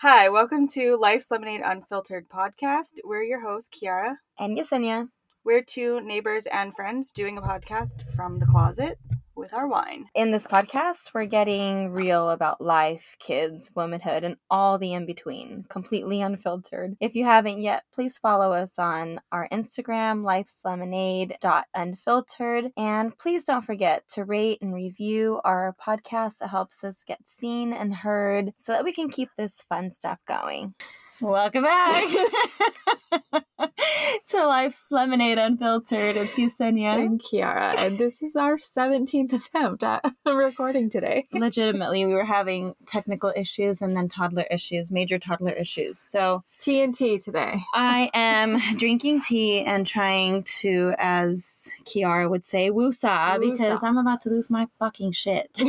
Hi, 0.00 0.28
welcome 0.28 0.68
to 0.74 0.98
Life's 0.98 1.30
Lemonade 1.30 1.62
Unfiltered 1.64 2.28
podcast. 2.28 2.98
We're 3.02 3.22
your 3.22 3.40
hosts, 3.40 3.70
Kiara. 3.70 4.16
And 4.38 4.54
Yesenia. 4.54 5.08
We're 5.42 5.62
two 5.62 6.02
neighbors 6.02 6.44
and 6.44 6.76
friends 6.76 7.12
doing 7.12 7.38
a 7.38 7.40
podcast 7.40 8.02
from 8.14 8.38
the 8.38 8.44
closet 8.44 8.98
with 9.36 9.52
our 9.52 9.68
wine. 9.68 10.06
In 10.14 10.30
this 10.30 10.46
podcast, 10.46 11.12
we're 11.14 11.26
getting 11.26 11.92
real 11.92 12.30
about 12.30 12.58
life, 12.60 13.16
kids, 13.18 13.72
womanhood, 13.74 14.22
and 14.24 14.36
all 14.50 14.78
the 14.78 14.94
in 14.94 15.04
between, 15.06 15.64
completely 15.68 16.22
unfiltered. 16.22 16.96
If 17.00 17.14
you 17.14 17.24
haven't 17.24 17.60
yet, 17.60 17.84
please 17.94 18.18
follow 18.18 18.52
us 18.52 18.78
on 18.78 19.20
our 19.30 19.46
Instagram, 19.52 20.22
lifeslemonade.unfiltered. 20.22 22.72
And 22.76 23.16
please 23.18 23.44
don't 23.44 23.64
forget 23.64 24.08
to 24.10 24.24
rate 24.24 24.58
and 24.62 24.74
review 24.74 25.40
our 25.44 25.76
podcast. 25.84 26.42
It 26.42 26.48
helps 26.48 26.82
us 26.82 27.04
get 27.04 27.26
seen 27.26 27.72
and 27.72 27.94
heard 27.94 28.52
so 28.56 28.72
that 28.72 28.84
we 28.84 28.92
can 28.92 29.08
keep 29.08 29.30
this 29.36 29.62
fun 29.68 29.90
stuff 29.90 30.18
going. 30.26 30.74
Welcome 31.20 31.62
back 31.62 32.04
to 34.28 34.46
Life's 34.46 34.88
Lemonade 34.90 35.38
Unfiltered. 35.38 36.16
It's 36.16 36.38
Yesenia. 36.38 36.94
And 36.96 37.22
Kiara. 37.22 37.78
And 37.78 37.96
this 37.96 38.22
is 38.22 38.36
our 38.36 38.58
17th 38.58 39.32
attempt 39.32 39.82
at 39.82 40.04
recording 40.26 40.90
today. 40.90 41.24
Legitimately, 41.32 42.04
we 42.04 42.12
were 42.12 42.24
having 42.24 42.74
technical 42.86 43.32
issues 43.34 43.80
and 43.80 43.96
then 43.96 44.08
toddler 44.08 44.44
issues, 44.50 44.90
major 44.90 45.18
toddler 45.18 45.52
issues. 45.52 45.98
So, 45.98 46.44
TNT 46.60 47.22
today. 47.24 47.62
I 47.72 48.10
am 48.12 48.60
drinking 48.76 49.22
tea 49.22 49.60
and 49.60 49.86
trying 49.86 50.42
to, 50.60 50.92
as 50.98 51.72
Kiara 51.84 52.28
would 52.28 52.44
say, 52.44 52.70
woosah, 52.70 53.40
because 53.40 53.82
I'm 53.82 53.96
about 53.96 54.20
to 54.22 54.28
lose 54.28 54.50
my 54.50 54.66
fucking 54.78 55.12
shit. 55.12 55.62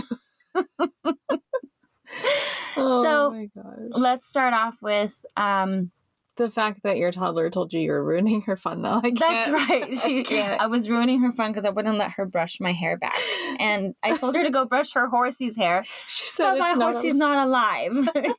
Oh 2.78 3.04
So, 3.04 3.32
my 3.32 3.50
gosh. 3.56 3.76
Let's 3.92 4.28
start 4.28 4.54
off 4.54 4.76
with 4.82 5.26
um, 5.36 5.92
The 6.36 6.50
fact 6.50 6.84
that 6.84 6.98
your 6.98 7.12
toddler 7.12 7.50
told 7.50 7.74
you 7.74 7.80
you 7.80 7.92
were 7.92 8.04
ruining 8.04 8.42
her 8.44 8.56
fun, 8.56 8.82
though. 8.84 9.02
I 9.04 9.12
That's 9.18 9.50
right. 9.50 9.86
I 9.92 9.96
She, 9.96 10.24
can't. 10.24 10.62
I 10.62 10.68
was 10.68 10.90
ruining 10.90 11.22
her 11.22 11.32
fun 11.34 11.52
because 11.52 11.66
I 11.66 11.70
wouldn't 11.70 11.98
let 11.98 12.12
her 12.12 12.26
brush 12.26 12.60
my 12.60 12.74
hair 12.74 12.96
back. 12.98 13.18
And 13.60 13.96
I 14.04 14.16
told 14.18 14.36
her 14.36 14.44
to 14.44 14.52
go 14.52 14.66
brush 14.66 14.94
her 14.94 15.08
horsey's 15.08 15.56
hair. 15.56 15.84
She 16.08 16.28
said 16.28 16.52
But 16.54 16.60
my 16.60 16.70
it's 16.72 16.78
not 16.80 16.94
horsey's 16.94 17.16
not 17.16 17.48
alive. 17.48 18.10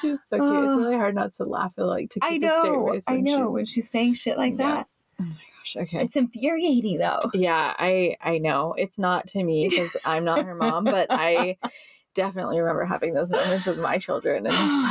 She's 0.00 0.18
so 0.28 0.38
cute. 0.38 0.64
It's 0.64 0.74
Oh. 0.74 0.78
really 0.78 0.96
hard 0.96 1.14
not 1.14 1.32
to 1.34 1.44
laugh 1.44 1.72
at 1.78 1.84
like 1.86 2.10
to 2.10 2.20
keep 2.20 2.42
I 2.42 2.46
a 2.46 2.50
straight 2.50 2.92
face 2.92 3.04
I 3.08 3.12
when 3.16 3.24
know. 3.24 3.50
When 3.50 3.64
she's- 3.64 3.74
she's 3.74 3.90
saying 3.90 4.14
shit 4.14 4.36
like 4.36 4.54
Yeah. 4.58 4.66
that. 4.74 4.86
Oh 5.20 5.24
my 5.24 5.34
gosh, 5.58 5.76
okay. 5.76 6.02
It's 6.04 6.16
infuriating 6.16 6.98
though. 6.98 7.18
Yeah, 7.34 7.74
I 7.78 8.16
I 8.20 8.38
know 8.38 8.74
it's 8.76 8.98
not 8.98 9.28
to 9.28 9.42
me 9.44 9.68
because 9.68 9.96
I'm 10.04 10.24
not 10.24 10.44
her 10.44 10.54
mom, 10.56 10.84
but 10.84 11.06
I 11.10 11.56
definitely 12.22 12.58
remember 12.60 12.84
having 12.84 13.14
those 13.14 13.30
moments 13.30 13.66
with 13.66 13.78
my 13.78 13.98
children, 13.98 14.46
and 14.46 14.54
it's 14.54 14.84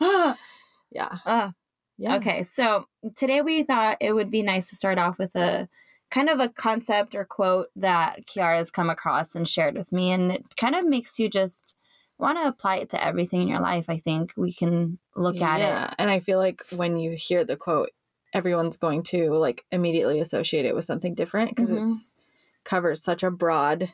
like, 0.00 0.36
yeah, 0.92 1.18
Uh, 1.26 1.50
yeah, 1.96 2.16
Okay, 2.16 2.42
so 2.42 2.86
today 3.16 3.42
we 3.42 3.62
thought 3.64 3.98
it 4.00 4.12
would 4.14 4.30
be 4.30 4.42
nice 4.42 4.68
to 4.68 4.76
start 4.76 4.98
off 4.98 5.18
with 5.18 5.34
a 5.36 5.68
kind 6.10 6.30
of 6.30 6.40
a 6.40 6.48
concept 6.48 7.14
or 7.14 7.24
quote 7.24 7.68
that 7.76 8.26
Kiara 8.26 8.56
has 8.56 8.70
come 8.70 8.88
across 8.88 9.34
and 9.34 9.48
shared 9.48 9.74
with 9.76 9.92
me, 9.92 10.10
and 10.12 10.32
it 10.32 10.56
kind 10.56 10.74
of 10.74 10.86
makes 10.86 11.18
you 11.18 11.28
just 11.28 11.74
want 12.18 12.38
to 12.38 12.46
apply 12.48 12.76
it 12.76 12.90
to 12.90 13.04
everything 13.04 13.42
in 13.42 13.48
your 13.48 13.60
life. 13.60 13.86
I 13.88 13.98
think 13.98 14.32
we 14.36 14.52
can 14.52 14.98
look 15.16 15.40
at 15.40 15.60
it. 15.60 15.66
yeah. 15.68 15.94
And 15.98 16.10
I 16.10 16.18
feel 16.20 16.38
like 16.38 16.62
when 16.76 16.98
you 16.98 17.12
hear 17.12 17.44
the 17.44 17.56
quote, 17.56 17.90
everyone's 18.34 18.76
going 18.76 19.02
to 19.04 19.32
like 19.34 19.64
immediately 19.70 20.20
associate 20.20 20.64
it 20.66 20.74
with 20.74 20.84
something 20.84 21.14
different 21.14 21.50
because 21.50 21.70
Mhm. 21.70 21.78
it's 21.78 22.16
covers 22.64 23.02
such 23.02 23.22
a 23.22 23.30
broad, 23.30 23.92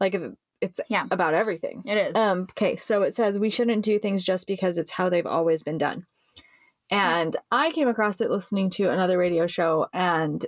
like 0.00 0.16
it's 0.64 0.80
Yeah. 0.88 1.06
about 1.10 1.34
everything. 1.34 1.82
It 1.86 1.96
is. 1.98 2.16
Um, 2.16 2.42
okay, 2.52 2.76
so 2.76 3.02
it 3.02 3.14
says 3.14 3.38
we 3.38 3.50
shouldn't 3.50 3.84
do 3.84 3.98
things 3.98 4.24
just 4.24 4.46
because 4.46 4.78
it's 4.78 4.90
how 4.90 5.08
they've 5.08 5.26
always 5.26 5.62
been 5.62 5.78
done. 5.78 6.06
And 6.90 7.36
I 7.50 7.70
came 7.70 7.88
across 7.88 8.20
it 8.20 8.30
listening 8.30 8.70
to 8.70 8.90
another 8.90 9.16
radio 9.18 9.46
show, 9.46 9.86
and 9.92 10.44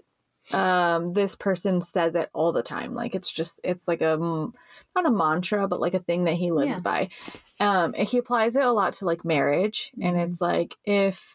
um, 0.52 1.12
this 1.14 1.34
person 1.34 1.80
says 1.80 2.14
it 2.14 2.28
all 2.34 2.52
the 2.52 2.62
time. 2.62 2.94
Like 2.94 3.14
it's 3.14 3.32
just, 3.32 3.60
it's 3.64 3.88
like 3.88 4.02
a 4.02 4.16
not 4.16 5.06
a 5.06 5.10
mantra, 5.10 5.66
but 5.66 5.80
like 5.80 5.94
a 5.94 5.98
thing 5.98 6.24
that 6.24 6.34
he 6.34 6.52
lives 6.52 6.76
Yeah. 6.76 6.80
by. 6.80 7.08
Um, 7.58 7.94
and 7.96 8.06
he 8.08 8.18
applies 8.18 8.54
it 8.54 8.64
a 8.64 8.70
lot 8.70 8.92
to 8.94 9.06
like 9.06 9.24
marriage, 9.24 9.90
and 10.00 10.16
Mhm. 10.16 10.28
it's 10.28 10.40
like 10.40 10.76
if 10.84 11.34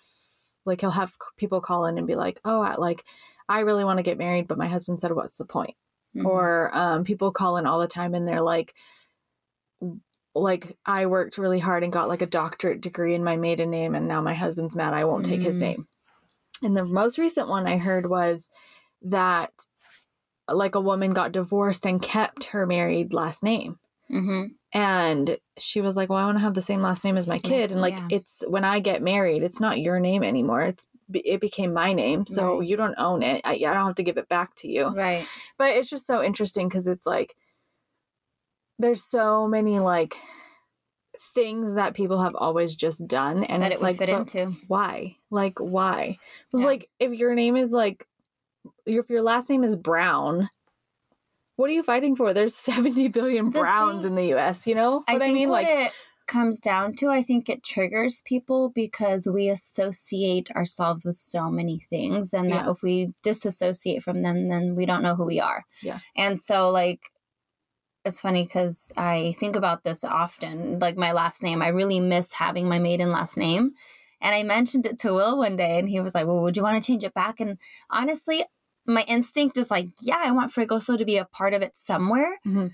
like 0.66 0.82
he'll 0.82 0.92
have 0.92 1.18
people 1.38 1.60
call 1.62 1.88
in 1.88 1.98
and 1.98 2.06
be 2.08 2.16
like, 2.16 2.40
"Oh, 2.46 2.62
I, 2.62 2.76
like 2.76 3.04
I 3.50 3.62
really 3.62 3.84
want 3.84 3.98
to 3.98 4.04
get 4.04 4.18
married, 4.20 4.48
but 4.48 4.58
my 4.60 4.68
husband 4.68 5.00
said, 5.02 5.12
what's 5.14 5.38
the 5.38 5.46
point?" 5.46 5.76
Mhm. 6.16 6.26
or 6.26 6.76
um, 6.76 7.04
people 7.04 7.32
call 7.32 7.58
in 7.58 7.66
all 7.66 7.80
the 7.80 7.88
time 7.88 8.14
and 8.14 8.28
they're 8.28 8.42
like 8.42 8.74
like 10.34 10.78
i 10.86 11.06
worked 11.06 11.38
really 11.38 11.60
hard 11.60 11.84
and 11.84 11.92
got 11.92 12.08
like 12.08 12.22
a 12.22 12.26
doctorate 12.26 12.82
degree 12.82 13.14
in 13.14 13.24
my 13.24 13.36
maiden 13.36 13.70
name 13.70 13.96
and 13.96 14.08
now 14.08 14.22
my 14.22 14.34
husband's 14.34 14.76
mad 14.76 14.94
i 14.94 15.04
won't 15.04 15.26
take 15.26 15.42
his 15.42 15.58
Mm. 15.58 15.62
name 15.62 15.88
and 16.64 16.78
the 16.78 16.86
most 16.86 17.18
recent 17.18 17.48
one 17.50 17.68
i 17.68 17.78
heard 17.78 18.06
was 18.10 18.50
that 19.02 19.52
like 20.50 20.76
a 20.76 20.82
woman 20.82 21.14
got 21.14 21.32
divorced 21.32 21.86
and 21.86 22.02
kept 22.02 22.46
her 22.46 22.66
married 22.66 23.14
last 23.14 23.44
name 23.44 23.78
Mhm. 24.10 24.50
and 24.74 25.38
she 25.58 25.82
was 25.82 25.96
like 25.96 26.10
well 26.10 26.20
i 26.20 26.26
want 26.26 26.38
to 26.38 26.44
have 26.44 26.54
the 26.54 26.62
same 26.62 26.82
last 26.82 27.04
name 27.04 27.18
as 27.18 27.28
my 27.28 27.40
kid 27.40 27.72
and 27.72 27.82
like 27.82 27.94
Yeah. 27.98 28.08
it's 28.10 28.44
when 28.48 28.64
i 28.64 28.80
get 28.80 29.02
married 29.02 29.44
it's 29.44 29.60
not 29.60 29.80
your 29.82 30.00
name 30.00 30.24
anymore 30.24 30.62
it's 30.62 30.88
it 31.14 31.40
became 31.42 31.74
my 31.74 31.94
name 31.94 32.26
so 32.26 32.60
Right. 32.60 32.68
you 32.68 32.76
don't 32.78 32.96
own 32.98 33.24
it 33.24 33.42
I, 33.44 33.54
I 33.54 33.58
don't 33.74 33.86
have 33.88 33.96
to 33.96 34.04
give 34.04 34.18
it 34.18 34.30
back 34.30 34.56
to 34.58 34.68
you 34.68 34.90
Right. 34.90 35.26
but 35.58 35.72
it's 35.76 35.90
just 35.90 36.06
so 36.06 36.24
interesting 36.24 36.68
because 36.68 36.88
it's 36.88 37.06
like 37.06 37.36
there's 38.80 39.04
so 39.04 39.48
many 39.48 39.80
like 39.80 40.16
things 41.36 41.76
that 41.76 41.94
people 41.94 42.22
have 42.22 42.36
always 42.36 42.76
just 42.76 43.06
done 43.08 43.44
and 43.44 43.62
that 43.62 43.72
it's 43.72 43.82
it 43.82 43.84
like 43.84 43.98
fit 43.98 44.10
into. 44.10 44.48
why 44.68 45.16
like 45.30 45.60
why 45.60 46.18
it's 46.52 46.62
Yeah. 46.62 46.66
like 46.66 46.90
if 47.00 47.14
your 47.14 47.36
name 47.36 47.56
is 47.56 47.72
like 47.74 48.08
if 48.86 49.10
your 49.10 49.22
last 49.22 49.50
name 49.50 49.64
is 49.64 49.76
brown 49.76 50.50
what 51.58 51.70
are 51.70 51.74
you 51.74 51.84
fighting 51.84 52.16
for 52.16 52.34
there's 52.34 52.56
70 52.70 53.08
billion 53.10 53.46
The 53.52 53.60
browns 53.60 54.04
thing- 54.04 54.12
in 54.12 54.16
the 54.16 54.34
us 54.34 54.66
you 54.66 54.74
know 54.74 55.04
I 55.08 55.14
what 55.14 55.20
think 55.20 55.32
i 55.32 55.34
mean 55.34 55.50
what 55.50 55.64
like 55.64 55.68
it 55.88 55.92
comes 56.28 56.60
down 56.60 56.96
to, 56.98 57.10
I 57.10 57.24
think 57.24 57.50
it 57.50 57.64
triggers 57.64 58.22
people 58.26 58.70
because 58.70 59.28
we 59.28 59.50
associate 59.50 60.52
ourselves 60.52 61.06
with 61.06 61.16
so 61.16 61.50
many 61.52 61.80
things, 61.90 62.34
and 62.34 62.52
that 62.52 62.68
if 62.68 62.82
we 62.82 63.14
disassociate 63.24 64.04
from 64.04 64.22
them, 64.22 64.50
then 64.50 64.76
we 64.76 64.86
don't 64.86 65.04
know 65.04 65.16
who 65.16 65.26
we 65.26 65.40
are. 65.40 65.66
Yeah. 65.82 66.00
And 66.16 66.42
so, 66.42 66.70
like, 66.70 67.12
it's 68.04 68.20
funny 68.20 68.44
because 68.44 68.92
I 68.98 69.36
think 69.40 69.56
about 69.56 69.84
this 69.84 70.04
often. 70.04 70.80
Like 70.80 70.98
my 70.98 71.12
last 71.12 71.44
name, 71.44 71.62
I 71.62 71.68
really 71.68 72.00
miss 72.00 72.34
having 72.34 72.68
my 72.68 72.80
maiden 72.80 73.12
last 73.12 73.38
name. 73.38 73.74
And 74.22 74.36
I 74.36 74.44
mentioned 74.44 74.86
it 74.86 75.00
to 75.00 75.14
Will 75.14 75.38
one 75.38 75.56
day, 75.56 75.80
and 75.80 75.90
he 75.90 76.00
was 76.00 76.14
like, 76.16 76.28
"Well, 76.28 76.42
would 76.42 76.58
you 76.58 76.64
want 76.64 76.82
to 76.82 76.88
change 76.88 77.04
it 77.04 77.14
back?" 77.14 77.40
And 77.40 77.58
honestly, 77.90 78.44
my 78.86 79.04
instinct 79.08 79.58
is 79.58 79.70
like, 79.72 79.90
"Yeah, 80.02 80.20
I 80.20 80.32
want 80.32 80.52
Fregoso 80.52 80.98
to 80.98 81.06
be 81.06 81.18
a 81.18 81.26
part 81.26 81.54
of 81.54 81.62
it 81.62 81.78
somewhere." 81.78 82.40
Mhm. 82.46 82.72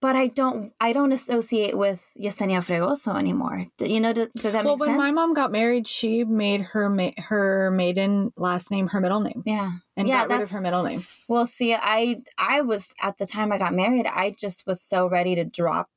But 0.00 0.14
I 0.16 0.26
don't 0.26 0.72
I 0.80 0.92
don't 0.92 1.12
associate 1.12 1.76
with 1.76 2.10
Yesenia 2.20 2.64
Fregoso 2.64 3.18
anymore. 3.18 3.66
D- 3.78 3.92
You 3.94 4.00
know, 4.00 4.12
does, 4.12 4.28
does 4.34 4.52
that 4.52 4.64
well 4.64 4.76
make 4.76 4.88
when 4.88 4.96
my 4.96 5.10
mom 5.10 5.32
got 5.34 5.52
married 5.52 5.88
she 5.88 6.24
made 6.24 6.60
her 6.60 6.90
ma- 6.90 7.16
her 7.16 7.70
maiden 7.70 8.32
last 8.36 8.70
name 8.70 8.88
her 8.88 9.00
middle 9.00 9.20
name 9.20 9.42
yeah. 9.46 9.72
and 9.96 10.06
Yeah, 10.06 10.26
got 10.26 10.30
rid 10.30 10.42
of 10.42 10.50
her 10.50 10.60
middle 10.60 10.82
name 10.82 11.02
Well, 11.28 11.46
see, 11.46 11.74
I 11.74 12.22
I 12.36 12.60
was 12.60 12.92
at 13.02 13.18
the 13.18 13.26
time 13.26 13.52
I 13.52 13.58
got 13.58 13.74
married, 13.74 14.06
I 14.06 14.34
just 14.38 14.66
was 14.66 14.82
so 14.82 15.08
ready 15.08 15.34
to 15.36 15.44
drop 15.44 15.88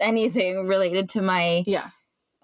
anything 0.00 0.66
related 0.74 1.08
to 1.10 1.22
my 1.22 1.64
yeah 1.66 1.90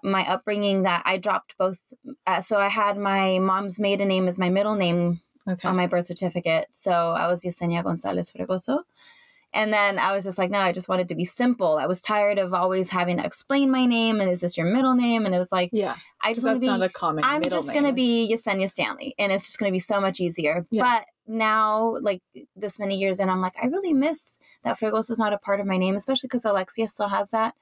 my 0.01 0.23
upbringing 0.29 0.83
that 0.83 1.03
I 1.05 1.17
dropped 1.17 1.55
both. 1.57 1.79
Uh, 2.25 2.39
so 2.39 2.57
I 2.57 2.69
had 2.69 2.97
my 2.97 3.37
mom's 3.39 3.81
maiden 3.81 4.07
name 4.07 4.29
as 4.29 4.39
my 4.39 4.49
middle 4.49 4.75
name 4.75 5.19
okay 5.45 5.67
on 5.67 5.75
my 5.75 5.87
birth 5.87 6.05
certificate. 6.05 6.67
So 6.71 6.91
I 7.11 7.27
was 7.27 7.43
Yesenia 7.43 7.83
Gonzalez 7.83 8.31
Fregoso. 8.31 8.83
And 9.51 9.73
then 9.73 9.97
I 9.97 10.13
was 10.13 10.23
just 10.23 10.37
like, 10.37 10.51
no, 10.51 10.59
I 10.59 10.71
just 10.71 10.89
wanted 10.89 11.07
to 11.07 11.15
be 11.15 11.25
simple. 11.25 11.77
I 11.77 11.87
was 11.87 11.99
tired 11.99 12.37
of 12.37 12.53
always 12.53 12.89
having 12.91 13.17
to 13.17 13.25
explain 13.25 13.71
my 13.71 13.85
name 13.85 14.21
and 14.21 14.29
is 14.29 14.41
this 14.41 14.57
your 14.57 14.67
middle 14.67 14.93
name? 14.93 15.25
And 15.25 15.33
it 15.33 15.39
was 15.39 15.51
like, 15.51 15.69
yeah 15.73 15.95
I 16.21 16.33
just 16.33 16.45
want 16.45 16.57
to 16.57 16.59
that's 16.59 16.73
be 16.73 16.79
not 16.79 16.89
a 16.89 16.91
common 16.91 17.23
I'm 17.23 17.41
just 17.41 17.73
gonna 17.73 17.93
be 17.93 18.33
Yesenia 18.33 18.69
Stanley, 18.69 19.15
and 19.17 19.31
it's 19.31 19.45
just 19.45 19.59
gonna 19.59 19.71
be 19.71 19.79
so 19.79 20.01
much 20.01 20.19
easier. 20.19 20.65
Yeah. 20.69 20.83
But 20.83 21.05
now, 21.27 21.97
like 22.01 22.21
this 22.55 22.79
many 22.79 22.97
years, 22.97 23.19
and 23.19 23.31
I'm 23.31 23.41
like, 23.41 23.53
I 23.61 23.67
really 23.67 23.93
miss 23.93 24.37
that 24.63 24.79
Fregoso 24.79 25.11
is 25.11 25.19
not 25.19 25.33
a 25.33 25.37
part 25.37 25.59
of 25.59 25.67
my 25.67 25.77
name, 25.77 25.95
especially 25.95 26.27
because 26.27 26.45
Alexia 26.45 26.87
still 26.87 27.07
has 27.07 27.31
that 27.31 27.53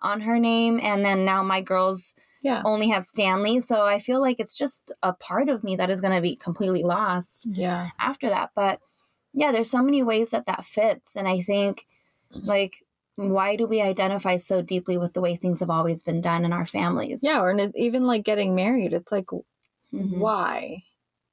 on 0.00 0.20
her 0.20 0.38
name, 0.38 0.78
and 0.82 1.04
then 1.04 1.24
now 1.24 1.42
my 1.42 1.60
girls 1.60 2.14
yeah 2.42 2.62
only 2.64 2.88
have 2.88 3.04
Stanley, 3.04 3.60
so 3.60 3.82
I 3.82 3.98
feel 3.98 4.20
like 4.20 4.38
it's 4.38 4.56
just 4.56 4.92
a 5.02 5.12
part 5.12 5.48
of 5.48 5.64
me 5.64 5.76
that 5.76 5.90
is 5.90 6.00
gonna 6.00 6.20
be 6.20 6.36
completely 6.36 6.84
lost 6.84 7.46
yeah 7.50 7.88
after 7.98 8.28
that. 8.28 8.50
But 8.54 8.80
yeah, 9.34 9.52
there's 9.52 9.70
so 9.70 9.82
many 9.82 10.02
ways 10.02 10.30
that 10.30 10.46
that 10.46 10.64
fits, 10.64 11.16
and 11.16 11.28
I 11.28 11.40
think 11.42 11.86
Mm-hmm. 12.34 12.48
like. 12.48 12.74
Why 13.16 13.56
do 13.56 13.66
we 13.66 13.82
identify 13.82 14.38
so 14.38 14.62
deeply 14.62 14.96
with 14.98 15.12
the 15.14 15.20
way 15.20 15.36
things 15.36 15.60
have 15.60 15.70
always 15.70 16.02
been 16.02 16.20
done 16.20 16.44
in 16.44 16.52
our 16.52 16.66
families? 16.66 17.22
Yeah, 17.22 17.40
or 17.40 17.54
even 17.76 18.04
like 18.06 18.24
getting 18.24 18.54
married, 18.54 18.92
it's 18.92 19.12
like, 19.12 19.26
Mhm. 19.92 20.34
why? 20.34 20.82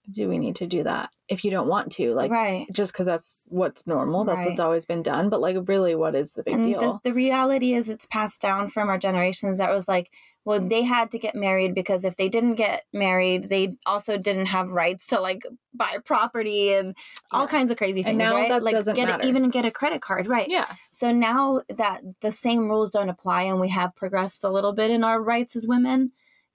Do 0.10 0.28
we 0.28 0.38
need 0.40 0.56
to 0.56 0.66
do 0.66 0.84
that 0.84 1.10
if 1.28 1.46
you 1.46 1.52
don't 1.52 1.68
want 1.68 1.92
to 1.92 2.14
like 2.14 2.32
right. 2.32 2.66
just 2.74 2.92
because 2.92 3.06
that's 3.06 3.46
what's 3.50 3.86
normal 3.86 4.26
that's 4.26 4.44
Right. 4.44 4.50
what's 4.50 4.60
always 4.60 4.86
been 4.86 5.04
done 5.04 5.30
but 5.30 5.40
like 5.42 5.56
really 5.68 5.94
what 5.96 6.16
is 6.16 6.34
the 6.34 6.44
big 6.44 6.56
and 6.56 6.64
deal 6.64 7.00
the 7.04 7.14
reality 7.14 7.74
is 7.74 7.90
it's 7.90 8.06
passed 8.08 8.42
down 8.42 8.70
from 8.70 8.90
our 8.90 8.98
generations 8.98 9.60
that 9.60 9.70
was 9.72 9.88
like 9.88 10.12
well 10.44 10.60
they 10.60 10.82
had 10.84 11.12
to 11.12 11.20
get 11.20 11.36
married 11.36 11.76
because 11.76 12.04
if 12.04 12.18
they 12.18 12.28
didn't 12.28 12.56
get 12.56 12.84
married 12.92 13.50
they 13.50 13.78
also 13.86 14.18
didn't 14.18 14.48
have 14.48 14.70
rights 14.72 15.06
to 15.08 15.20
like 15.22 15.44
buy 15.74 15.98
property 16.04 16.74
and 16.74 16.96
all 17.32 17.48
kinds 17.48 17.70
of 17.72 17.78
crazy 17.78 18.02
things 18.02 18.10
And 18.10 18.18
now 18.18 18.34
right 18.34 18.50
that 18.50 18.64
like 18.64 18.84
get 18.96 19.08
matter. 19.08 19.28
even 19.28 19.50
get 19.52 19.66
a 19.66 19.72
credit 19.72 20.02
card 20.02 20.28
right 20.28 20.48
yeah 20.50 20.66
so 20.92 21.12
now 21.12 21.62
that 21.70 22.02
the 22.22 22.32
same 22.32 22.68
rules 22.68 22.92
don't 22.92 23.10
apply 23.10 23.44
and 23.44 23.60
we 23.60 23.70
have 23.70 23.96
progressed 23.96 24.44
a 24.44 24.50
little 24.50 24.74
bit 24.74 24.90
in 24.90 25.04
our 25.04 25.22
rights 25.22 25.56
as 25.56 25.68
women 25.68 26.12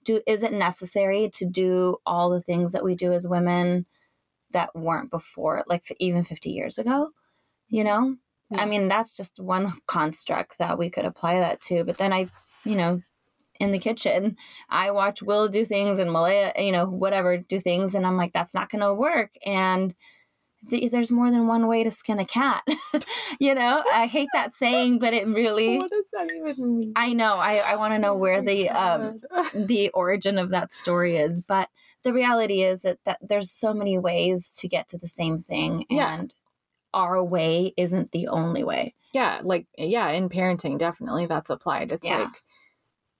do 0.07 0.21
is 0.25 0.43
it 0.43 0.53
necessary 0.53 1.29
to 1.33 1.45
do 1.45 1.97
all 2.05 2.29
the 2.29 2.41
things 2.41 2.71
that 2.73 2.83
we 2.83 2.95
do 2.95 3.13
as 3.13 3.27
women 3.27 3.85
that 4.51 4.73
weren't 4.75 5.11
before 5.11 5.63
like 5.67 5.83
f- 5.89 5.97
even 5.99 6.23
50 6.23 6.49
years 6.49 6.77
ago 6.77 7.09
you 7.69 7.83
know 7.83 8.15
Yeah. 8.49 8.61
i 8.61 8.65
mean 8.65 8.87
that's 8.87 9.15
just 9.15 9.39
one 9.39 9.73
construct 9.87 10.57
that 10.59 10.77
we 10.77 10.89
could 10.89 11.05
apply 11.05 11.39
that 11.39 11.61
to 11.67 11.83
but 11.83 11.97
then 11.97 12.13
i 12.13 12.27
you 12.63 12.75
know 12.75 13.01
in 13.59 13.71
the 13.71 13.79
kitchen 13.79 14.37
i 14.69 14.91
watch 14.91 15.21
will 15.21 15.47
do 15.47 15.65
things 15.65 15.99
and 15.99 16.11
malaya 16.11 16.51
you 16.57 16.71
know 16.71 16.85
whatever 16.85 17.37
do 17.37 17.59
things 17.59 17.95
and 17.95 18.05
i'm 18.07 18.17
like 18.17 18.33
that's 18.33 18.53
not 18.53 18.69
going 18.69 18.81
to 18.83 18.93
work 18.93 19.31
and 19.45 19.95
th- 20.69 20.91
there's 20.91 21.11
more 21.11 21.29
than 21.31 21.47
one 21.47 21.67
way 21.67 21.83
to 21.83 21.91
skin 21.91 22.19
a 22.19 22.25
cat 22.25 22.63
you 23.39 23.53
know? 23.53 23.83
I 23.93 24.05
hate 24.07 24.29
that 24.33 24.55
saying 24.55 24.99
but 24.99 25.13
it 25.13 25.27
really 25.27 25.77
what 25.79 25.91
does 25.91 26.05
that 26.13 26.29
even 26.33 26.77
mean? 26.79 26.93
I 26.95 27.13
know 27.13 27.35
i, 27.37 27.57
I 27.57 27.75
want 27.75 27.93
to 27.93 27.99
know 27.99 28.15
where 28.15 28.39
Oh 28.39 28.41
my 28.41 28.45
the 28.45 28.69
um 28.69 29.21
the 29.67 29.89
origin 29.89 30.37
of 30.37 30.49
that 30.51 30.73
story 30.73 31.17
is 31.17 31.41
but 31.41 31.69
the 32.03 32.13
reality 32.13 32.61
is 32.63 32.83
that, 32.83 32.99
that 33.05 33.19
there's 33.21 33.51
so 33.51 33.73
many 33.73 33.97
ways 33.97 34.55
to 34.59 34.67
get 34.67 34.87
to 34.89 34.97
the 34.97 35.07
same 35.07 35.37
thing 35.39 35.85
Yeah. 35.89 36.13
and 36.19 36.33
our 36.93 37.21
way 37.23 37.73
isn't 37.77 38.11
the 38.11 38.27
only 38.27 38.63
way. 38.63 38.93
Yeah 39.13 39.41
like 39.43 39.67
yeah 39.77 40.09
in 40.09 40.29
parenting 40.29 40.77
definitely 40.77 41.25
that's 41.25 41.49
applied. 41.49 41.91
It's 41.91 42.07
Yeah. 42.07 42.19
like 42.19 42.41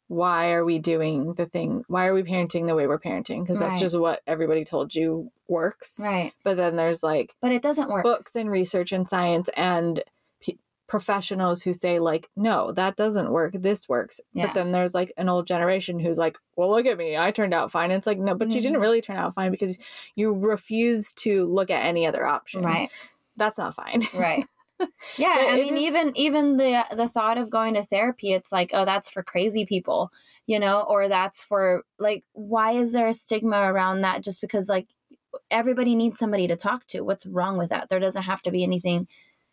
why 0.07 0.51
are 0.51 0.63
we 0.63 0.79
doing 0.79 1.33
the 1.33 1.45
thing? 1.45 1.83
Why 1.87 2.05
are 2.05 2.13
we 2.13 2.23
parenting 2.23 2.67
the 2.67 2.75
way 2.75 2.87
we're 2.87 2.99
parenting? 2.99 3.43
Because 3.43 3.59
that's 3.59 3.73
Right. 3.73 3.81
just 3.81 3.99
what 3.99 4.21
everybody 4.25 4.63
told 4.63 4.95
you 4.95 5.31
works. 5.47 5.99
Right. 6.01 6.33
But 6.43 6.57
then 6.57 6.75
there's 6.75 7.03
like 7.03 7.35
but 7.41 7.51
it 7.51 7.61
doesn't 7.61 7.89
work. 7.89 8.03
books 8.03 8.35
and 8.35 8.49
research 8.49 8.91
and 8.91 9.09
science 9.09 9.49
and 9.57 10.01
p- 10.39 10.59
professionals 10.87 11.63
who 11.63 11.73
say 11.73 11.99
like 11.99 12.29
no 12.37 12.71
that 12.71 12.95
doesn't 12.95 13.31
work. 13.31 13.53
This 13.53 13.89
works. 13.89 14.21
Yeah. 14.33 14.47
but 14.47 14.53
then 14.53 14.71
there's 14.71 14.95
like 14.95 15.11
an 15.17 15.27
old 15.27 15.45
generation 15.45 15.99
who's 15.99 16.17
like 16.17 16.37
well 16.55 16.69
look 16.69 16.85
at 16.85 16.97
me. 16.97 17.17
I 17.17 17.31
turned 17.31 17.53
out 17.53 17.71
fine. 17.71 17.91
It's 17.91 18.07
like 18.07 18.19
no 18.19 18.33
but 18.33 18.51
you 18.51 18.61
didn't 18.61 18.73
mm-hmm. 18.73 18.81
really 18.81 19.01
turn 19.01 19.17
out 19.17 19.35
fine 19.35 19.51
because 19.51 19.77
you 20.15 20.31
refuse 20.33 21.11
to 21.13 21.45
look 21.47 21.69
at 21.69 21.85
any 21.85 22.07
other 22.07 22.25
option. 22.25 22.63
Right. 22.63 22.89
That's 23.35 23.57
not 23.57 23.75
fine. 23.75 24.03
Right 24.13 24.45
yeah 25.17 25.47
i 25.49 25.57
mean 25.59 25.75
is- 25.75 25.81
even 25.81 26.11
even 26.15 26.57
the 26.57 26.85
the 26.95 27.07
thought 27.07 27.37
of 27.37 27.49
going 27.49 27.73
to 27.73 27.83
therapy 27.83 28.33
it's 28.33 28.51
like 28.51 28.71
oh 28.73 28.85
that's 28.85 29.09
for 29.09 29.23
crazy 29.23 29.65
people 29.65 30.11
you 30.45 30.59
know 30.59 30.81
or 30.81 31.07
that's 31.07 31.43
for 31.43 31.83
like 31.99 32.23
why 32.33 32.71
is 32.71 32.91
there 32.91 33.07
a 33.07 33.13
stigma 33.13 33.71
around 33.71 34.01
that 34.01 34.23
just 34.23 34.41
because 34.41 34.69
like 34.69 34.87
everybody 35.51 35.95
needs 35.95 36.19
somebody 36.19 36.47
to 36.47 36.55
talk 36.55 36.85
to 36.87 37.01
what's 37.01 37.25
wrong 37.25 37.57
with 37.57 37.69
that 37.69 37.89
there 37.89 37.99
doesn't 37.99 38.23
have 38.23 38.41
to 38.41 38.51
be 38.51 38.63
anything 38.63 39.07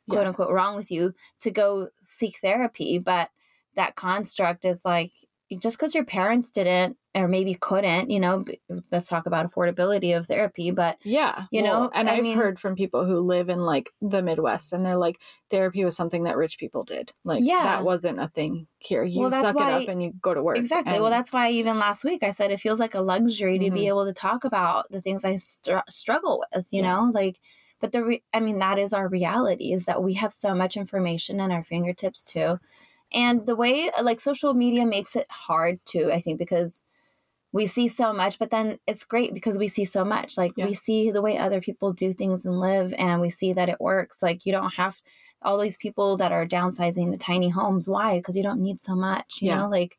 quote 0.08 0.22
Yeah. 0.22 0.28
unquote 0.28 0.50
wrong 0.50 0.76
with 0.76 0.90
you 0.90 1.14
to 1.40 1.50
go 1.50 1.88
seek 2.00 2.38
therapy 2.40 2.98
but 2.98 3.30
that 3.76 3.96
construct 3.96 4.64
is 4.64 4.84
like 4.84 5.12
just 5.58 5.78
because 5.78 5.94
your 5.94 6.04
parents 6.04 6.50
didn't 6.50 6.96
or 7.16 7.28
maybe 7.28 7.54
couldn't 7.54 8.10
you 8.10 8.18
know 8.18 8.44
let's 8.90 9.06
talk 9.06 9.26
about 9.26 9.48
affordability 9.50 10.16
of 10.16 10.26
therapy 10.26 10.70
but 10.72 10.98
Yeah. 11.04 11.44
You 11.52 11.62
well, 11.62 11.82
know, 11.84 11.90
and 11.94 12.08
I 12.08 12.16
I've 12.16 12.22
mean- 12.22 12.36
heard 12.36 12.58
from 12.58 12.74
people 12.74 13.04
who 13.04 13.20
live 13.20 13.48
in 13.48 13.60
like 13.60 13.90
the 14.00 14.22
Midwest 14.22 14.72
and 14.72 14.84
they're 14.84 14.96
like, 14.96 15.20
therapy 15.50 15.84
was 15.84 15.94
something 15.96 16.24
that 16.24 16.36
rich 16.36 16.58
people 16.58 16.82
did. 16.82 17.12
Like, 17.24 17.42
Yeah. 17.44 17.62
that 17.62 17.84
wasn't 17.84 18.18
a 18.20 18.26
thing 18.28 18.66
here. 18.78 19.04
You 19.04 19.20
Well, 19.22 19.30
suck 19.30 19.54
it 19.56 19.62
up 19.62 19.88
and 19.88 20.02
you 20.02 20.12
go 20.20 20.34
to 20.34 20.42
work. 20.42 20.56
Exactly. 20.58 21.00
well, 21.00 21.10
that's 21.10 21.32
why 21.32 21.50
even 21.50 21.78
last 21.78 22.02
week 22.04 22.22
I 22.24 22.30
said 22.30 22.50
it 22.50 22.60
feels 22.60 22.80
like 22.80 22.94
a 22.94 23.00
luxury 23.00 23.58
to 23.60 23.70
be 23.70 23.82
Mhm. 23.82 23.88
able 23.88 24.04
to 24.06 24.12
talk 24.12 24.44
about 24.44 24.90
the 24.90 25.00
things 25.00 25.24
I 25.24 25.36
str- 25.36 25.78
struggle 25.88 26.44
with, 26.54 26.66
you 26.72 26.82
Yeah. 26.82 26.92
know? 26.94 27.10
Like, 27.12 27.38
but 27.80 27.92
the, 27.92 28.02
re- 28.04 28.24
I 28.32 28.40
mean, 28.40 28.58
that 28.58 28.78
is 28.78 28.92
our 28.92 29.08
reality 29.08 29.72
is 29.72 29.84
that 29.84 30.02
we 30.02 30.14
have 30.14 30.32
so 30.32 30.54
much 30.54 30.76
information 30.76 31.40
at 31.40 31.50
our 31.52 31.62
fingertips 31.62 32.24
too. 32.24 32.58
And 33.12 33.46
the 33.46 33.54
way, 33.54 33.90
like, 34.02 34.18
social 34.20 34.54
media 34.54 34.84
makes 34.86 35.14
it 35.14 35.26
hard 35.30 35.78
too, 35.84 36.10
I 36.12 36.20
think, 36.20 36.38
because 36.38 36.82
we 37.54 37.66
see 37.66 37.86
so 37.86 38.12
much, 38.12 38.40
but 38.40 38.50
then 38.50 38.80
it's 38.88 39.04
great 39.04 39.32
because 39.32 39.56
we 39.58 39.68
see 39.68 39.84
so 39.84 40.04
much. 40.04 40.36
Like, 40.36 40.52
Yeah. 40.56 40.66
we 40.66 40.74
see 40.74 41.12
the 41.12 41.22
way 41.22 41.38
other 41.38 41.60
people 41.60 41.92
do 41.92 42.12
things 42.12 42.44
and 42.44 42.58
live, 42.58 42.92
and 42.98 43.20
we 43.20 43.30
see 43.30 43.52
that 43.52 43.68
it 43.68 43.80
works. 43.80 44.22
Like, 44.24 44.44
you 44.44 44.50
don't 44.50 44.74
have 44.74 44.98
all 45.40 45.56
these 45.58 45.76
people 45.76 46.16
that 46.16 46.32
are 46.32 46.44
downsizing 46.46 47.12
to 47.12 47.16
tiny 47.16 47.48
homes. 47.50 47.88
Why? 47.88 48.16
Because 48.18 48.36
you 48.36 48.42
don't 48.42 48.60
need 48.60 48.80
so 48.80 48.96
much, 48.96 49.38
you 49.40 49.48
Yeah. 49.48 49.58
know? 49.62 49.68
Like, 49.68 49.98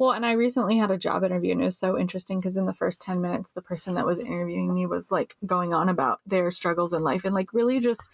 Well, 0.00 0.12
and 0.12 0.26
I 0.26 0.32
recently 0.32 0.78
had 0.78 0.90
a 0.90 0.98
job 0.98 1.22
interview 1.22 1.52
and 1.52 1.62
it 1.62 1.66
was 1.66 1.78
so 1.78 1.96
interesting 1.96 2.38
because 2.38 2.56
in 2.56 2.66
the 2.66 2.72
first 2.74 3.00
10 3.00 3.20
minutes, 3.20 3.52
the 3.52 3.62
person 3.62 3.94
that 3.94 4.04
was 4.04 4.18
interviewing 4.18 4.74
me 4.74 4.84
was 4.86 5.10
like 5.12 5.36
going 5.46 5.72
on 5.72 5.88
about 5.88 6.20
their 6.26 6.50
struggles 6.50 6.92
in 6.92 7.02
life 7.04 7.24
and 7.24 7.34
like 7.34 7.52
really 7.54 7.78
just, 7.80 8.10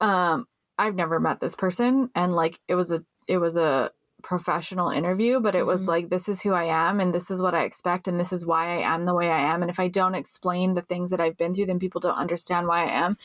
um, 0.00 0.46
I've 0.78 0.94
never 0.94 1.18
met 1.20 1.40
this 1.40 1.56
person 1.56 2.10
and 2.14 2.34
like 2.36 2.60
it 2.68 2.76
was 2.76 2.92
a, 2.92 3.04
it 3.26 3.38
was 3.38 3.56
a 3.56 3.90
professional 4.26 4.90
interview, 4.90 5.38
but 5.38 5.54
it 5.54 5.64
was 5.64 5.82
Mhm. 5.82 5.86
like, 5.88 6.10
this 6.10 6.28
is 6.28 6.42
who 6.42 6.52
I 6.52 6.64
am 6.64 6.98
and 6.98 7.14
this 7.14 7.30
is 7.30 7.40
what 7.40 7.54
I 7.54 7.62
expect 7.62 8.08
and 8.08 8.18
this 8.18 8.32
is 8.32 8.44
why 8.44 8.64
I 8.76 8.78
am 8.94 9.04
the 9.04 9.14
way 9.14 9.30
I 9.30 9.38
am. 9.38 9.62
And 9.62 9.70
if 9.70 9.78
I 9.78 9.86
don't 9.86 10.16
explain 10.16 10.74
the 10.74 10.82
things 10.82 11.10
that 11.12 11.20
I've 11.20 11.36
been 11.36 11.54
through, 11.54 11.66
then 11.66 11.78
people 11.78 12.00
don't 12.00 12.18
understand 12.18 12.66
why 12.66 12.82
I 12.86 12.90
am. 13.04 13.16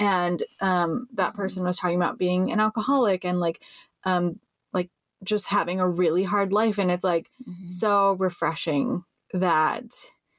And, 0.00 0.42
um, 0.60 1.06
that 1.14 1.34
person 1.34 1.62
was 1.62 1.76
talking 1.78 1.96
about 1.96 2.18
being 2.18 2.50
an 2.50 2.58
alcoholic 2.58 3.24
and 3.24 3.38
like, 3.38 3.60
um, 4.04 4.40
like 4.72 4.90
just 5.22 5.46
having 5.46 5.80
a 5.80 5.88
really 5.88 6.24
hard 6.24 6.52
life. 6.52 6.76
And 6.78 6.90
it's 6.90 7.04
like, 7.04 7.30
Mhm. 7.48 7.70
so 7.70 8.14
refreshing 8.14 9.04
that 9.32 9.86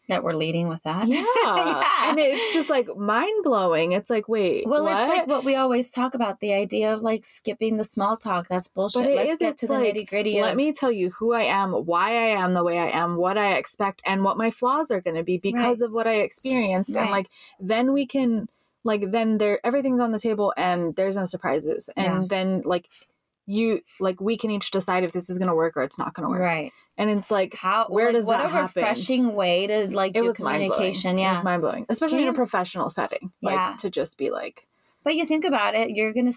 that 0.10 0.24
we're 0.24 0.34
leading 0.34 0.68
with 0.68 0.84
that. 0.84 1.08
yeah, 1.08 1.24
Yeah. 1.46 2.10
and 2.10 2.20
it's 2.20 2.54
just 2.54 2.70
like 2.70 2.88
mind 2.98 3.44
blowing 3.44 3.94
it's 3.94 4.10
like 4.10 4.28
wait 4.28 4.68
well, 4.68 4.84
what? 4.84 4.92
it's 5.10 5.18
like 5.18 5.28
what 5.28 5.46
we 5.46 5.56
always 5.56 5.90
talk 5.92 6.14
about 6.14 6.40
the 6.42 6.54
idea 6.54 6.94
of 6.94 7.02
like 7.02 7.24
skipping 7.26 7.78
the 7.78 7.84
small 7.84 8.18
talk. 8.18 8.48
That's 8.48 8.68
bullshit. 8.68 9.04
But 9.04 9.12
it 9.12 9.16
Let's 9.16 9.32
is, 9.32 9.38
get 9.38 9.58
to 9.60 9.68
the 9.68 9.74
like, 9.74 9.96
nitty 9.96 10.10
gritty. 10.10 10.42
let 10.42 10.56
me 10.58 10.72
tell 10.74 10.92
you 10.92 11.12
who 11.12 11.34
i 11.34 11.44
am 11.44 11.72
why 11.72 12.10
i 12.12 12.28
am 12.44 12.54
the 12.54 12.64
way 12.64 12.78
i 12.78 12.90
am 12.90 13.16
what 13.16 13.38
i 13.38 13.54
expect 13.54 14.02
and 14.06 14.24
what 14.24 14.38
my 14.38 14.52
flaws 14.52 14.92
are 14.92 15.02
going 15.02 15.16
to 15.16 15.24
be 15.24 15.38
because 15.38 15.82
of 15.82 15.92
what 15.92 16.08
i 16.08 16.16
experienced 16.16 16.96
and 16.96 17.10
like 17.12 17.30
then 17.60 17.94
we 17.94 18.06
can 18.06 18.50
like 18.84 19.12
then 19.12 19.38
there 19.38 19.60
everything's 19.66 20.00
on 20.00 20.12
the 20.12 20.20
table 20.20 20.54
and 20.58 20.96
there's 20.96 21.18
no 21.18 21.26
surprises 21.26 21.90
and 21.96 22.24
Yeah. 22.24 22.28
then 22.30 22.62
like 22.66 22.90
you 23.50 23.82
like 24.00 24.22
we 24.22 24.38
can 24.38 24.52
each 24.52 24.70
decide 24.72 25.04
if 25.04 25.12
this 25.12 25.30
is 25.30 25.38
going 25.38 25.50
to 25.50 25.56
work 25.56 25.76
or 25.76 25.84
it's 25.84 25.98
not 25.98 26.14
going 26.14 26.24
to 26.26 26.30
work 26.30 26.40
right. 26.40 26.72
and 26.98 27.10
it's 27.10 27.32
like 27.32 27.54
How? 27.56 27.88
Where 27.90 28.06
like, 28.08 28.16
does 28.16 28.26
what 28.26 28.38
that 28.38 28.46
a 28.46 28.50
happen? 28.50 28.84
refreshing 28.84 29.34
way 29.34 29.68
to 29.68 29.88
like 29.96 30.16
it 30.16 30.20
do 30.22 30.26
was 30.28 30.38
communication. 30.38 31.18
it 31.18 31.22
Yeah. 31.22 31.34
was 31.34 31.44
mind 31.44 31.62
blowing 31.62 31.86
especially 31.90 32.22
in 32.22 32.28
a 32.28 32.34
professional 32.34 32.90
setting 32.90 33.32
like 33.42 33.56
Yeah. 33.56 33.76
to 33.80 33.90
just 33.90 34.18
be 34.18 34.30
like 34.30 34.68
But 35.04 35.16
you 35.16 35.26
think 35.26 35.46
about 35.46 35.76
it, 35.76 35.90
you're 35.92 36.14
gonna. 36.14 36.34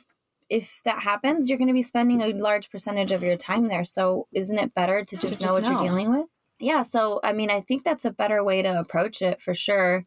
If 0.49 0.81
that 0.85 0.99
happens, 1.01 1.49
you're 1.49 1.59
to 1.69 1.73
be 1.75 1.83
spending 1.83 2.21
a 2.21 2.33
large 2.35 2.71
percentage 2.71 3.11
of 3.11 3.23
your 3.23 3.37
time 3.37 3.69
there. 3.69 3.85
So, 3.87 4.27
isn't 4.33 4.59
it 4.59 4.75
better 4.75 5.03
to 5.05 5.17
just 5.17 5.41
know 5.41 5.47
just 5.47 5.55
what 5.55 5.63
know. 5.63 5.71
you're 5.71 5.89
dealing 5.89 6.11
with? 6.11 6.27
Yeah. 6.61 6.83
So, 6.83 7.21
I 7.25 7.33
mean, 7.33 7.51
I 7.51 7.61
think 7.61 7.85
that's 7.85 8.05
a 8.05 8.11
better 8.11 8.45
way 8.45 8.61
to 8.63 8.79
approach 8.79 9.23
it 9.23 9.41
for 9.41 9.55
sure. 9.55 10.05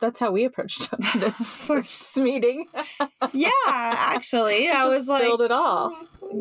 That's 0.00 0.18
how 0.20 0.30
we 0.30 0.44
approached 0.44 0.90
this, 1.14 1.66
this 1.68 2.16
meeting. 2.16 2.66
Yeah, 3.32 3.50
actually, 3.66 4.68
I 4.70 4.84
was 4.86 5.06
like, 5.08 5.22
spilled 5.22 5.42
it 5.42 5.52
all. 5.52 5.96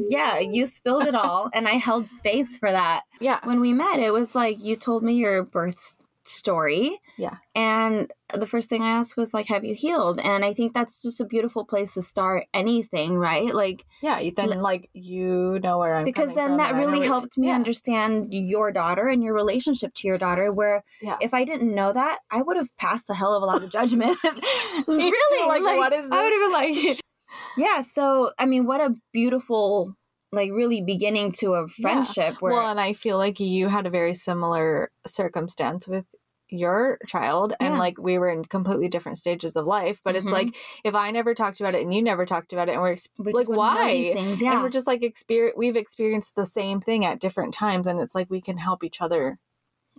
yeah, 0.10 0.40
you 0.40 0.66
spilled 0.66 1.04
it 1.04 1.16
all, 1.16 1.50
and 1.54 1.68
I 1.68 1.72
held 1.74 2.08
space 2.10 2.58
for 2.58 2.72
that. 2.72 3.02
Yeah, 3.20 3.40
When 3.44 3.60
we 3.60 3.74
met, 3.74 4.00
it 4.00 4.14
was 4.14 4.36
like 4.36 4.58
you 4.64 4.76
told 4.76 5.04
me 5.04 5.14
your 5.14 5.44
birth 5.44 5.96
story. 6.26 7.00
Yeah. 7.18 7.38
And 7.56 8.12
the 8.34 8.46
first 8.46 8.70
thing 8.70 8.84
I 8.84 8.90
asked 8.92 9.18
was 9.18 9.34
like, 9.34 9.48
"Have 9.48 9.66
you 9.66 9.74
healed?" 9.74 10.20
And 10.20 10.46
I 10.46 10.54
think 10.54 10.74
that's 10.74 11.02
just 11.02 11.20
a 11.22 11.26
beautiful 11.26 11.66
place 11.66 11.94
to 11.96 12.02
start 12.02 12.46
anything, 12.54 13.18
right? 13.18 13.54
Like 13.54 13.86
yeah. 14.02 14.20
you- 14.20 14.32
Then 14.32 14.62
like 14.62 14.90
you 14.94 15.60
know 15.64 15.80
where 15.80 15.96
I'm 15.96 16.06
because 16.06 16.36
then 16.36 16.58
that 16.58 16.70
and 16.72 16.78
I 16.78 16.82
know 16.82 16.88
really 16.92 17.06
helped 17.08 17.38
me 17.38 17.48
yeah. 17.48 17.56
understand 17.56 18.28
your 18.34 18.72
daughter 18.72 19.08
and 19.08 19.24
your 19.24 19.34
relationship 19.34 19.94
to 19.96 20.08
your 20.08 20.18
daughter. 20.18 20.52
Where 20.52 20.84
Yeah. 21.02 21.18
if 21.22 21.34
I 21.34 21.44
didn't 21.46 21.74
know 21.74 21.92
that, 21.94 22.20
I 22.30 22.42
would 22.42 22.58
have 22.58 22.76
passed 22.78 23.10
a 23.10 23.14
hell 23.14 23.34
of 23.36 23.42
a 23.44 23.46
lot 23.46 23.64
of 23.64 23.72
judgment. 23.72 24.18
really, 24.88 25.48
Like, 25.48 25.78
what 25.78 25.94
is 25.94 26.06
I 26.12 26.22
would 26.24 26.34
have 26.34 26.42
been 26.42 26.52
like, 26.52 27.00
yeah. 27.58 27.82
So 27.82 28.32
I 28.38 28.46
mean, 28.46 28.66
what 28.66 28.82
a 28.82 28.94
beautiful, 29.14 29.96
like, 30.32 30.52
really 30.52 30.82
beginning 30.82 31.32
to 31.34 31.54
a 31.56 31.68
friendship. 31.68 32.36
Where 32.42 32.54
Well, 32.54 32.70
and 32.70 32.80
I 32.80 32.94
feel 32.94 33.18
like 33.18 33.40
you 33.40 33.68
had 33.68 33.88
a 33.88 33.90
very 33.90 34.14
similar 34.14 34.92
circumstance 35.08 35.88
with 35.88 36.06
your 36.52 36.98
child 37.06 37.54
and 37.60 37.76
Yeah. 37.76 37.80
like 37.80 38.00
we 38.00 38.18
were 38.18 38.28
in 38.28 38.44
completely 38.44 38.88
different 38.88 39.20
stages 39.20 39.56
of 39.56 39.68
life 39.68 40.02
but 40.04 40.16
Mhm. 40.16 40.24
it's 40.24 40.32
like 40.32 40.56
if 40.84 40.96
i 40.96 41.12
never 41.12 41.36
talked 41.36 41.60
about 41.62 41.76
it 41.76 41.84
and 41.84 41.94
you 41.94 42.02
never 42.02 42.26
talked 42.26 42.52
about 42.54 42.68
it 42.68 42.72
and 42.72 42.82
we're 42.82 42.94
ex- 42.94 43.08
we 43.20 43.34
like 43.34 43.46
just 43.46 43.50
wouldn't 43.50 43.76
know 43.76 43.84
why 43.84 44.14
things? 44.16 44.42
Yeah. 44.42 44.54
and 44.54 44.64
we're 44.64 44.70
just 44.70 44.88
like 44.88 45.04
experience 45.04 45.54
we've 45.56 45.76
experienced 45.76 46.36
the 46.36 46.48
same 46.48 46.82
thing 46.82 47.06
at 47.06 47.20
different 47.20 47.54
times 47.54 47.86
and 47.86 48.02
it's 48.02 48.16
like 48.16 48.32
we 48.32 48.42
can 48.42 48.58
help 48.58 48.84
each 48.84 49.00
other 49.00 49.38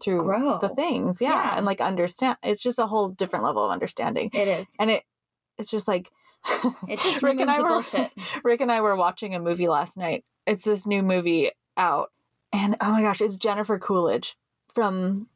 through 0.03 0.25
Grow. 0.25 0.59
the 0.59 0.71
things 0.71 1.23
yeah, 1.23 1.31
Yeah. 1.31 1.57
and 1.57 1.67
like 1.67 1.81
understand 1.81 2.37
it's 2.43 2.65
just 2.65 2.81
a 2.81 2.89
whole 2.89 3.11
different 3.11 3.45
level 3.45 3.65
of 3.65 3.71
understanding 3.71 4.29
It 4.35 4.49
is. 4.49 4.75
and 4.81 4.91
it 4.91 5.05
it's 5.57 5.71
just 5.71 5.87
like 5.87 6.11
It 6.89 7.01
just 7.01 7.23
Rick 7.23 7.41
and 7.41 7.51
I 7.51 7.61
were 7.61 7.69
bullshit. 7.69 8.11
Rick 8.45 8.61
and 8.61 8.73
I 8.73 8.81
were 8.81 8.97
watching 8.97 9.35
a 9.35 9.39
movie 9.41 9.69
last 9.69 9.97
night. 9.97 10.25
It's 10.47 10.65
this 10.65 10.87
new 10.87 11.03
movie 11.03 11.51
out, 11.77 12.11
and 12.53 12.77
oh 12.81 12.93
my 12.93 13.03
gosh, 13.03 13.21
it's 13.21 13.37
Jennifer 13.37 13.79
Coolidge 13.79 14.37
from 14.75 15.29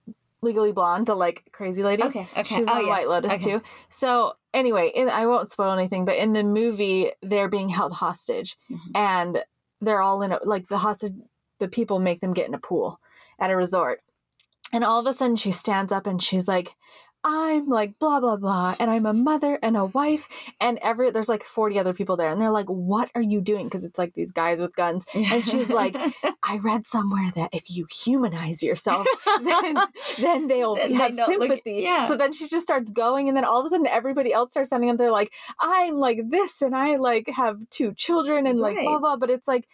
Legally 0.43 0.73
Blonde, 0.73 1.07
the 1.07 1.15
like 1.15 1.45
crazy 1.53 1.83
lady. 1.83 2.03
Okay. 2.03 2.29
Okay. 2.33 2.43
She's 2.43 2.67
oh, 2.69 2.75
on 2.75 2.81
yes. 2.83 2.89
White 2.89 3.09
Lotus 3.09 3.33
okay. 3.35 3.43
too. 3.43 3.63
So 3.89 4.35
anyway, 4.53 4.91
in, 4.95 5.09
I 5.09 5.27
won't 5.27 5.51
spoil 5.51 5.73
anything, 5.73 6.05
but 6.05 6.17
in 6.17 6.33
the 6.33 6.43
movie, 6.45 7.11
they're 7.23 7.49
being 7.49 7.69
held 7.69 7.93
hostage, 7.93 8.57
Mhm. 8.71 8.79
and 8.95 9.45
they're 9.81 10.01
all 10.03 10.23
in 10.23 10.33
a, 10.33 10.39
like 10.45 10.69
the 10.69 10.79
hostage. 10.79 11.15
The 11.61 11.69
people 11.69 11.99
make 11.99 12.21
them 12.21 12.33
get 12.33 12.49
in 12.49 12.55
a 12.55 12.59
pool 12.59 13.01
at 13.39 13.51
a 13.51 13.57
resort, 13.57 14.03
and 14.73 14.85
all 14.85 15.01
of 15.01 15.07
a 15.07 15.13
sudden 15.13 15.37
she 15.37 15.51
stands 15.51 15.93
up 15.93 16.07
and 16.07 16.23
she's 16.23 16.49
like. 16.49 16.77
I'm 17.27 17.67
like 17.69 17.99
blah 17.99 18.21
blah 18.21 18.37
blah, 18.37 18.77
and 18.79 18.91
I'm 18.91 19.07
a 19.07 19.15
mother 19.15 19.59
and 19.63 19.77
a 19.79 19.87
wife, 19.87 20.29
and 20.61 20.79
every 20.83 21.11
there's 21.11 21.29
like 21.29 21.43
40 21.43 21.79
other 21.79 21.95
people 21.95 22.17
there, 22.19 22.29
and 22.29 22.39
they're 22.41 22.51
like, 22.51 22.67
"What 22.69 23.11
are 23.15 23.23
you 23.23 23.41
doing?" 23.41 23.65
Because 23.65 23.85
it's 23.85 23.99
like 23.99 24.13
these 24.15 24.31
guys 24.31 24.61
with 24.61 24.77
guns. 24.77 25.07
And 25.15 25.43
she's 25.45 25.71
like, 25.71 25.97
I 26.43 26.59
read 26.59 26.87
somewhere 26.87 27.33
that 27.35 27.49
if 27.55 27.71
you 27.71 27.87
humanize 27.91 28.63
yourself, 28.63 29.07
then 29.43 29.77
then 30.21 30.49
they'll 30.49 30.75
Then 30.77 30.95
have 30.97 31.15
look- 31.15 31.27
sympathy. 31.27 31.81
yeah. 31.83 32.07
So 32.07 32.15
then 32.17 32.33
she 32.35 32.47
just 32.47 32.65
starts 32.65 32.91
going, 32.93 33.29
and 33.29 33.37
then 33.37 33.45
all 33.45 33.59
of 33.61 33.65
a 33.67 33.71
sudden 33.71 33.87
everybody 33.87 34.33
else 34.33 34.51
starts 34.51 34.69
standing 34.69 34.91
up. 34.91 34.99
They're 34.99 35.11
like, 35.11 35.33
I'm 35.59 35.97
like 35.97 36.21
this, 36.29 36.61
and 36.61 36.77
I 36.77 36.97
like 36.97 37.29
have 37.35 37.57
two 37.71 37.95
children, 37.95 38.47
and 38.47 38.61
like 38.61 38.77
blah 38.77 38.93
Right. 38.93 39.01
blah. 39.01 39.17
But 39.17 39.31
it's 39.31 39.49
like, 39.49 39.67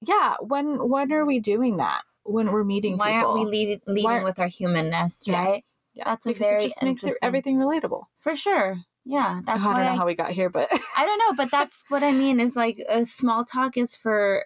yeah, 0.00 0.36
when 0.40 0.88
when 0.88 1.12
are 1.12 1.26
we 1.26 1.40
doing 1.40 1.76
that? 1.76 2.02
When 2.24 2.50
we're 2.50 2.64
meeting 2.64 2.96
why 2.96 3.12
people? 3.12 3.32
aren't 3.32 3.40
we 3.50 3.66
lead, 3.66 3.80
leading 3.86 4.24
with 4.24 4.38
our 4.40 4.48
humanness, 4.48 5.26
right? 5.28 5.56
Yeah, 5.56 5.60
That's 6.04 6.26
a 6.26 6.32
very 6.32 6.64
it 6.64 6.68
just 6.68 6.82
makes 6.82 7.04
everything 7.22 7.56
relatable. 7.56 8.04
For 8.20 8.36
sure. 8.36 8.78
Yeah, 9.04 9.40
that's 9.44 9.60
I 9.60 9.72
don't 9.72 9.84
know 9.84 9.92
I, 9.92 9.96
how 9.96 10.06
we 10.06 10.14
got 10.14 10.32
here, 10.32 10.50
but 10.50 10.68
I 10.96 11.06
don't 11.06 11.18
know, 11.18 11.42
but 11.42 11.50
that's 11.50 11.84
what 11.88 12.02
I 12.02 12.12
mean. 12.12 12.40
Is 12.40 12.56
like 12.56 12.84
a 12.88 13.06
small 13.06 13.44
talk 13.44 13.76
is 13.76 13.94
for 13.94 14.44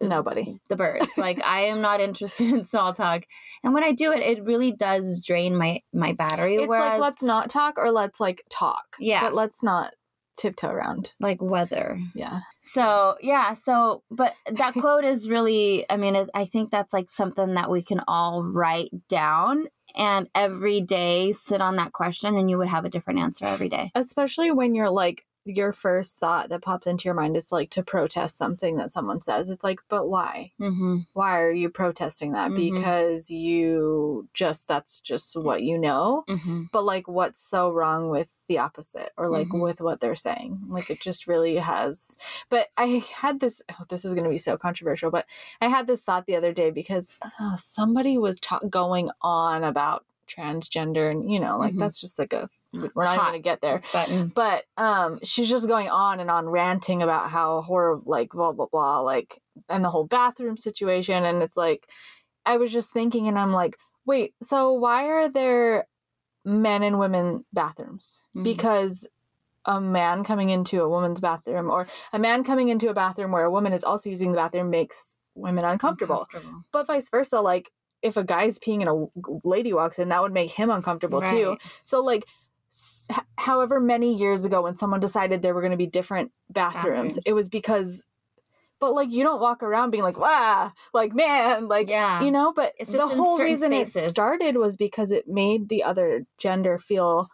nobody. 0.00 0.58
the 0.68 0.76
birds. 0.76 1.06
like 1.16 1.42
I 1.44 1.60
am 1.60 1.80
not 1.80 2.00
interested 2.00 2.48
in 2.52 2.64
small 2.64 2.92
talk, 2.92 3.22
and 3.62 3.72
when 3.72 3.84
I 3.84 3.92
do 3.92 4.12
it, 4.12 4.22
it 4.22 4.44
really 4.44 4.72
does 4.72 5.24
drain 5.24 5.56
my 5.56 5.82
my 5.92 6.12
battery. 6.12 6.56
It's 6.56 6.68
whereas 6.68 6.92
like 6.92 7.00
let's 7.00 7.22
not 7.22 7.48
talk 7.48 7.78
or 7.78 7.92
let's 7.92 8.18
like 8.18 8.42
talk. 8.50 8.96
Yeah. 8.98 9.22
but 9.22 9.34
let's 9.34 9.62
not 9.62 9.94
tiptoe 10.38 10.70
around. 10.70 11.12
like 11.20 11.40
weather. 11.40 11.98
Yeah. 12.14 12.40
So 12.62 13.16
yeah, 13.20 13.52
so 13.52 14.02
but 14.10 14.34
that 14.50 14.74
quote 14.80 15.04
is 15.04 15.28
really. 15.28 15.84
I 15.90 15.96
mean, 15.96 16.16
it, 16.16 16.30
I 16.34 16.44
think 16.44 16.70
that's 16.70 16.92
like 16.92 17.10
something 17.10 17.54
that 17.54 17.70
we 17.70 17.82
can 17.82 18.00
all 18.08 18.42
write 18.42 18.90
down 19.08 19.66
and 19.94 20.28
every 20.34 20.80
day 20.80 21.32
sit 21.32 21.60
on 21.60 21.76
that 21.76 21.92
question, 21.92 22.36
and 22.36 22.50
you 22.50 22.58
would 22.58 22.68
have 22.68 22.84
a 22.84 22.90
different 22.90 23.20
answer 23.20 23.44
every 23.44 23.68
day. 23.68 23.90
especially 23.94 24.50
when 24.50 24.74
you're 24.74 24.90
like 24.90 25.25
your 25.46 25.72
first 25.72 26.18
thought 26.18 26.48
that 26.48 26.60
pops 26.62 26.86
into 26.86 27.04
your 27.04 27.14
mind 27.14 27.36
is 27.36 27.52
like 27.52 27.70
to 27.70 27.82
protest 27.82 28.36
something 28.36 28.76
that 28.76 28.90
someone 28.90 29.20
says 29.20 29.48
it's 29.48 29.62
like 29.64 29.78
but 29.88 30.08
why 30.08 30.50
Mm-hmm. 30.60 30.98
why 31.12 31.38
are 31.38 31.52
you 31.52 31.70
protesting 31.70 32.32
that 32.32 32.50
Mhm. 32.50 32.56
because 32.74 33.30
you 33.30 34.28
just 34.34 34.66
that's 34.68 34.98
just 35.00 35.36
what 35.36 35.62
you 35.62 35.78
know 35.78 36.24
Mm-hmm. 36.28 36.64
but 36.72 36.84
like 36.84 37.06
what's 37.08 37.40
so 37.40 37.70
wrong 37.70 38.08
with 38.10 38.32
the 38.48 38.58
opposite 38.58 39.10
or 39.16 39.28
like 39.30 39.48
Mhm. 39.48 39.60
with 39.60 39.80
what 39.80 40.00
they're 40.00 40.14
saying 40.16 40.60
like 40.68 40.90
it 40.90 41.00
just 41.00 41.26
really 41.26 41.56
has 41.56 42.16
but 42.50 42.68
i 42.76 43.02
had 43.14 43.40
this 43.40 43.62
oh, 43.70 43.84
this 43.88 44.04
is 44.04 44.14
going 44.14 44.24
to 44.24 44.30
be 44.30 44.38
so 44.38 44.56
controversial 44.56 45.10
but 45.10 45.26
i 45.60 45.66
had 45.68 45.86
this 45.86 46.02
thought 46.02 46.26
the 46.26 46.36
other 46.36 46.52
day 46.52 46.70
because 46.70 47.12
uh, 47.40 47.56
somebody 47.56 48.18
was 48.18 48.40
ta- 48.40 48.58
going 48.70 49.10
on 49.22 49.62
about 49.64 50.04
transgender 50.26 51.10
and 51.10 51.30
you 51.32 51.38
know 51.40 51.58
like 51.58 51.74
Mhm. 51.74 51.80
that's 51.80 52.00
just 52.00 52.18
like 52.18 52.32
a 52.32 52.48
we're 52.72 53.04
not 53.04 53.18
even 53.20 53.32
to 53.32 53.38
get 53.38 53.60
there 53.62 53.80
Button. 53.92 54.28
but 54.34 54.64
um 54.76 55.18
she's 55.22 55.48
just 55.48 55.66
going 55.68 55.88
on 55.88 56.20
and 56.20 56.30
on 56.30 56.46
ranting 56.48 57.02
about 57.02 57.30
how 57.30 57.62
horrible 57.62 58.02
like 58.10 58.30
blah 58.30 58.52
blah 58.52 58.66
blah 58.70 59.00
like 59.00 59.40
and 59.68 59.84
the 59.84 59.90
whole 59.90 60.04
bathroom 60.04 60.56
situation 60.56 61.24
and 61.24 61.42
it's 61.42 61.56
like 61.56 61.86
i 62.44 62.56
was 62.56 62.72
just 62.72 62.92
thinking 62.92 63.28
and 63.28 63.38
i'm 63.38 63.52
like 63.52 63.76
wait 64.04 64.34
so 64.42 64.72
why 64.72 65.06
are 65.06 65.28
there 65.28 65.86
men 66.44 66.82
and 66.82 66.98
women 66.98 67.44
bathrooms 67.52 68.22
Mhm. 68.34 68.44
because 68.44 69.08
a 69.64 69.80
man 69.80 70.22
coming 70.22 70.50
into 70.50 70.80
a 70.82 70.88
woman's 70.88 71.20
bathroom 71.20 71.70
or 71.70 71.88
a 72.12 72.18
man 72.20 72.44
coming 72.44 72.68
into 72.68 72.88
a 72.88 72.94
bathroom 72.94 73.32
where 73.32 73.44
a 73.44 73.50
woman 73.50 73.72
is 73.72 73.82
also 73.84 74.08
using 74.10 74.30
the 74.30 74.36
bathroom 74.36 74.70
makes 74.70 75.16
women 75.34 75.64
uncomfortable 75.64 76.20
Uncomfortable. 76.30 76.60
but 76.72 76.86
vice 76.86 77.08
versa 77.08 77.40
like 77.40 77.72
if 78.06 78.16
a 78.16 78.24
guy's 78.24 78.58
peeing 78.58 78.80
and 78.80 78.88
a 78.88 79.28
lady 79.46 79.72
walks 79.72 79.98
in 79.98 80.08
that 80.08 80.22
would 80.22 80.32
make 80.32 80.50
him 80.50 80.70
uncomfortable 80.70 81.20
too 81.20 81.56
so 81.82 82.02
like 82.02 82.24
however 83.38 83.80
many 83.80 84.14
years 84.14 84.44
ago 84.44 84.62
when 84.62 84.74
someone 84.74 85.00
decided 85.00 85.42
there 85.42 85.54
were 85.54 85.60
going 85.60 85.70
to 85.70 85.76
be 85.76 85.86
different 85.86 86.32
bathrooms, 86.50 86.84
Bathrooms. 87.14 87.18
it 87.24 87.32
was 87.32 87.48
because 87.48 88.06
but 88.78 88.92
like 88.92 89.10
you 89.10 89.22
don't 89.22 89.40
walk 89.40 89.62
around 89.62 89.90
being 89.90 90.02
like 90.02 90.18
wow 90.18 90.72
like 90.92 91.14
man 91.14 91.68
like 91.68 91.88
yeah. 91.88 92.22
you 92.22 92.30
know 92.30 92.52
but 92.52 92.72
It's 92.78 92.92
the 92.92 93.06
whole 93.06 93.38
reason 93.38 93.72
it 93.72 93.88
started 93.88 94.56
was 94.56 94.76
because 94.76 95.10
it 95.10 95.26
made 95.28 95.68
the 95.68 95.82
other 95.82 96.26
gender 96.38 96.78
feel 96.78 97.28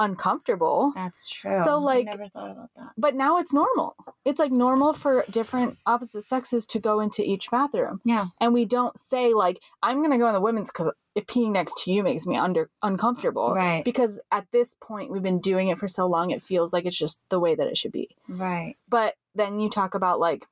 uncomfortable 0.00 0.92
That's 0.96 1.28
true. 1.28 1.62
So, 1.64 1.78
like- 1.78 2.08
I 2.08 2.10
never 2.16 2.28
thought 2.28 2.50
about 2.50 2.70
that. 2.76 2.88
but 2.98 3.14
now 3.14 3.38
it's 3.38 3.52
normal 3.54 3.94
it's 4.24 4.40
like 4.40 4.50
normal 4.50 4.92
for 4.92 5.24
different 5.30 5.78
opposite 5.86 6.22
sexes 6.24 6.66
to 6.66 6.78
go 6.80 6.98
into 7.00 7.22
each 7.22 7.50
bathroom 7.50 8.00
Yeah. 8.04 8.26
and 8.40 8.52
we 8.52 8.64
don't 8.64 8.98
say 8.98 9.32
like 9.34 9.60
i'm 9.82 10.02
gonna 10.02 10.18
go 10.18 10.26
in 10.26 10.32
the 10.34 10.40
women's 10.40 10.70
because 10.72 10.90
if 11.14 11.26
peeing 11.26 11.52
next 11.52 11.76
to 11.84 11.92
you 11.92 12.02
makes 12.02 12.26
me 12.26 12.36
under 12.36 12.70
uncomfortable 12.82 13.52
Right. 13.54 13.84
because 13.84 14.20
at 14.32 14.46
this 14.52 14.74
point 14.80 15.10
we've 15.10 15.22
been 15.22 15.40
doing 15.40 15.68
it 15.68 15.78
for 15.78 15.88
so 15.88 16.06
long 16.06 16.30
it 16.30 16.42
feels 16.42 16.72
like 16.72 16.86
it's 16.86 16.98
just 16.98 17.20
the 17.28 17.38
way 17.40 17.54
that 17.54 17.66
it 17.68 17.76
should 17.76 17.92
be 17.92 18.08
Right. 18.28 18.74
but 18.88 19.14
then 19.34 19.60
you 19.60 19.68
talk 19.70 19.94
about 19.94 20.18
like 20.18 20.46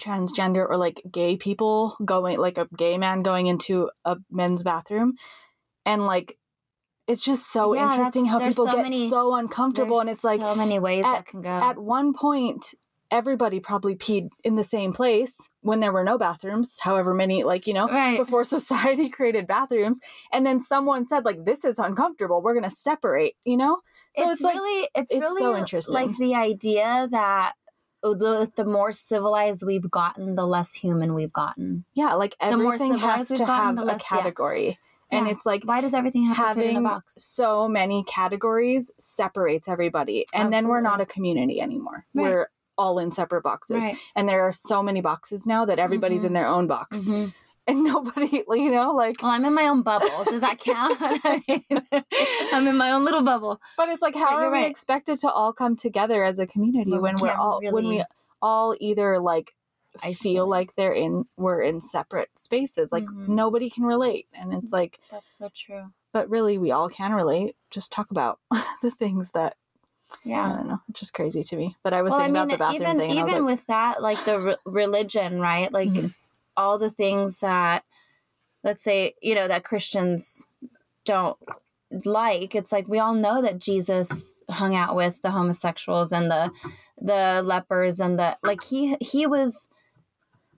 transgender 0.00 0.66
or 0.68 0.76
like 0.76 1.02
gay 1.10 1.36
people 1.36 1.96
going 2.04 2.38
like 2.38 2.56
a 2.56 2.68
gay 2.76 2.96
man 2.96 3.22
going 3.22 3.46
into 3.46 3.90
a 4.04 4.16
men's 4.30 4.62
bathroom 4.62 5.14
and 5.84 6.06
like 6.06 6.38
it's 7.06 7.24
just 7.24 7.50
so 7.52 7.74
Yeah, 7.74 7.90
interesting 7.90 8.26
how 8.26 8.38
people 8.38 8.66
so 8.66 8.72
get 8.72 8.82
many- 8.82 9.08
so 9.10 9.34
uncomfortable 9.34 10.00
and 10.00 10.08
it's 10.10 10.24
like 10.24 10.40
so 10.40 10.54
many 10.54 10.78
ways 10.78 11.04
at- 11.04 11.12
that 11.12 11.26
can 11.26 11.40
go. 11.42 11.48
at 11.50 11.78
one 11.78 12.12
point 12.12 12.74
everybody 13.12 13.58
probably 13.58 13.96
peed 13.96 14.28
in 14.44 14.54
the 14.54 14.62
same 14.62 14.92
place 14.92 15.50
when 15.62 15.80
there 15.80 15.90
were 15.92 16.04
no 16.04 16.16
bathrooms 16.16 16.78
however 16.80 17.12
many 17.12 17.42
like 17.42 17.66
you 17.66 17.74
know 17.74 17.88
right. 17.88 18.18
before 18.18 18.44
society 18.58 19.08
created 19.08 19.48
bathrooms 19.48 19.98
and 20.32 20.46
then 20.46 20.60
someone 20.60 21.04
said 21.06 21.24
like 21.24 21.44
this 21.44 21.64
is 21.64 21.78
uncomfortable 21.78 22.40
we're 22.40 22.54
gonna 22.54 22.70
separate 22.70 23.34
you 23.44 23.56
know 23.56 23.78
so 24.14 24.24
it's, 24.24 24.34
it's, 24.34 24.42
like 24.42 24.54
really 24.54 24.88
it's, 24.94 25.12
it's 25.12 25.20
really 25.20 25.40
so 25.40 25.56
interesting. 25.56 25.92
like 25.94 26.16
the 26.18 26.34
idea 26.36 27.08
that 27.10 27.54
oh, 28.04 28.14
the 28.14 28.50
the 28.56 28.64
more 28.64 28.92
civilized 28.92 29.62
we've 29.66 29.88
gotten, 29.90 30.34
the 30.34 30.46
less 30.46 30.72
human 30.72 31.14
we've 31.14 31.32
gotten. 31.32 31.84
yeah 31.94 32.14
like 32.14 32.34
the 32.40 32.56
more 32.56 32.74
everything 32.74 32.96
has 32.98 33.28
to 33.28 33.38
gotten, 33.38 33.46
have 33.46 33.76
the 33.76 33.82
a 33.82 33.84
less- 33.84 34.02
yeah. 34.10 34.74
And 35.10 35.26
Yeah. 35.26 35.32
it's 35.32 35.46
like 35.46 35.64
Why 35.64 35.80
does 35.80 35.94
everything 35.94 36.24
have 36.24 36.36
to 36.36 36.42
fit 36.54 36.64
in 36.64 36.70
a 36.70 36.72
having 36.74 36.82
box? 36.84 37.22
so 37.24 37.68
many 37.68 38.04
categories 38.04 38.90
separates 38.98 39.68
everybody 39.68 40.24
and 40.34 40.52
then 40.52 40.68
we're 40.68 40.80
not 40.80 41.00
a 41.00 41.06
community 41.06 41.60
anymore 41.60 42.06
Right. 42.14 42.22
we're 42.32 42.48
all 42.78 42.98
in 42.98 43.10
separate 43.10 43.42
boxes 43.42 43.78
Right. 43.84 43.96
and 44.16 44.28
there 44.28 44.42
are 44.42 44.52
so 44.52 44.82
many 44.82 45.00
boxes 45.00 45.46
now 45.46 45.64
that 45.66 45.78
everybody's 45.78 46.22
Mhm. 46.22 46.26
in 46.28 46.32
their 46.34 46.46
own 46.46 46.66
box 46.66 47.08
Mhm. 47.10 47.34
and 47.66 47.84
nobody 47.84 48.42
you 48.48 48.70
know 48.70 48.92
like 48.92 49.22
Well, 49.22 49.32
I'm 49.32 49.44
in 49.44 49.54
my 49.54 49.66
own 49.68 49.82
bubble. 49.82 50.24
Does 50.24 50.40
that 50.40 50.58
count? 50.58 50.96
I 51.00 51.42
mean, 51.46 51.64
I'm 52.52 52.66
in 52.66 52.76
my 52.78 52.90
own 52.92 53.04
little 53.04 53.22
bubble. 53.22 53.60
But 53.76 53.90
it's 53.90 54.00
like, 54.02 54.14
how 54.16 54.34
are 54.36 54.42
you're 54.42 54.50
we 54.50 54.58
right. 54.58 54.70
expected 54.70 55.18
to 55.20 55.30
all 55.30 55.52
come 55.52 55.76
together 55.76 56.24
as 56.24 56.38
a 56.38 56.46
community 56.46 56.92
When 56.98 57.14
we 57.20 57.28
can't 57.28 57.38
all 57.38 57.60
when 57.62 57.86
we 57.88 58.02
all 58.42 58.74
either 58.80 59.18
like 59.20 59.54
feel 60.14 60.48
like 60.48 60.74
they're 60.74 60.92
in 60.92 61.26
we're 61.36 61.62
in 61.62 61.80
separate 61.80 62.30
spaces, 62.38 62.92
like 62.92 63.04
Mhm. 63.04 63.28
nobody 63.28 63.68
can 63.70 63.84
relate, 63.84 64.26
and 64.32 64.52
it's 64.54 64.72
like, 64.72 64.98
That's 65.10 65.36
so 65.36 65.50
true. 65.54 65.92
but 66.12 66.28
really, 66.28 66.58
we 66.58 66.70
all 66.70 66.88
can 66.88 67.12
relate. 67.12 67.56
Just 67.70 67.92
talk 67.92 68.10
about 68.10 68.38
the 68.82 68.90
things 68.90 69.30
that 69.32 69.56
yeah, 70.24 70.44
I 70.52 70.56
don't 70.56 70.68
know. 70.68 70.80
It's 70.88 71.00
just 71.00 71.14
crazy 71.14 71.42
to 71.42 71.56
me. 71.56 71.76
But 71.82 71.92
I 71.94 72.02
was 72.02 72.10
well, 72.12 72.20
I 72.20 72.24
thinking 72.24 72.34
mean, 72.34 72.42
about 72.42 72.50
the 72.52 72.58
bathroom 72.58 72.82
even 72.82 72.98
thing, 72.98 73.10
even 73.12 73.44
like, 73.46 73.56
with 73.58 73.66
that, 73.68 74.02
like 74.02 74.24
the 74.24 74.40
re- 74.40 74.56
religion, 74.64 75.40
right? 75.40 75.72
Like 75.72 75.88
Mhm. 75.88 76.14
all 76.56 76.78
the 76.78 76.90
things 76.90 77.40
that, 77.40 77.84
let's 78.64 78.82
say, 78.82 79.14
you 79.22 79.34
know, 79.34 79.46
that 79.48 79.64
Christians 79.64 80.46
don't 81.04 81.38
like. 82.04 82.54
It's 82.54 82.72
like 82.72 82.86
we 82.88 82.98
all 82.98 83.14
know 83.14 83.40
that 83.42 83.58
Jesus 83.58 84.42
hung 84.50 84.74
out 84.74 84.94
with 84.94 85.22
the 85.22 85.30
homosexuals 85.30 86.12
and 86.12 86.30
the 86.30 86.50
the 87.00 87.42
lepers 87.44 87.98
and 88.00 88.18
the 88.18 88.36
like. 88.42 88.62
He 88.64 88.96
he 89.00 89.26
was 89.26 89.68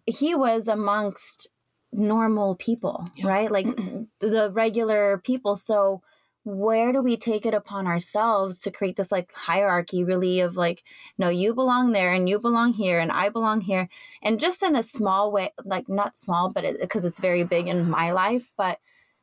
he 0.06 0.34
was 0.34 0.68
amongst 0.68 1.48
normal 1.92 2.54
people, 2.56 3.08
Yeah. 3.14 3.28
right? 3.28 3.50
Like 3.50 3.66
mm-hmm. 3.66 4.04
the 4.20 4.50
regular 4.50 5.18
people. 5.18 5.56
So 5.56 6.02
where 6.44 6.92
do 6.92 7.00
we 7.00 7.16
take 7.16 7.46
it 7.46 7.54
upon 7.54 7.86
ourselves 7.86 8.58
to 8.60 8.70
create 8.70 8.96
this 8.96 9.12
like 9.12 9.32
hierarchy 9.32 10.02
really 10.02 10.40
of 10.40 10.56
like 10.56 10.82
no 11.16 11.28
you 11.28 11.54
belong 11.54 11.92
there 11.92 12.12
and 12.12 12.28
you 12.28 12.36
belong 12.36 12.72
here 12.72 12.98
and 12.98 13.12
i 13.12 13.28
belong 13.28 13.60
here 13.60 13.88
and 14.24 14.40
just 14.40 14.60
in 14.60 14.74
a 14.74 14.82
small 14.82 15.30
way 15.30 15.50
like 15.64 15.88
not 15.88 16.16
small 16.16 16.50
but 16.50 16.64
because 16.80 17.04
it's 17.04 17.20
very 17.20 17.44
big 17.44 17.68
in 17.68 17.88
my 17.88 18.10
life 18.10 18.52
but 18.56 18.80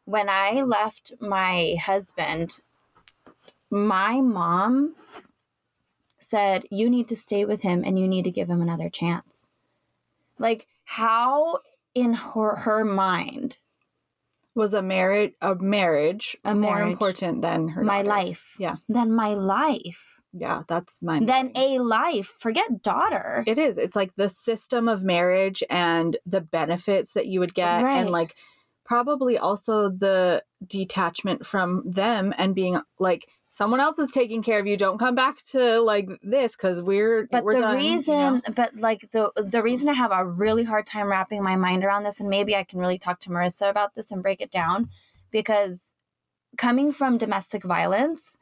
when 0.09 0.27
I 0.27 0.63
left 0.63 1.13
my 1.19 1.75
husband, 1.79 2.61
my 3.69 4.21
mom 4.21 4.95
said, 6.17 6.65
You 6.71 6.89
need 6.89 7.07
to 7.09 7.15
stay 7.15 7.45
with 7.45 7.61
him 7.61 7.83
and 7.85 7.99
you 7.99 8.07
need 8.07 8.23
to 8.23 8.31
give 8.31 8.49
him 8.49 8.59
another 8.59 8.89
chance. 8.89 9.51
Like, 10.39 10.67
how 10.97 11.59
in 11.93 12.13
her, 12.13 12.55
her 12.55 12.83
mind, 12.83 13.57
Was 14.55 14.73
a 14.73 14.81
marriage 14.81 15.33
a 15.41 15.55
marriage 15.55 16.35
A 16.43 16.55
more 16.55 16.77
marriage. 16.77 16.91
important 16.93 17.41
than 17.43 17.67
her 17.69 17.83
my 17.83 17.97
daughter? 18.03 18.09
life, 18.09 18.55
Yeah. 18.57 18.75
than 18.89 19.13
my 19.13 19.33
life, 19.35 20.19
Yeah, 20.33 20.63
that's 20.67 21.01
my 21.01 21.19
than 21.19 21.51
a 21.55 21.77
life, 21.79 22.35
forget 22.39 22.81
daughter. 22.81 23.43
It 23.47 23.57
is. 23.57 23.77
It's 23.77 23.95
like 23.95 24.15
the 24.15 24.29
system 24.29 24.87
of 24.87 25.03
marriage 25.03 25.63
and 25.69 26.17
the 26.25 26.41
benefits 26.41 27.13
that 27.13 27.27
you 27.27 27.39
would 27.39 27.53
get 27.53 27.83
Right. 27.83 27.99
and 27.99 28.09
like 28.09 28.35
probably 28.85 29.37
also 29.37 29.89
the 29.89 30.43
detachment 30.65 31.45
from 31.45 31.83
them 31.85 32.33
and 32.37 32.55
being 32.55 32.81
like 32.99 33.27
someone 33.49 33.79
else 33.79 33.97
is 33.99 34.11
taking 34.11 34.43
care 34.43 34.59
of 34.59 34.67
you. 34.67 34.77
Don't 34.77 34.99
come 34.99 35.15
back 35.15 35.41
to 35.51 35.81
like 35.81 36.07
this 36.21 36.55
cuz 36.55 36.81
we're 36.81 37.27
but 37.31 37.43
we're 37.43 37.53
the 37.53 37.59
done, 37.59 37.79
you 37.81 37.91
reason 37.91 38.15
know? 38.15 38.41
but 38.55 38.75
like 38.75 39.09
the 39.11 39.31
the 39.35 39.61
reason 39.63 39.89
i 39.89 39.93
have 39.93 40.11
a 40.11 40.23
really 40.25 40.63
hard 40.63 40.85
time 40.85 41.07
wrapping 41.07 41.41
my 41.43 41.55
mind 41.55 41.83
around 41.83 42.03
this 42.03 42.19
and 42.19 42.29
maybe 42.29 42.55
i 42.55 42.63
can 42.63 42.79
really 42.79 42.97
talk 42.99 43.19
to 43.19 43.29
marissa 43.29 43.69
about 43.69 43.95
this 43.95 44.11
and 44.11 44.21
break 44.21 44.39
it 44.39 44.51
down 44.51 44.87
because 45.31 45.95
coming 46.57 46.91
from 46.91 47.17
domestic 47.17 47.63
violence 47.63 48.37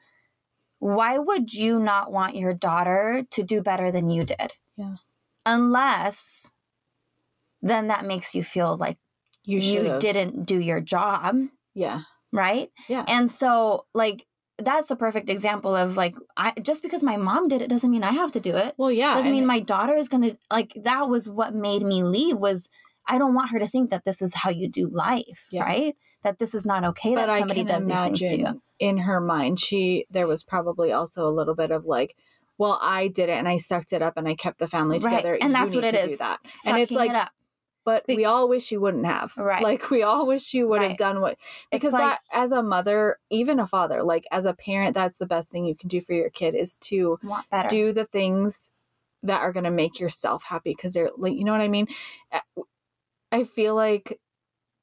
why 0.80 1.18
would 1.18 1.54
you 1.54 1.80
not 1.80 2.12
want 2.12 2.36
your 2.36 2.54
daughter 2.54 3.26
to 3.32 3.44
do 3.44 3.62
better 3.62 3.92
than 3.92 4.10
you 4.10 4.24
did 4.26 4.54
Yeah. 4.76 4.98
unless 5.46 6.52
then 7.62 7.88
that 7.88 8.06
makes 8.06 8.36
you 8.36 8.44
feel 8.44 8.78
like 8.78 8.98
you, 9.44 9.60
you, 9.60 9.98
didn't 10.00 10.44
do 10.46 10.60
your 10.60 10.82
job 10.82 11.36
Yeah. 11.74 12.02
right 12.32 12.70
Yeah. 12.90 13.06
and 13.08 13.32
so 13.32 13.86
like 13.94 14.27
that's 14.60 14.90
a 14.92 14.96
perfect 14.96 15.30
example 15.30 15.76
of 15.76 15.96
like 15.98 16.16
i 16.36 16.52
just 16.62 16.82
because 16.84 17.04
my 17.04 17.16
mom 17.18 17.48
did 17.48 17.62
it 17.62 17.70
doesn't 17.70 17.92
mean 17.92 18.04
i 18.04 18.12
have 18.12 18.32
to 18.32 18.40
do 18.40 18.56
it 18.58 18.74
Well, 18.78 18.92
yeah. 18.92 19.14
doesn't 19.16 19.32
mean 19.32 19.46
my 19.46 19.60
daughter 19.60 19.96
is 19.96 20.10
gonna 20.10 20.38
like 20.52 20.74
that 20.84 21.08
was 21.10 21.30
what 21.30 21.54
made 21.54 21.84
me 21.84 22.04
leave 22.04 22.38
was 22.38 22.70
i 23.08 23.18
don't 23.18 23.34
want 23.36 23.52
her 23.52 23.60
to 23.60 23.68
think 23.68 23.90
that 23.92 24.04
this 24.04 24.22
is 24.22 24.34
how 24.34 24.50
you 24.50 24.68
do 24.70 24.90
life 24.90 25.48
Yeah. 25.52 25.64
right 25.64 25.96
that 26.24 26.40
this 26.40 26.56
is 26.56 26.66
not 26.66 26.84
okay 26.84 27.14
but 27.16 27.28
that 27.28 27.40
somebody 27.40 27.64
does 27.64 27.88
these 27.88 28.00
things 28.00 28.20
to 28.20 28.38
you 28.38 28.62
in 28.80 29.00
her 29.00 29.20
mind, 29.20 29.60
she 29.60 30.06
there 30.12 30.28
was 30.28 30.44
probably 30.44 30.92
also 30.92 31.26
a 31.26 31.34
little 31.34 31.56
bit 31.56 31.72
of 31.72 31.86
like, 31.86 32.16
well, 32.60 32.78
I 32.80 33.08
did 33.08 33.28
it 33.28 33.34
and 33.40 33.48
I 33.48 33.58
sucked 33.58 33.92
it 33.92 34.04
up 34.04 34.18
and 34.18 34.28
I 34.28 34.36
kept 34.36 34.60
the 34.60 34.68
family 34.68 35.00
Right. 35.00 35.16
together. 35.18 35.34
And 35.34 35.50
You 35.50 35.56
that's 35.56 35.74
what 35.74 35.84
it 35.84 35.92
to 35.94 36.00
is. 36.12 36.20
That. 36.20 36.46
Sucking 36.46 36.74
and 36.74 36.82
it's 36.84 36.92
like, 36.92 37.10
it 37.10 37.30
but 37.88 38.04
we 38.06 38.26
all 38.26 38.50
wish 38.50 38.70
you 38.70 38.82
wouldn't 38.82 39.06
have. 39.06 39.32
Right. 39.38 39.64
Like 39.64 39.90
we 39.90 40.04
all 40.04 40.28
wish 40.28 40.54
you 40.54 40.68
would 40.68 40.84
have 40.84 40.98
done 40.98 41.22
what 41.22 41.38
because 41.72 41.94
like- 41.94 42.02
that 42.02 42.20
as 42.34 42.52
a 42.52 42.62
mother, 42.62 43.16
even 43.30 43.62
a 43.62 43.66
father, 43.66 44.04
like 44.04 44.26
as 44.30 44.46
a 44.46 44.54
parent, 44.54 44.94
that's 44.94 45.20
the 45.20 45.26
best 45.26 45.52
thing 45.52 45.64
you 45.64 45.74
can 45.74 45.88
do 45.88 46.02
for 46.02 46.12
your 46.12 46.30
kid 46.30 46.54
is 46.54 46.76
to 46.82 47.18
do 47.70 47.94
the 47.94 48.04
things 48.04 48.72
that 49.24 49.40
are 49.40 49.54
going 49.54 49.64
to 49.64 49.72
make 49.72 50.02
yourself 50.02 50.44
happy 50.44 50.72
because 50.72 50.94
they're 50.94 51.10
like 51.18 51.34
you 51.34 51.46
know 51.46 51.54
what 51.54 51.62
i 51.62 51.68
mean? 51.68 51.88
Uh, 52.32 52.40
i 53.32 53.44
feel 53.44 53.74
like 53.74 54.20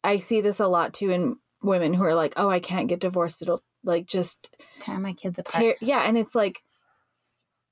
i 0.03 0.17
see 0.17 0.41
this 0.41 0.59
a 0.59 0.67
lot 0.67 0.93
too 0.93 1.11
in 1.11 1.37
women 1.63 1.95
who 1.95 2.03
are 2.05 2.15
like 2.15 2.33
oh 2.37 2.49
i 2.49 2.59
can't 2.59 2.89
get 2.89 3.01
divorced. 3.01 3.43
It'll 3.43 3.63
like 3.85 4.07
just 4.07 4.57
tear 4.81 4.99
my 4.99 5.13
kids 5.13 5.39
apart. 5.39 5.63
tear 5.63 5.75
yeah 5.81 6.09
and 6.09 6.17
it's 6.17 6.35
like 6.35 6.63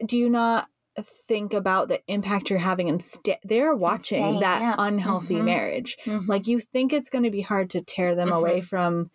do 0.05 0.19
you 0.19 0.29
not 0.29 0.69
think 1.27 1.55
about 1.55 1.89
the 1.89 2.01
impact 2.07 2.51
you're 2.51 2.59
having 2.59 2.89
and 2.89 3.01
sta 3.03 3.37
they're 3.45 3.75
watching 3.75 4.19
staying, 4.19 4.41
that 4.41 4.61
yeah. 4.61 4.75
unhealthy 4.79 5.37
Mhm. 5.37 5.45
marriage 5.45 5.97
Mhm. 6.05 6.29
like 6.29 6.47
you 6.47 6.61
think 6.61 6.93
it's 6.93 7.09
going 7.09 7.25
to 7.25 7.31
be 7.31 7.41
hard 7.41 7.71
to 7.71 7.81
tear 7.81 8.15
them 8.15 8.31
away 8.31 8.61
Mhm. 8.61 8.65
from 8.65 9.11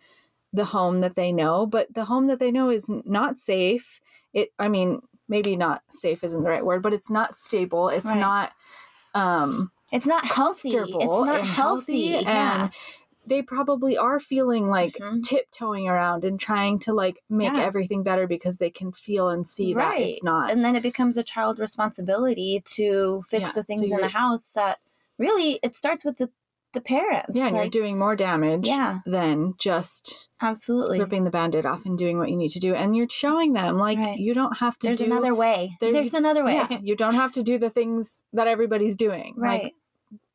the 0.52 0.64
home 0.66 1.00
that 1.00 1.14
they 1.14 1.30
know 1.30 1.66
but 1.66 1.92
the 1.94 2.06
home 2.06 2.26
that 2.26 2.40
they 2.40 2.50
know 2.50 2.70
is 2.70 2.90
not 3.04 3.36
safe 3.38 4.00
it 4.32 4.50
i 4.58 4.66
mean 4.68 5.00
maybe 5.28 5.56
not 5.56 5.82
safe 5.88 6.24
isn't 6.24 6.42
the 6.42 6.48
right 6.50 6.64
word 6.64 6.82
but 6.82 6.92
it's 6.92 7.10
not 7.10 7.34
stable 7.36 7.88
it's 7.90 8.06
Right. 8.06 8.18
not 8.20 8.52
um 9.14 9.70
it's 9.92 10.06
not 10.06 10.24
healthy 10.24 10.70
it's 10.70 11.20
not 11.20 11.42
healthy, 11.42 12.12
healthy 12.12 12.24
yeah. 12.24 12.62
and 12.64 12.70
they 13.28 13.42
probably 13.42 13.96
are 13.96 14.18
feeling 14.20 14.68
like 14.68 14.96
Mhm. 14.98 15.22
tiptoeing 15.22 15.88
around 15.88 16.24
and 16.24 16.38
trying 16.40 16.78
to 16.80 16.92
like 16.92 17.22
make 17.28 17.52
Yeah. 17.52 17.62
everything 17.62 18.02
better 18.02 18.26
because 18.26 18.56
they 18.58 18.70
can 18.70 18.92
feel 18.92 19.28
and 19.28 19.46
see 19.46 19.74
that 19.74 20.00
it's 20.00 20.22
not 20.22 20.50
and 20.50 20.64
then 20.64 20.74
it 20.76 20.82
becomes 20.82 21.16
a 21.16 21.22
child 21.22 21.58
responsibility 21.58 22.62
to 22.64 23.22
fix 23.28 23.42
Yeah, 23.42 23.52
the 23.52 23.60
so 23.60 23.62
things 23.64 23.90
in 23.90 24.00
the 24.00 24.08
house 24.08 24.52
that 24.52 24.78
really 25.18 25.58
it 25.62 25.76
starts 25.76 26.04
with 26.04 26.18
the 26.18 26.30
the 26.74 26.80
parents 26.82 27.30
yeah 27.34 27.46
and 27.46 27.56
like, 27.56 27.64
you're 27.74 27.82
doing 27.82 27.98
more 27.98 28.14
damage 28.14 28.68
yeah 28.68 28.98
than 29.06 29.54
just 29.58 30.28
absolutely 30.42 30.98
ripping 31.00 31.24
the 31.24 31.30
band-aid 31.30 31.64
off 31.64 31.86
and 31.86 31.96
doing 31.96 32.18
what 32.18 32.28
you 32.28 32.36
need 32.36 32.50
to 32.50 32.58
do 32.60 32.74
and 32.74 32.94
you're 32.94 33.08
showing 33.08 33.54
them 33.54 33.78
like 33.78 33.98
Right. 33.98 34.18
you 34.18 34.34
don't 34.34 34.58
have 34.58 34.78
to 34.80 34.88
there's 34.88 34.98
do 34.98 35.06
another 35.06 35.34
way 35.34 35.76
there- 35.80 35.92
there's 35.94 36.12
another 36.12 36.44
way 36.44 36.54
yeah, 36.56 36.78
you 36.82 36.94
don't 36.94 37.14
have 37.14 37.32
to 37.32 37.42
do 37.42 37.56
the 37.58 37.70
things 37.70 38.22
that 38.34 38.46
everybody's 38.46 38.96
doing 38.96 39.32
right 39.38 39.62
like 39.64 39.74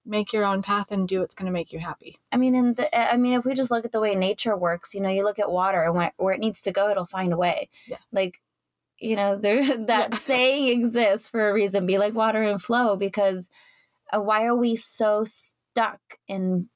make 0.06 0.34
your 0.34 0.46
own 0.46 0.62
path 0.62 0.92
and 0.92 1.08
do 1.08 1.20
what's 1.22 1.34
going 1.36 1.46
to 1.46 1.52
make 1.52 1.72
you 1.72 1.80
happy 1.80 2.20
I 2.32 2.38
mean, 2.38 2.56
in 2.56 2.74
the, 2.74 3.14
I 3.14 3.16
mean, 3.18 3.34
if 3.34 3.46
we 3.46 3.54
just 3.54 3.72
look 3.72 3.86
at 3.86 3.92
the 3.92 4.00
way 4.02 4.16
nature 4.16 4.56
works, 4.58 4.94
you 4.94 5.00
know, 5.02 5.10
you 5.10 5.24
look 5.24 5.40
at 5.40 5.50
water 5.52 5.82
and 5.82 5.96
where, 5.96 6.12
where 6.18 6.34
it 6.34 6.40
needs 6.40 6.62
to 6.64 6.72
go, 6.72 6.90
it'll 6.90 7.06
find 7.06 7.32
a 7.32 7.38
way. 7.38 7.70
Yeah. 7.88 7.98
Like, 8.12 8.42
you 9.00 9.16
know, 9.16 9.36
there 9.38 9.78
that 9.88 10.10
Yeah. 10.12 10.18
saying 10.20 10.68
exists 10.82 11.30
for 11.30 11.50
a 11.50 11.54
reason. 11.54 11.86
Be 11.86 11.98
like 11.98 12.14
water 12.14 12.44
and 12.44 12.62
flow, 12.62 12.96
because 12.96 13.50
uh, 14.14 14.20
why 14.22 14.46
are 14.46 14.56
we 14.56 14.76
so 14.76 15.24
stuck 15.26 16.00
in 16.28 16.70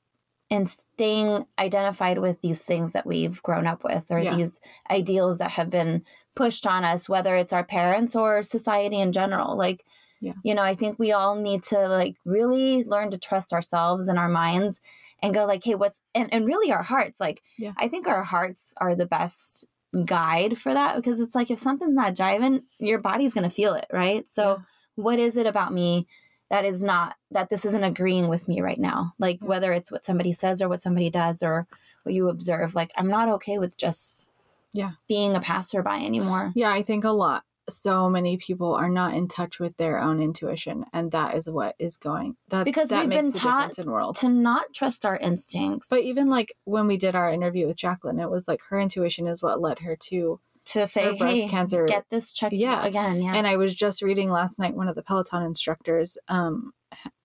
in 0.50 0.66
staying 0.66 1.46
identified 1.60 2.20
with 2.20 2.40
these 2.42 2.64
things 2.64 2.94
that 2.94 3.06
we've 3.06 3.42
grown 3.44 3.68
up 3.68 3.84
with, 3.84 4.06
or 4.10 4.20
Yeah. 4.20 4.34
these 4.36 4.62
ideals 4.90 5.40
that 5.40 5.52
have 5.52 5.70
been 5.70 6.06
pushed 6.36 6.66
on 6.66 6.86
us, 6.86 7.10
whether 7.10 7.36
it's 7.36 7.52
our 7.52 7.66
parents 7.66 8.16
or 8.16 8.44
society 8.44 9.00
in 9.00 9.12
general? 9.12 9.58
Like, 9.58 9.84
Yeah. 10.22 10.34
you 10.44 10.56
know, 10.56 10.64
I 10.64 10.74
think 10.76 10.98
we 10.98 11.12
all 11.12 11.36
need 11.36 11.64
to 11.64 11.88
like 11.88 12.16
really 12.26 12.84
learn 12.84 13.12
to 13.12 13.18
trust 13.18 13.54
ourselves 13.54 14.08
and 14.08 14.18
our 14.18 14.30
minds 14.30 14.82
and 15.22 15.34
go 15.34 15.46
like, 15.46 15.64
hey, 15.64 15.76
what's 15.76 16.00
and, 16.16 16.34
and 16.34 16.46
really 16.46 16.72
our 16.72 16.84
hearts. 16.84 17.20
Like 17.20 17.42
Yeah. 17.58 17.74
I 17.78 17.88
think 17.88 18.08
our 18.08 18.24
hearts 18.24 18.74
are 18.78 18.96
the 18.96 19.06
best 19.06 19.66
guide 20.06 20.58
for 20.58 20.74
that 20.74 20.96
because 20.96 21.20
it's 21.20 21.36
like 21.36 21.50
if 21.52 21.60
something's 21.60 21.96
not 21.96 22.14
jiving, 22.16 22.62
your 22.80 23.00
body's 23.00 23.34
gonna 23.34 23.50
feel 23.50 23.74
it, 23.74 23.86
right? 23.92 24.30
So 24.30 24.44
Yeah. 24.58 24.64
what 24.96 25.20
is 25.20 25.38
it 25.38 25.46
about 25.48 25.74
me 25.74 26.08
that 26.50 26.66
is 26.66 26.82
not 26.84 27.16
that 27.32 27.50
this 27.50 27.66
isn't 27.66 27.84
agreeing 27.84 28.28
with 28.28 28.48
me 28.48 28.62
right 28.62 28.80
now? 28.80 29.14
Like 29.20 29.42
Yeah. 29.42 29.48
whether 29.48 29.72
it's 29.74 29.92
what 29.92 30.06
somebody 30.06 30.34
says 30.34 30.62
or 30.62 30.70
what 30.70 30.82
somebody 30.82 31.10
does 31.10 31.44
or 31.44 31.68
what 32.04 32.16
you 32.16 32.30
observe, 32.30 32.74
like 32.76 32.92
I'm 32.96 33.08
not 33.10 33.30
okay 33.30 33.58
with 33.60 33.78
just 33.78 34.28
Yeah. 34.74 34.92
being 35.08 35.36
a 35.36 35.42
passerby 35.42 36.06
anymore. 36.06 36.52
yeah 36.56 36.70
i 36.72 36.82
think 36.82 37.04
a 37.04 37.12
lot 37.12 37.44
so 37.70 38.10
many 38.10 38.38
people 38.38 38.74
are 38.76 38.90
not 38.90 39.14
in 39.14 39.28
touch 39.28 39.60
with 39.60 39.76
their 39.78 40.00
own 40.00 40.22
intuition 40.22 40.86
and 40.94 41.12
that 41.12 41.36
is 41.36 41.50
what 41.50 41.76
is 41.80 41.98
going 41.98 42.36
that 42.50 42.64
Because 42.66 42.90
that 42.90 43.02
we've 43.02 43.10
makes 43.10 43.22
been 43.24 43.32
the 43.34 43.40
taught 43.40 43.78
in 43.80 43.92
world 43.92 44.16
To 44.18 44.30
not 44.30 44.74
trust 44.74 45.06
our 45.06 45.18
instincts. 45.18 45.90
but 45.90 46.00
even 46.02 46.30
like 46.30 46.54
when 46.66 46.88
we 46.88 46.98
did 46.98 47.16
our 47.16 47.30
interview 47.30 47.68
with 47.68 47.78
jacqueline 47.78 48.20
it 48.20 48.30
was 48.30 48.48
like 48.48 48.62
her 48.70 48.80
intuition 48.80 49.28
is 49.28 49.44
what 49.44 49.62
led 49.62 49.80
her 49.80 49.96
to 49.96 50.40
to 50.66 50.86
say, 50.86 51.06
her 51.06 51.16
breast 51.16 51.48
cancer 51.50 51.86
get 51.86 52.04
this 52.10 52.34
checked 52.34 52.54
Yeah. 52.54 52.86
again. 52.86 53.22
Yeah. 53.22 53.34
and 53.36 53.48
i 53.48 53.56
was 53.56 53.74
just 53.74 54.02
reading 54.02 54.30
last 54.30 54.60
night 54.60 54.76
one 54.76 54.88
of 54.90 54.96
the 54.96 55.04
peloton 55.04 55.44
instructors 55.44 56.18
um 56.28 56.74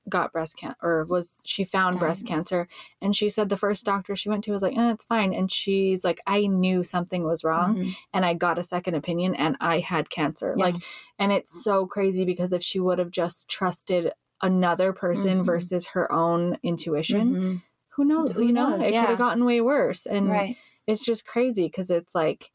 got 0.08 0.32
breast 0.32 0.56
cancer 0.56 0.76
or 0.82 1.04
was 1.04 1.42
she 1.46 1.62
found 1.64 1.98
breast 1.98 2.26
cancer 2.26 2.66
and 3.00 3.14
she 3.14 3.28
said 3.28 3.48
the 3.48 3.56
first 3.56 3.84
doctor 3.86 4.16
she 4.16 4.28
went 4.28 4.42
to 4.42 4.50
was 4.50 4.62
like 4.62 4.76
eh, 4.76 4.90
it's 4.90 5.04
fine 5.04 5.32
and 5.32 5.52
she's 5.52 6.04
like 6.04 6.20
i 6.26 6.46
knew 6.46 6.82
something 6.82 7.22
was 7.22 7.44
wrong 7.44 7.76
Mhm. 7.76 7.94
and 8.12 8.24
i 8.24 8.34
got 8.34 8.58
a 8.58 8.62
second 8.64 8.94
opinion 8.96 9.34
and 9.36 9.56
i 9.60 9.78
had 9.78 10.10
cancer 10.10 10.54
Yeah. 10.58 10.64
like 10.66 10.76
and 11.18 11.30
it's 11.30 11.62
so 11.62 11.86
crazy 11.86 12.24
because 12.24 12.52
if 12.52 12.62
she 12.64 12.80
would 12.80 12.98
have 12.98 13.10
just 13.12 13.48
trusted 13.48 14.12
another 14.42 14.92
person 14.92 15.42
Mhm. 15.42 15.46
versus 15.46 15.86
her 15.88 16.10
own 16.12 16.58
intuition 16.64 17.32
Mhm. 17.34 17.62
who 17.90 18.04
knows 18.04 18.32
Who 18.32 18.44
you 18.46 18.52
know 18.52 18.70
knows? 18.76 18.84
it 18.84 18.92
Yeah. 18.92 19.02
could 19.02 19.10
have 19.10 19.18
gotten 19.18 19.44
way 19.44 19.60
worse 19.60 20.04
and 20.06 20.28
right. 20.28 20.56
it's 20.88 21.04
just 21.04 21.26
crazy 21.26 21.66
because 21.66 21.90
it's 21.90 22.14
like 22.14 22.50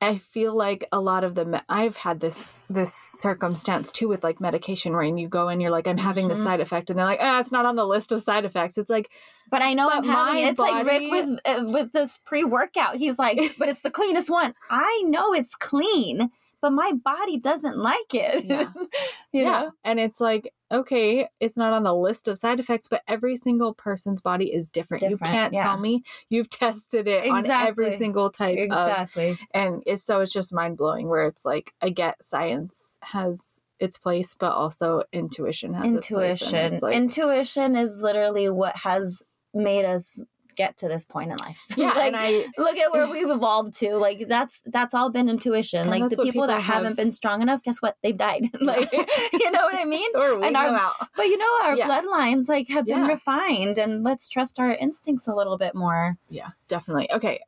i 0.00 0.16
feel 0.16 0.56
like 0.56 0.86
a 0.92 1.00
lot 1.00 1.24
of 1.24 1.34
the 1.34 1.44
me- 1.44 1.60
i've 1.68 1.96
had 1.96 2.20
this 2.20 2.62
this 2.70 2.92
circumstance 2.94 3.90
too 3.92 4.08
with 4.08 4.24
like 4.24 4.40
medication 4.40 4.92
where 4.92 5.02
you 5.02 5.28
go 5.28 5.48
and 5.48 5.60
you're 5.60 5.70
like 5.70 5.86
i'm 5.86 5.98
having 5.98 6.28
this 6.28 6.40
Mhm. 6.40 6.44
side 6.44 6.60
effect 6.60 6.90
and 6.90 6.98
they're 6.98 7.06
like 7.06 7.18
ah 7.22 7.40
it's 7.40 7.52
not 7.52 7.66
on 7.66 7.76
the 7.76 7.86
list 7.86 8.10
of 8.12 8.20
side 8.22 8.44
effects 8.44 8.78
it's 8.78 8.90
like 8.90 9.10
But 9.50 9.62
I 9.62 9.74
know 9.74 9.88
But 9.88 9.98
I'm 9.98 10.04
having 10.04 10.44
it's 10.46 10.58
like 10.60 10.86
Rick 10.86 11.10
with 11.10 11.40
uh, 11.44 11.64
with 11.66 11.92
this 11.92 12.18
pre 12.24 12.44
workout. 12.44 12.94
He's 12.96 13.18
like, 13.18 13.38
but 13.58 13.68
it's 13.68 13.80
the 13.80 13.90
cleanest 13.90 14.30
one. 14.30 14.54
I 14.70 15.02
know 15.06 15.34
it's 15.34 15.56
clean, 15.56 16.30
but 16.60 16.70
my 16.70 16.92
body 17.04 17.38
doesn't 17.38 17.76
like 17.76 18.14
it. 18.14 18.44
Yeah. 18.44 18.70
you 19.32 19.42
yeah 19.44 19.50
know, 19.50 19.72
and 19.84 20.00
it's 20.00 20.20
like 20.20 20.52
okay 20.72 21.28
it's 21.40 21.56
not 21.56 21.72
on 21.72 21.82
the 21.82 21.94
list 21.94 22.28
of 22.28 22.38
side 22.38 22.60
effects 22.60 22.88
but 22.88 23.02
every 23.08 23.36
single 23.36 23.74
person's 23.74 24.22
body 24.22 24.52
is 24.52 24.68
different, 24.68 25.02
you 25.08 25.18
can't 25.18 25.52
yeah. 25.52 25.62
tell 25.62 25.78
me 25.78 26.02
you've 26.28 26.50
tested 26.50 27.08
it 27.08 27.28
on 27.28 27.48
every 27.50 27.90
single 27.90 28.30
type 28.30 28.58
of 28.58 28.88
exactly. 28.88 29.38
and 29.52 29.82
it's 29.86 30.02
so 30.02 30.20
it's 30.20 30.32
just 30.32 30.54
mind-blowing 30.54 31.08
where 31.08 31.26
it's 31.26 31.44
like 31.44 31.74
i 31.80 31.88
get 31.88 32.22
science 32.22 32.98
has 33.02 33.60
its 33.78 33.98
place 33.98 34.36
but 34.38 34.52
also 34.52 35.02
intuition 35.12 35.74
has 35.74 35.94
its 35.94 36.08
place, 36.08 36.42
Intuition. 36.42 36.78
like, 36.82 36.94
Intuition 36.94 37.76
is 37.76 38.00
literally 38.00 38.48
what 38.48 38.76
has 38.76 39.22
made 39.54 39.84
us 39.84 40.20
get 40.62 40.76
to 40.78 40.88
this 40.88 41.04
point 41.14 41.30
in 41.32 41.36
life. 41.38 41.60
Yeah, 41.76 41.88
like, 42.00 42.06
and 42.08 42.16
I 42.16 42.28
look 42.58 42.76
at 42.84 42.92
where 42.92 43.06
we've 43.14 43.30
evolved 43.38 43.72
to. 43.80 43.88
Like 43.96 44.20
that's 44.28 44.60
that's 44.76 44.94
all 44.94 45.08
been 45.10 45.28
intuition. 45.28 45.88
Like 45.88 46.08
the 46.10 46.16
what 46.16 46.24
people, 46.26 46.46
that 46.46 46.60
have- 46.60 46.74
haven't 46.82 46.96
been 46.96 47.12
strong 47.12 47.40
enough, 47.42 47.62
guess 47.62 47.80
what? 47.80 47.96
They've 48.02 48.16
died. 48.28 48.50
like 48.60 48.92
you 49.42 49.50
know 49.54 49.64
what 49.68 49.74
I 49.74 49.84
mean? 49.96 50.10
or 50.14 50.38
we 50.38 50.46
And 50.46 50.56
our- 50.56 50.74
out. 50.86 50.94
But 51.16 51.26
you 51.32 51.38
know, 51.38 51.52
our 51.64 51.76
Yeah. 51.76 51.88
bloodlines 51.88 52.48
like 52.48 52.68
have 52.68 52.86
been 52.86 53.06
refined, 53.16 53.78
and 53.78 54.04
let's 54.04 54.28
trust 54.28 54.58
our 54.60 54.72
instincts 54.74 55.26
a 55.26 55.34
little 55.34 55.56
bit 55.58 55.74
more. 55.74 56.16
Yeah, 56.28 56.50
definitely. 56.68 57.10
Okay. 57.12 57.40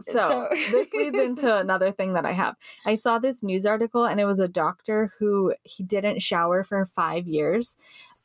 So, 0.00 0.12
So- 0.12 0.48
this 0.72 0.88
leads 0.92 1.16
into 1.16 1.56
another 1.56 1.92
thing 1.92 2.14
that 2.14 2.26
I 2.26 2.32
have. 2.32 2.56
I 2.84 2.96
saw 2.96 3.18
this 3.20 3.42
news 3.44 3.64
article 3.66 4.04
and 4.04 4.20
it 4.20 4.24
was 4.24 4.40
a 4.40 4.48
doctor 4.48 5.12
who 5.18 5.54
he 5.62 5.84
didn't 5.84 6.22
shower 6.22 6.64
for 6.64 6.84
5 6.86 7.28
years. 7.28 7.76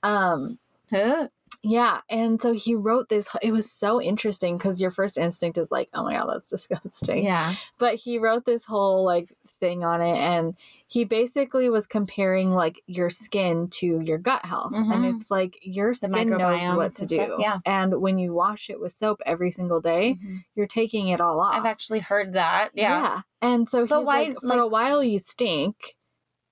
Um 0.01 0.57
Huh? 0.89 1.27
Yeah, 1.69 2.01
and 2.09 2.41
so 2.41 2.53
he 2.53 2.73
wrote 2.75 3.09
this 3.09 3.27
it 3.41 3.51
was 3.51 3.69
so 3.71 4.01
interesting 4.01 4.57
cuz 4.57 4.79
your 4.79 4.91
first 4.91 5.17
instinct 5.17 5.57
is 5.57 5.69
like, 5.71 5.89
"Oh 5.93 6.03
my 6.03 6.13
god, 6.13 6.27
that's 6.33 6.49
disgusting." 6.57 7.23
Yeah. 7.25 7.53
But 7.77 7.95
he 7.95 8.17
wrote 8.17 8.45
this 8.45 8.65
whole 8.65 9.03
like 9.03 9.33
thing 9.59 9.83
on 9.83 10.01
it 10.01 10.17
and 10.17 10.55
he 10.89 11.03
basically 11.03 11.67
was 11.69 11.85
comparing 11.87 12.51
like 12.53 12.81
your 12.87 13.09
skin 13.09 13.67
to 13.69 13.99
your 14.01 14.17
gut 14.17 14.45
health 14.45 14.71
and 14.73 14.85
Mhm. 15.03 15.17
it's 15.17 15.29
like 15.31 15.57
your 15.61 15.93
skin 15.93 16.29
knows 16.29 16.69
what 16.77 16.91
to 16.95 17.05
do 17.05 17.15
stuff, 17.15 17.39
yeah. 17.39 17.57
and 17.65 17.99
when 17.99 18.17
you 18.19 18.33
wash 18.33 18.69
it 18.69 18.79
with 18.79 18.91
soap 18.93 19.19
every 19.25 19.51
single 19.51 19.81
day 19.81 20.13
Mhm. 20.23 20.43
you're 20.55 20.67
taking 20.67 21.09
it 21.09 21.19
all 21.19 21.39
off 21.39 21.55
I've 21.55 21.65
actually 21.65 21.99
heard 21.99 22.33
that. 22.33 22.69
Yeah. 22.73 23.01
Yeah. 23.01 23.21
And 23.41 23.67
so 23.69 23.81
he's 23.83 23.91
why- 23.91 23.99
like, 24.29 24.39
for 24.41 24.47
like- 24.47 24.59
a 24.59 24.67
while 24.67 25.03
you 25.03 25.19
stink, 25.19 25.95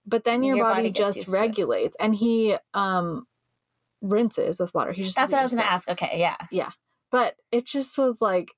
but 0.05 0.23
then 0.23 0.43
your, 0.43 0.57
Your 0.57 0.65
body, 0.65 0.89
body 0.89 0.91
just 0.91 1.17
used 1.17 1.29
to 1.29 1.35
it. 1.35 1.39
regulates. 1.39 1.95
And 1.99 2.13
he 2.15 2.57
um 2.73 3.27
rinses 4.09 4.59
with 4.59 4.73
water. 4.73 4.91
He 4.91 5.03
just 5.03 5.15
That's 5.15 5.31
what 5.31 5.39
I 5.39 5.43
was 5.43 5.53
gonna 5.53 5.63
ask. 5.63 5.89
Okay, 5.89 6.15
yeah. 6.15 6.37
Yeah. 6.51 6.71
But 7.11 7.35
it 7.51 7.65
just 7.65 7.97
was 7.97 8.21
like 8.21 8.49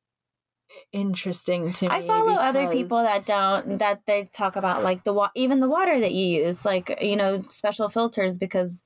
interesting 0.92 1.74
to 1.74 1.86
me. 1.86 1.96
I 1.96 2.02
follow 2.02 2.34
other 2.34 2.70
people 2.70 3.02
that 3.02 3.26
don't 3.26 3.80
that 3.80 4.02
they 4.06 4.26
talk 4.34 4.56
about 4.56 4.84
like 4.84 5.04
the 5.04 5.14
wa- 5.14 5.30
even 5.36 5.60
the 5.60 5.70
water 5.70 6.00
that 6.00 6.14
you 6.14 6.44
use, 6.44 6.66
like 6.66 6.98
you 7.02 7.16
know 7.16 7.44
special 7.50 7.90
filters 7.90 8.38
because 8.38 8.84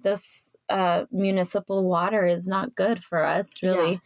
this 0.00 0.56
uh, 0.68 1.04
municipal 1.10 1.84
water 1.84 2.26
is 2.26 2.46
not 2.46 2.74
good 2.74 3.02
for 3.02 3.24
us, 3.24 3.62
really. 3.62 3.92
Yeah. 3.92 3.98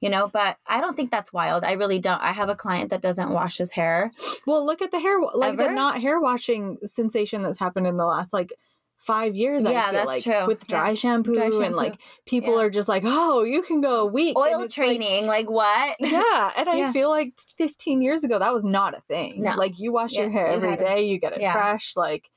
You 0.00 0.10
know, 0.10 0.30
but 0.32 0.58
I 0.64 0.80
don't 0.80 0.94
think 0.94 1.10
that's 1.10 1.32
wild. 1.32 1.64
I 1.64 1.72
really 1.72 1.98
don't. 1.98 2.22
I 2.22 2.30
have 2.30 2.48
a 2.48 2.54
client 2.54 2.90
that 2.90 3.02
doesn't 3.02 3.30
wash 3.30 3.58
his 3.58 3.72
hair. 3.72 4.12
Well, 4.46 4.64
look 4.64 4.80
at 4.80 4.92
the 4.92 5.00
hair, 5.00 5.18
like 5.34 5.56
the 5.56 5.70
not 5.70 6.00
hair 6.00 6.20
washing 6.20 6.78
sensation 6.84 7.42
that's 7.42 7.58
happened 7.58 7.88
in 7.88 7.96
the 7.96 8.06
last 8.06 8.32
like 8.32 8.52
five 8.98 9.34
years. 9.34 9.64
I 9.64 9.72
Yeah, 9.72 9.84
feel 9.84 9.92
that's 9.92 10.06
like, 10.06 10.22
true. 10.24 10.46
With 10.46 10.66
dry, 10.66 10.88
Yeah. 10.90 10.94
shampoo, 10.94 11.34
Dry 11.34 11.46
and 11.64 11.76
like 11.76 12.00
people 12.26 12.56
Yeah. 12.58 12.64
are 12.64 12.70
just 12.70 12.88
like, 12.88 13.04
oh, 13.06 13.42
you 13.42 13.62
can 13.62 13.80
go 13.80 14.02
a 14.02 14.06
week. 14.06 14.36
Oil 14.36 14.60
it's 14.62 14.76
like- 14.76 14.86
training, 14.86 15.26
like, 15.26 15.48
what? 15.48 15.96
yeah, 16.00 16.52
and 16.56 16.68
I 16.68 16.92
feel 16.92 17.08
like 17.08 17.32
15 17.56 18.02
years 18.02 18.24
ago 18.24 18.38
that 18.38 18.52
was 18.52 18.64
not 18.64 18.96
a 18.96 19.00
thing. 19.02 19.42
No. 19.42 19.54
Like 19.56 19.78
you 19.78 19.92
wash 19.92 20.12
your 20.14 20.30
hair 20.30 20.48
you 20.50 20.56
every 20.56 20.76
day, 20.76 21.02
you 21.02 21.18
get 21.18 21.32
it 21.32 21.40
Yeah. 21.40 21.52
fresh. 21.52 21.96
Like 21.96 22.30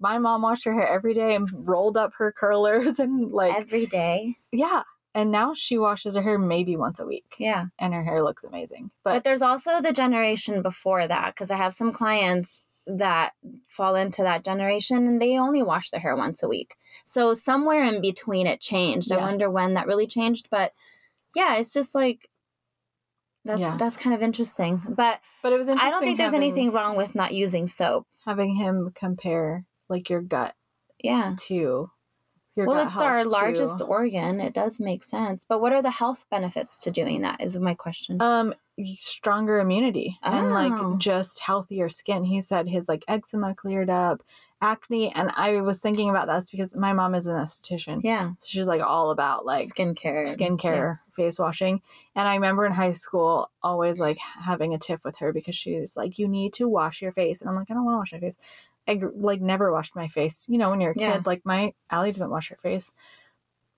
my 0.00 0.18
mom 0.18 0.42
washed 0.42 0.64
her 0.64 0.72
hair 0.74 0.88
every 0.88 1.14
day 1.14 1.34
and 1.34 1.48
rolled 1.54 1.96
up 1.96 2.12
her 2.14 2.32
curlers 2.32 2.98
and 2.98 3.30
like 3.32 3.54
Every 3.54 3.86
day. 3.86 4.36
yeah. 4.52 4.82
And 5.14 5.30
now 5.32 5.54
she 5.54 5.76
washes 5.76 6.14
her 6.14 6.22
hair 6.22 6.38
maybe 6.38 6.76
once 6.76 7.00
a 7.00 7.04
week, 7.04 7.34
Yeah. 7.38 7.66
and 7.80 7.92
her 7.92 8.04
hair 8.04 8.22
looks 8.22 8.44
amazing. 8.44 8.92
But, 9.02 9.14
But, 9.14 9.24
there's 9.24 9.42
also 9.42 9.80
the 9.80 9.92
generation 9.92 10.62
before 10.62 11.06
that 11.08 11.34
because 11.34 11.50
I 11.50 11.56
have 11.56 11.74
some 11.74 11.90
clients 11.92 12.64
that 12.98 13.32
fall 13.68 13.94
into 13.94 14.22
that 14.22 14.44
generation 14.44 15.06
and 15.06 15.20
they 15.20 15.38
only 15.38 15.62
wash 15.62 15.90
their 15.90 16.00
hair 16.00 16.16
once 16.16 16.42
a 16.42 16.48
week. 16.48 16.76
So 17.04 17.34
somewhere 17.34 17.82
in 17.84 18.00
between 18.00 18.46
it 18.46 18.60
changed. 18.60 19.12
I 19.12 19.16
wonder 19.18 19.50
when 19.50 19.74
that 19.74 19.86
really 19.86 20.06
changed, 20.06 20.48
but 20.50 20.72
yeah, 21.34 21.56
it's 21.56 21.72
just 21.72 21.94
like 21.94 22.28
that's 23.44 23.60
Yeah. 23.60 23.76
that's 23.78 23.96
kind 23.96 24.14
of 24.14 24.22
interesting. 24.22 24.80
But 24.88 25.20
but 25.42 25.52
it 25.52 25.56
was 25.56 25.68
interesting. 25.68 25.88
I 25.88 25.90
don't 25.90 26.02
think 26.02 26.18
there's 26.18 26.32
having- 26.32 26.46
anything 26.50 26.72
wrong 26.72 26.96
with 26.96 27.14
not 27.14 27.32
using 27.32 27.66
soap. 27.66 28.06
having 28.26 28.54
him 28.54 28.92
compare 28.94 29.64
like 29.88 30.10
your 30.10 30.20
gut 30.20 30.54
Yeah. 31.02 31.34
to 31.46 31.90
your 32.54 32.66
well, 32.66 32.76
gut 32.76 32.86
it's 32.88 32.96
our 32.96 33.24
largest 33.24 33.80
organ. 33.80 34.40
It 34.42 34.52
does 34.52 34.78
make 34.78 35.02
sense. 35.02 35.46
But 35.48 35.60
what 35.62 35.72
are 35.72 35.80
the 35.80 35.90
health 35.90 36.26
benefits 36.30 36.82
to 36.82 36.90
doing 36.90 37.22
that? 37.22 37.40
Is 37.40 37.56
my 37.58 37.74
question. 37.74 38.20
um 38.20 38.54
stronger 38.84 39.58
immunity 39.60 40.18
and 40.22 40.46
Oh. 40.46 40.50
like 40.50 40.98
just 40.98 41.40
healthier 41.40 41.88
skin 41.88 42.24
he 42.24 42.40
said 42.40 42.68
his 42.68 42.88
like 42.88 43.04
eczema 43.08 43.54
cleared 43.54 43.90
up 43.90 44.22
acne 44.62 45.10
and 45.14 45.30
i 45.36 45.60
was 45.62 45.78
thinking 45.78 46.10
about 46.10 46.26
this 46.26 46.50
because 46.50 46.76
my 46.76 46.92
mom 46.92 47.14
is 47.14 47.26
an 47.26 47.36
esthetician 47.36 48.00
yeah. 48.04 48.30
so 48.38 48.46
she's 48.46 48.68
like 48.68 48.82
all 48.82 49.10
about 49.10 49.46
like 49.46 49.66
skincare. 49.68 50.26
skincare 50.28 50.98
face 51.14 51.38
washing 51.38 51.80
and 52.14 52.28
i 52.28 52.34
remember 52.34 52.66
in 52.66 52.72
high 52.72 52.90
school 52.92 53.50
always 53.62 53.98
like 53.98 54.18
having 54.18 54.74
a 54.74 54.78
tiff 54.78 55.02
with 55.04 55.16
her 55.18 55.32
because 55.32 55.56
she's 55.56 55.96
like 55.96 56.18
you 56.18 56.28
need 56.28 56.52
to 56.52 56.68
wash 56.68 57.00
your 57.00 57.12
face 57.12 57.40
and 57.40 57.48
i'm 57.48 57.56
like 57.56 57.70
i 57.70 57.74
don't 57.74 57.84
want 57.86 57.94
to 57.94 57.98
wash 57.98 58.12
my 58.12 58.18
face 58.20 58.36
i 58.86 59.00
like 59.14 59.40
never 59.40 59.72
washed 59.72 59.96
my 59.96 60.08
face 60.08 60.46
you 60.48 60.58
know 60.58 60.70
when 60.70 60.80
you're 60.80 60.92
a 60.92 60.98
Yeah. 60.98 61.12
kid 61.14 61.26
like 61.26 61.40
my 61.44 61.72
Allie 61.90 62.12
doesn't 62.12 62.30
wash 62.30 62.50
her 62.50 62.56
face 62.56 62.92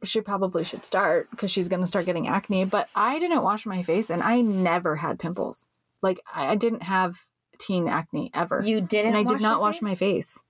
she 0.05 0.21
probably 0.21 0.65
should 0.65 0.85
start 0.85 1.31
because 1.31 1.51
she's 1.51 1.69
going 1.69 1.81
to 1.81 1.87
start 1.87 2.05
getting 2.07 2.29
acne 2.29 2.65
but 2.65 2.88
i 2.95 3.19
didn't 3.19 3.43
wash 3.43 3.67
my 3.67 3.83
face 3.83 4.11
and 4.11 4.23
i 4.23 4.41
never 4.41 4.97
had 4.97 5.19
pimples. 5.19 5.67
Like 6.03 6.21
i, 6.35 6.55
didn't 6.57 6.83
have 6.83 7.21
teen 7.59 7.88
acne 7.88 8.31
ever. 8.35 8.62
You 8.65 8.81
didn't 8.81 9.15
and 9.15 9.17
i 9.17 9.23
did 9.23 9.41
not 9.41 9.61
wash 9.61 9.81
my 9.83 9.95
face? 9.95 10.43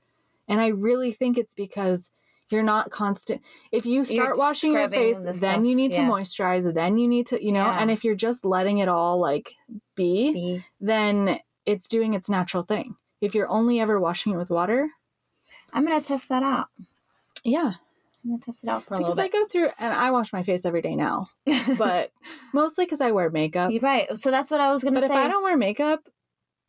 and 0.48 0.60
i 0.60 0.68
really 0.68 1.12
think 1.12 1.38
it's 1.38 1.54
because 1.54 2.10
you're 2.50 2.62
not 2.62 2.90
constant 2.90 3.40
if 3.70 3.86
you 3.86 4.04
start 4.04 4.36
washing 4.36 4.72
your 4.72 4.88
face 4.88 5.18
the 5.20 5.32
then 5.32 5.64
you 5.64 5.74
need 5.74 5.92
to 5.92 6.00
moisturize 6.00 6.72
then 6.74 6.98
you 6.98 7.06
need 7.08 7.26
to 7.26 7.42
you 7.42 7.52
know 7.52 7.64
Yeah. 7.66 7.78
and 7.80 7.90
if 7.90 8.04
you're 8.04 8.14
just 8.14 8.44
letting 8.44 8.78
it 8.78 8.88
all 8.88 9.18
like 9.20 9.50
be 9.94 10.32
Be- 10.32 10.64
then 10.80 11.38
it's 11.64 11.86
doing 11.86 12.12
its 12.14 12.28
natural 12.28 12.62
thing. 12.64 12.96
If 13.20 13.34
you're 13.36 13.48
only 13.48 13.78
ever 13.78 14.00
washing 14.00 14.32
it 14.32 14.36
with 14.36 14.50
water 14.50 14.88
I'm 15.72 15.84
gonna 15.86 16.00
test 16.00 16.28
that 16.28 16.42
out. 16.42 16.66
yeah 17.44 17.74
I'm 18.24 18.30
gonna 18.30 18.40
test 18.40 18.64
it 18.64 18.68
out 18.70 18.84
for 18.84 18.94
a 18.94 18.98
because 18.98 19.18
i 19.18 19.24
little 19.24 19.40
go 19.40 19.48
through 19.48 19.70
and 19.78 19.92
i 19.94 20.10
wash 20.10 20.32
my 20.32 20.42
face 20.42 20.64
every 20.64 20.82
day 20.82 20.94
now 20.94 21.28
but 21.78 22.12
mostly 22.52 22.84
because 22.84 23.00
i 23.00 23.10
wear 23.10 23.30
makeup 23.30 23.72
You're 23.72 23.80
right. 23.80 24.06
So 24.16 24.30
that's 24.30 24.50
what 24.50 24.60
I 24.60 24.70
was 24.70 24.84
gonna 24.84 25.00
say. 25.00 25.08
but 25.08 25.12
if 25.12 25.18
say. 25.18 25.24
i 25.24 25.28
don't 25.28 25.42
wear 25.42 25.56
makeup 25.56 26.08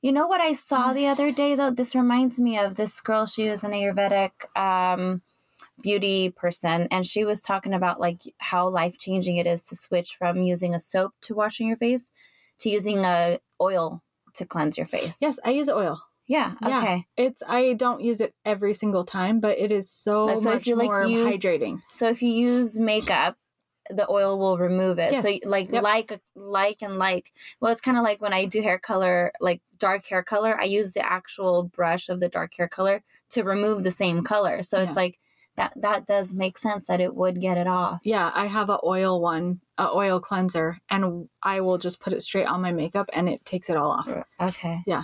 you 0.03 0.11
know 0.11 0.27
what 0.27 0.41
I 0.41 0.51
saw 0.51 0.91
the 0.91 1.07
other 1.07 1.31
day 1.31 1.55
though? 1.55 1.71
This 1.71 1.95
reminds 1.95 2.37
me 2.37 2.59
of 2.59 2.75
this 2.75 2.99
girl. 2.99 3.25
She 3.25 3.47
was 3.47 3.63
an 3.63 3.71
Ayurvedic 3.71 4.31
um, 4.53 5.21
beauty 5.81 6.29
person, 6.29 6.89
and 6.91 7.05
she 7.05 7.23
was 7.23 7.41
talking 7.41 7.73
about 7.73 8.01
like 8.01 8.21
how 8.39 8.67
life 8.67 8.97
changing 8.97 9.37
it 9.37 9.47
is 9.47 9.63
to 9.63 9.77
switch 9.77 10.15
from 10.17 10.41
using 10.41 10.75
a 10.75 10.79
soap 10.79 11.13
to 11.21 11.33
washing 11.33 11.67
your 11.67 11.77
face 11.77 12.11
to 12.59 12.69
using 12.69 13.05
a 13.05 13.39
oil 13.61 14.03
to 14.33 14.45
cleanse 14.45 14.77
your 14.77 14.87
face. 14.87 15.19
yes 15.21 15.39
i 15.45 15.51
use 15.51 15.69
oil 15.69 16.01
Yeah. 16.27 16.53
Yeah. 16.61 16.77
Okay. 16.79 17.05
it's 17.17 17.43
i 17.47 17.73
don't 17.73 18.01
use 18.01 18.21
it 18.21 18.33
every 18.45 18.73
single 18.73 19.03
time 19.03 19.39
but 19.39 19.57
it 19.59 19.71
is 19.71 19.89
so, 19.91 20.27
So 20.27 20.33
if 20.37 20.43
much 20.45 20.67
you, 20.67 20.75
like, 20.75 20.85
more 20.85 21.05
use- 21.05 21.27
hydrating 21.37 21.81
So 21.91 22.07
if 22.07 22.21
you 22.21 22.29
use 22.31 22.79
makeup, 22.79 23.35
the 23.89 24.09
oil 24.09 24.39
will 24.39 24.57
remove 24.57 24.97
it. 24.97 25.21
So 25.21 25.49
like 25.49 25.69
Yep. 25.69 25.83
like 25.83 26.21
like 26.35 26.81
and 26.81 26.97
like. 26.97 27.33
Well, 27.59 27.71
it's 27.73 27.81
kind 27.81 27.97
of 27.97 28.03
like 28.03 28.21
when 28.21 28.31
I 28.33 28.45
do 28.45 28.61
hair 28.61 28.79
color, 28.79 29.33
like 29.41 29.61
dark 29.77 30.05
hair 30.05 30.23
color, 30.23 30.55
I 30.57 30.63
use 30.63 30.93
the 30.93 31.05
actual 31.05 31.63
brush 31.63 32.07
of 32.07 32.21
the 32.21 32.29
dark 32.29 32.53
hair 32.57 32.69
color 32.69 33.03
to 33.31 33.43
remove 33.43 33.83
the 33.83 33.91
same 33.91 34.23
color. 34.23 34.63
So 34.63 34.77
Yeah. 34.77 34.83
it's 34.85 34.95
like 34.95 35.19
that 35.57 35.73
that 35.75 36.07
does 36.07 36.33
make 36.33 36.57
sense 36.57 36.87
that 36.87 37.01
it 37.01 37.13
would 37.13 37.41
get 37.41 37.57
it 37.57 37.67
off. 37.67 37.99
Yeah, 38.05 38.31
I 38.33 38.45
have 38.47 38.69
a 38.69 38.79
oil 38.85 39.19
one, 39.21 39.59
a 39.77 39.89
oil 39.89 40.21
cleanser, 40.21 40.77
and 40.89 41.27
I 41.43 41.59
will 41.59 41.77
just 41.77 41.99
put 41.99 42.13
it 42.13 42.23
straight 42.23 42.47
on 42.47 42.61
my 42.61 42.71
makeup, 42.71 43.09
and 43.11 43.27
it 43.27 43.43
takes 43.43 43.69
it 43.69 43.75
all 43.75 43.91
off. 43.91 44.07
Okay. 44.39 44.79
Yeah. 44.87 45.03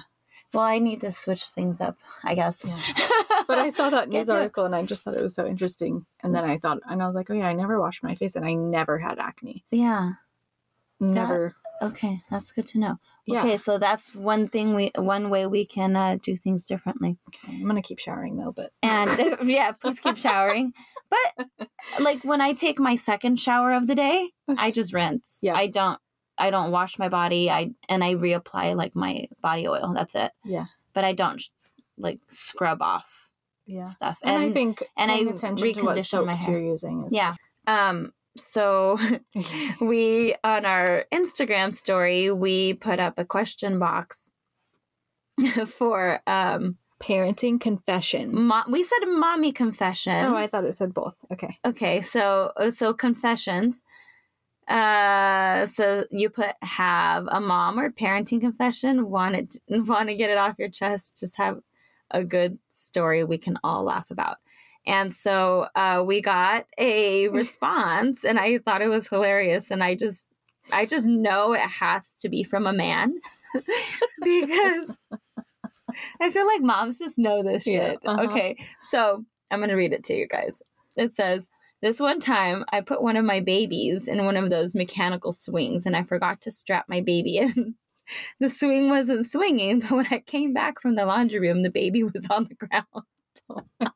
Well, 0.53 0.63
I 0.63 0.79
need 0.79 1.01
to 1.01 1.11
switch 1.11 1.43
things 1.45 1.79
up, 1.81 1.97
I 2.23 2.35
guess. 2.35 2.65
Yeah. 2.67 2.79
But 3.47 3.57
I 3.57 3.69
saw 3.71 3.89
that 3.89 4.09
news 4.09 4.29
article, 4.29 4.65
and 4.65 4.75
I 4.75 4.83
just 4.85 5.03
thought 5.03 5.15
it 5.17 5.23
was 5.23 5.33
so 5.33 5.47
interesting. 5.47 6.05
And 6.21 6.35
then 6.35 6.43
I 6.43 6.59
thought, 6.59 6.79
and 6.87 7.01
I 7.01 7.07
was 7.07 7.15
like, 7.15 7.31
oh 7.31 7.33
yeah, 7.33 7.47
I 7.47 7.53
never 7.53 7.79
washed 7.79 8.03
my 8.03 8.13
face, 8.13 8.35
and 8.35 8.45
I 8.45 8.53
never 8.53 8.99
had 8.99 9.17
acne. 9.17 9.65
yeah. 9.71 10.11
Never. 10.99 11.55
Okay, 11.81 12.21
that's 12.29 12.51
good 12.51 12.67
to 12.67 12.79
know. 12.79 12.97
Yeah. 13.25 13.39
Okay, 13.39 13.57
so 13.57 13.77
that's 13.77 14.13
one 14.13 14.49
thing 14.49 14.75
we 14.75 14.91
one 14.95 15.29
way 15.29 15.45
we 15.47 15.65
can 15.65 15.95
uh, 15.95 16.17
do 16.21 16.35
things 16.35 16.65
differently. 16.65 17.17
Okay, 17.29 17.55
I'm 17.57 17.65
gonna 17.67 17.81
keep 17.81 17.99
showering 17.99 18.35
though, 18.37 18.51
but 18.51 18.71
And 18.83 19.09
yeah, 19.49 19.71
please 19.71 19.99
keep 20.01 20.17
showering. 20.17 20.73
But 21.09 21.69
like 22.01 22.23
when 22.23 22.41
I 22.41 22.51
take 22.53 22.79
my 22.79 22.97
second 22.97 23.39
shower 23.39 23.71
of 23.73 23.87
the 23.87 23.95
day, 23.95 24.29
I 24.57 24.71
just 24.71 24.93
rinse. 24.93 25.39
Yeah. 25.41 25.55
I 25.55 25.67
don't 25.67 25.99
I 26.39 26.49
don't 26.49 26.71
wash 26.71 26.97
my 26.97 27.09
body. 27.09 27.51
I 27.51 27.71
and 27.87 28.03
I 28.03 28.15
reapply 28.15 28.75
like 28.75 28.95
my 28.95 29.27
body 29.41 29.67
oil. 29.67 29.93
That's 29.93 30.15
it. 30.15 30.31
Yeah. 30.43 30.65
But 30.93 31.03
I 31.03 31.13
don't 31.13 31.41
like 31.97 32.19
scrub 32.27 32.81
off 32.81 33.29
yeah. 33.67 33.83
stuff. 33.83 34.17
And, 34.23 34.41
I 34.41 34.51
think 34.51 34.83
and 34.97 35.11
I 35.11 35.17
attention 35.17 35.73
to 35.73 35.83
what 35.83 35.97
recondition 35.97 36.25
my 36.25 36.35
hair. 36.35 36.57
you're 36.57 36.71
using. 36.71 37.07
Yeah. 37.11 37.35
Um 37.67 38.13
so 38.37 38.97
we 39.81 40.35
on 40.43 40.65
our 40.65 41.05
Instagram 41.13 41.73
story 41.73 42.31
we 42.31 42.73
put 42.73 42.99
up 42.99 43.19
a 43.19 43.25
question 43.25 43.79
box 43.79 44.31
for 45.67 46.21
um 46.25 46.77
parenting 47.01 47.61
confessions. 47.61 48.33
mo- 48.33 48.63
we 48.67 48.83
said 48.83 49.05
mommy 49.05 49.51
confessions. 49.51 50.25
oh, 50.25 50.35
I 50.35 50.47
thought 50.47 50.65
it 50.65 50.75
said 50.75 50.93
both. 50.93 51.17
Okay. 51.31 51.57
Okay, 51.65 52.01
so 52.01 52.51
so 52.71 52.93
confessions. 52.93 53.83
Uh, 54.69 55.65
so 55.65 56.03
you 56.11 56.29
put 56.29 56.53
have 56.61 57.27
a 57.31 57.41
mom 57.41 57.79
or 57.79 57.89
parenting 57.89 58.39
confession. 58.39 59.09
Want 59.09 59.35
it? 59.35 59.55
Want 59.67 60.09
to 60.09 60.15
get 60.15 60.29
it 60.29 60.37
off 60.37 60.59
your 60.59 60.69
chest? 60.69 61.17
Just 61.19 61.37
have 61.37 61.59
a 62.11 62.23
good 62.23 62.59
story 62.69 63.23
we 63.23 63.37
can 63.37 63.57
all 63.63 63.83
laugh 63.83 64.11
about. 64.11 64.37
And 64.85 65.13
so 65.13 65.67
uh, 65.75 66.03
we 66.05 66.21
got 66.21 66.65
a 66.77 67.27
response, 67.29 68.23
and 68.23 68.39
I 68.39 68.59
thought 68.59 68.81
it 68.81 68.87
was 68.89 69.07
hilarious. 69.07 69.71
And 69.71 69.83
I 69.83 69.95
just, 69.95 70.29
I 70.71 70.85
just 70.85 71.07
know 71.07 71.53
it 71.53 71.59
has 71.61 72.15
to 72.17 72.29
be 72.29 72.43
from 72.43 72.67
a 72.67 72.73
man 72.73 73.13
because 74.23 74.99
I 76.21 76.29
feel 76.29 76.45
like 76.45 76.61
moms 76.61 76.99
just 76.99 77.17
know 77.17 77.43
this 77.43 77.65
Yeah, 77.67 77.91
shit. 77.91 77.99
uh-huh. 78.05 78.23
Okay, 78.23 78.55
so 78.91 79.25
I'm 79.51 79.59
gonna 79.59 79.75
read 79.75 79.93
it 79.93 80.03
to 80.05 80.13
you 80.13 80.27
guys. 80.27 80.61
It 80.95 81.13
says. 81.13 81.49
This 81.81 81.99
one 81.99 82.19
time, 82.19 82.65
I 82.73 82.81
put 82.81 83.01
one 83.01 83.15
of 83.15 83.23
my 83.23 83.39
babies 83.39 84.07
in 84.07 84.25
one 84.25 84.35
of 84.35 84.49
those 84.49 84.75
mechanical 84.75 85.31
swings 85.31 85.85
and 85.85 85.95
I 85.95 86.03
forgot 86.03 86.41
to 86.41 86.51
strap 86.51 86.85
my 86.89 87.01
baby 87.01 87.37
in. 87.37 87.75
The 88.39 88.49
swing 88.49 88.89
wasn't 88.89 89.27
swinging, 89.27 89.81
but 89.81 89.91
when 89.91 90.07
I 90.09 90.17
came 90.17 90.51
back 90.51 90.81
from 90.81 90.95
the 90.95 91.05
laundry 91.05 91.39
room, 91.39 91.61
the 91.61 91.69
baby 91.69 92.01
was 92.13 92.25
on 92.31 92.45
the 92.45 92.55
ground. 92.55 92.85
Oh 93.51 93.91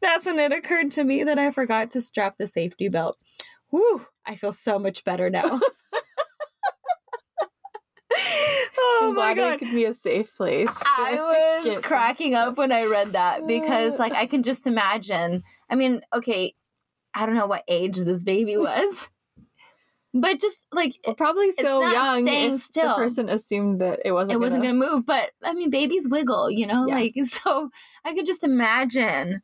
That's 0.00 0.24
when 0.24 0.38
it 0.38 0.52
occurred 0.52 0.90
to 0.92 1.04
me 1.04 1.22
that 1.24 1.38
I 1.38 1.50
forgot 1.50 1.90
to 1.90 2.00
strap 2.00 2.36
the 2.38 2.46
safety 2.46 2.88
belt. 2.88 3.18
Whew, 3.68 4.06
I 4.24 4.36
feel 4.36 4.52
so 4.52 4.78
much 4.78 5.04
better 5.04 5.28
now. 5.28 5.60
oh 8.78 9.00
I'm 9.02 9.14
my 9.14 9.34
god. 9.34 9.54
it 9.54 9.58
could 9.58 9.74
be 9.74 9.84
a 9.84 9.92
safe 9.94 10.34
place. 10.34 10.82
I 10.86 11.64
was 11.66 11.84
cracking 11.84 12.34
up 12.34 12.56
when 12.56 12.72
I 12.72 12.84
read 12.84 13.12
that 13.12 13.46
because 13.46 13.98
like 13.98 14.12
I 14.12 14.26
can 14.26 14.42
just 14.42 14.66
imagine. 14.66 15.42
I 15.68 15.74
mean, 15.74 16.00
okay, 16.14 16.54
I 17.14 17.26
don't 17.26 17.34
know 17.36 17.46
what 17.46 17.64
age 17.68 17.96
this 17.96 18.24
baby 18.24 18.56
was. 18.58 19.10
But 20.16 20.38
just 20.40 20.64
like 20.72 20.92
Well, 21.04 21.16
probably 21.16 21.50
so 21.50 21.88
young. 21.90 22.24
staying 22.24 22.54
if 22.54 22.60
still. 22.60 22.88
The 22.90 22.94
person 22.94 23.28
assumed 23.28 23.80
that 23.80 24.00
it 24.04 24.12
wasn't. 24.12 24.36
it 24.36 24.40
wasn't 24.40 24.62
gonna, 24.62 24.78
going 24.78 24.88
to 24.88 24.94
move, 24.96 25.06
but 25.06 25.30
I 25.42 25.54
mean 25.54 25.70
babies 25.70 26.08
wiggle, 26.08 26.50
you 26.52 26.66
know? 26.66 26.86
Yeah. 26.86 26.94
Like 26.94 27.14
so 27.24 27.70
I 28.04 28.14
could 28.14 28.24
just 28.26 28.44
imagine 28.44 29.42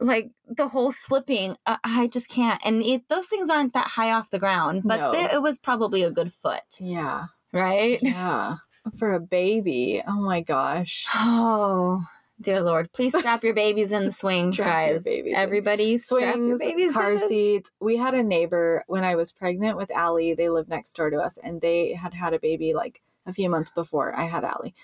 like 0.00 0.30
the 0.48 0.68
whole 0.68 0.92
slipping. 0.92 1.56
Uh, 1.66 1.76
I 1.84 2.06
just 2.06 2.28
can't. 2.30 2.60
And 2.64 2.82
it, 2.82 3.08
those 3.08 3.26
things 3.26 3.50
aren't 3.50 3.74
that 3.74 3.88
high 3.88 4.12
off 4.12 4.30
the 4.30 4.38
ground, 4.38 4.82
but 4.84 4.96
No. 4.98 5.12
they- 5.12 5.30
it 5.32 5.42
was 5.42 5.58
probably 5.58 6.02
a 6.02 6.10
good 6.10 6.32
foot, 6.32 6.62
Yeah, 6.80 7.24
right? 7.52 7.98
yeah. 8.02 8.56
For 8.98 9.12
a 9.14 9.20
baby, 9.20 10.02
oh 10.06 10.20
my 10.22 10.40
gosh. 10.42 11.04
Oh, 11.14 12.02
dear 12.40 12.60
Lord. 12.62 12.92
Please 12.92 13.16
strap 13.18 13.42
your 13.42 13.54
babies 13.54 13.92
in 13.92 14.04
the 14.04 14.12
swings, 14.22 14.58
guys. 14.58 15.06
Everybody 15.34 15.98
Swings, 15.98 16.60
car 16.92 17.12
in. 17.12 17.18
seats. 17.18 17.70
We 17.80 17.96
had 17.96 18.14
a 18.14 18.22
neighbor 18.22 18.84
when 18.86 19.04
I 19.04 19.14
was 19.16 19.32
pregnant 19.32 19.76
with 19.76 19.90
Allie. 19.90 20.34
They 20.34 20.48
lived 20.48 20.68
next 20.68 20.94
door 20.94 21.10
to 21.10 21.18
us, 21.18 21.38
and 21.38 21.60
they 21.60 21.94
had 21.94 22.14
had 22.14 22.34
a 22.34 22.38
baby 22.38 22.74
like 22.74 23.02
a 23.26 23.32
few 23.32 23.48
months 23.50 23.70
before 23.70 24.14
I 24.16 24.24
had 24.24 24.44
Allie, 24.44 24.74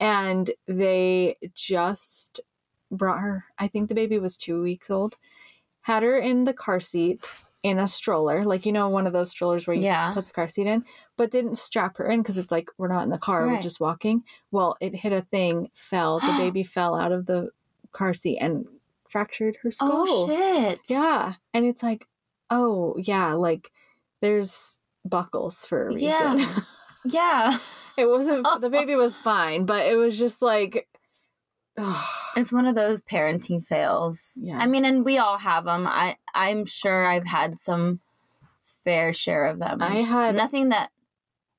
and 0.00 0.50
they 0.66 1.36
just 1.54 2.40
brought 2.90 3.20
her. 3.20 3.44
I 3.58 3.68
think 3.68 3.88
the 3.88 3.94
baby 3.94 4.18
was 4.18 4.36
two 4.36 4.62
weeks 4.62 4.90
old. 4.90 5.16
Had 5.82 6.02
her 6.02 6.18
in 6.18 6.44
the 6.44 6.52
car 6.52 6.80
seat 6.80 7.42
in 7.62 7.78
a 7.78 7.88
stroller, 7.88 8.44
like 8.44 8.64
you 8.66 8.72
know, 8.72 8.88
one 8.88 9.06
of 9.06 9.12
those 9.12 9.30
strollers 9.30 9.66
where 9.66 9.74
you 9.76 9.82
Yeah. 9.82 10.12
put 10.14 10.26
the 10.26 10.32
car 10.32 10.48
seat 10.48 10.66
in, 10.66 10.84
but 11.18 11.30
didn't 11.30 11.58
strap 11.58 11.98
her 11.98 12.08
in 12.08 12.22
because 12.22 12.38
it's 12.38 12.52
like 12.52 12.70
we're 12.78 12.88
not 12.88 13.02
in 13.02 13.10
the 13.10 13.18
car, 13.18 13.46
we're 13.46 13.60
just 13.60 13.80
walking. 13.80 14.22
Well, 14.50 14.76
it 14.80 14.94
hit 14.94 15.12
a 15.12 15.20
thing, 15.20 15.68
fell. 15.74 16.20
The 16.20 16.32
baby 16.38 16.62
fell 16.62 16.94
out 16.94 17.12
of 17.12 17.26
the 17.26 17.50
car 17.92 18.14
seat 18.14 18.38
and 18.38 18.64
fractured 19.10 19.58
her 19.62 19.68
oh, 19.68 19.70
skull. 19.70 20.06
Oh, 20.08 20.28
shit. 20.28 20.80
Yeah. 20.88 21.34
And 21.52 21.66
it's 21.66 21.82
like, 21.82 22.06
oh, 22.48 22.94
yeah, 22.98 23.32
like 23.34 23.70
there's 24.22 24.80
buckles 25.04 25.64
for 25.64 25.88
a 25.88 25.88
reason. 25.88 26.08
Yeah. 26.08 26.60
Yeah. 27.04 27.58
it 27.96 28.06
wasn't, 28.06 28.44
oh, 28.44 28.58
the 28.58 28.66
oh. 28.66 28.70
baby 28.70 28.94
was 28.94 29.16
fine, 29.16 29.64
but 29.64 29.86
it 29.86 29.96
was 29.96 30.18
just 30.18 30.42
like, 30.42 30.88
oh, 31.78 32.10
It's 32.36 32.52
one 32.52 32.66
of 32.66 32.74
those 32.74 33.00
parenting 33.00 33.64
fails. 33.64 34.32
Yeah. 34.36 34.58
I 34.58 34.66
mean, 34.66 34.84
and 34.84 35.04
we 35.04 35.16
all 35.16 35.38
have 35.38 35.64
them. 35.64 35.86
I 35.86 36.16
I'm 36.34 36.66
sure 36.66 37.06
I've 37.06 37.24
had 37.24 37.60
some 37.60 38.00
fair 38.84 39.12
share 39.12 39.46
of 39.46 39.58
them. 39.58 39.80
I 39.80 40.02
had- 40.02 40.34
nothing 40.34 40.70
that. 40.70 40.90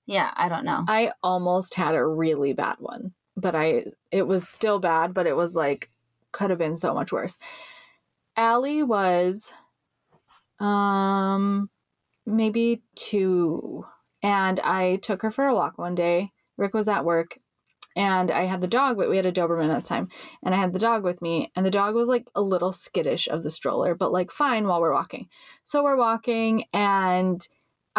Yeah, 0.10 0.32
I 0.36 0.50
don't 0.50 0.66
know. 0.66 0.86
I 0.88 1.12
almost 1.22 1.76
had 1.76 1.94
a 1.94 2.04
really 2.04 2.54
bad 2.54 2.78
one, 2.80 3.14
but 3.38 3.56
I, 3.56 3.86
it 4.12 4.26
was 4.26 4.48
still 4.50 4.80
bad, 4.80 5.14
but 5.14 5.28
it 5.28 5.36
was 5.36 5.54
like, 5.54 5.92
could 6.32 6.50
have 6.50 6.58
been 6.58 6.76
so 6.76 6.96
much 6.96 7.12
worse. 7.12 7.38
Allie 8.36 8.82
was, 8.82 9.52
um, 10.60 11.70
maybe 12.26 12.82
two, 12.96 13.86
and 14.24 14.60
I 14.62 14.96
took 14.96 15.22
her 15.22 15.30
for 15.30 15.46
a 15.46 15.54
walk 15.54 15.78
one 15.78 15.94
day. 15.94 16.32
Rick 16.58 16.74
was 16.74 16.88
at 16.88 17.06
work, 17.06 17.38
and 17.96 18.32
I 18.32 18.46
had 18.46 18.62
the 18.62 18.68
dog, 18.68 18.98
but 18.98 19.12
we 19.12 19.16
had 19.16 19.28
a 19.28 19.32
Doberman 19.32 19.70
at 19.70 19.84
the 19.84 19.88
time, 19.88 20.08
and 20.44 20.56
I 20.56 20.58
had 20.58 20.74
the 20.74 20.80
dog 20.80 21.04
with 21.04 21.22
me, 21.22 21.52
and 21.56 21.64
the 21.64 21.70
dog 21.70 21.94
was 21.94 22.08
like 22.08 22.32
a 22.34 22.42
little 22.42 22.72
skittish 22.72 23.28
of 23.28 23.44
the 23.44 23.52
stroller, 23.52 23.94
but 23.94 24.12
like 24.12 24.32
fine 24.32 24.66
while 24.66 24.82
we're 24.82 24.92
walking. 24.92 25.30
So 25.66 25.84
we're 25.84 26.00
walking, 26.00 26.64
and 26.74 27.48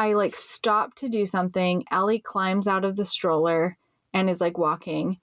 I 0.00 0.14
like 0.14 0.34
stop 0.34 0.94
to 0.96 1.08
do 1.08 1.26
something. 1.26 1.84
Allie 1.90 2.18
climbs 2.18 2.66
out 2.66 2.84
of 2.84 2.96
the 2.96 3.04
stroller 3.04 3.76
and 4.14 4.30
is 4.30 4.40
like 4.40 4.56
walking. 4.56 5.18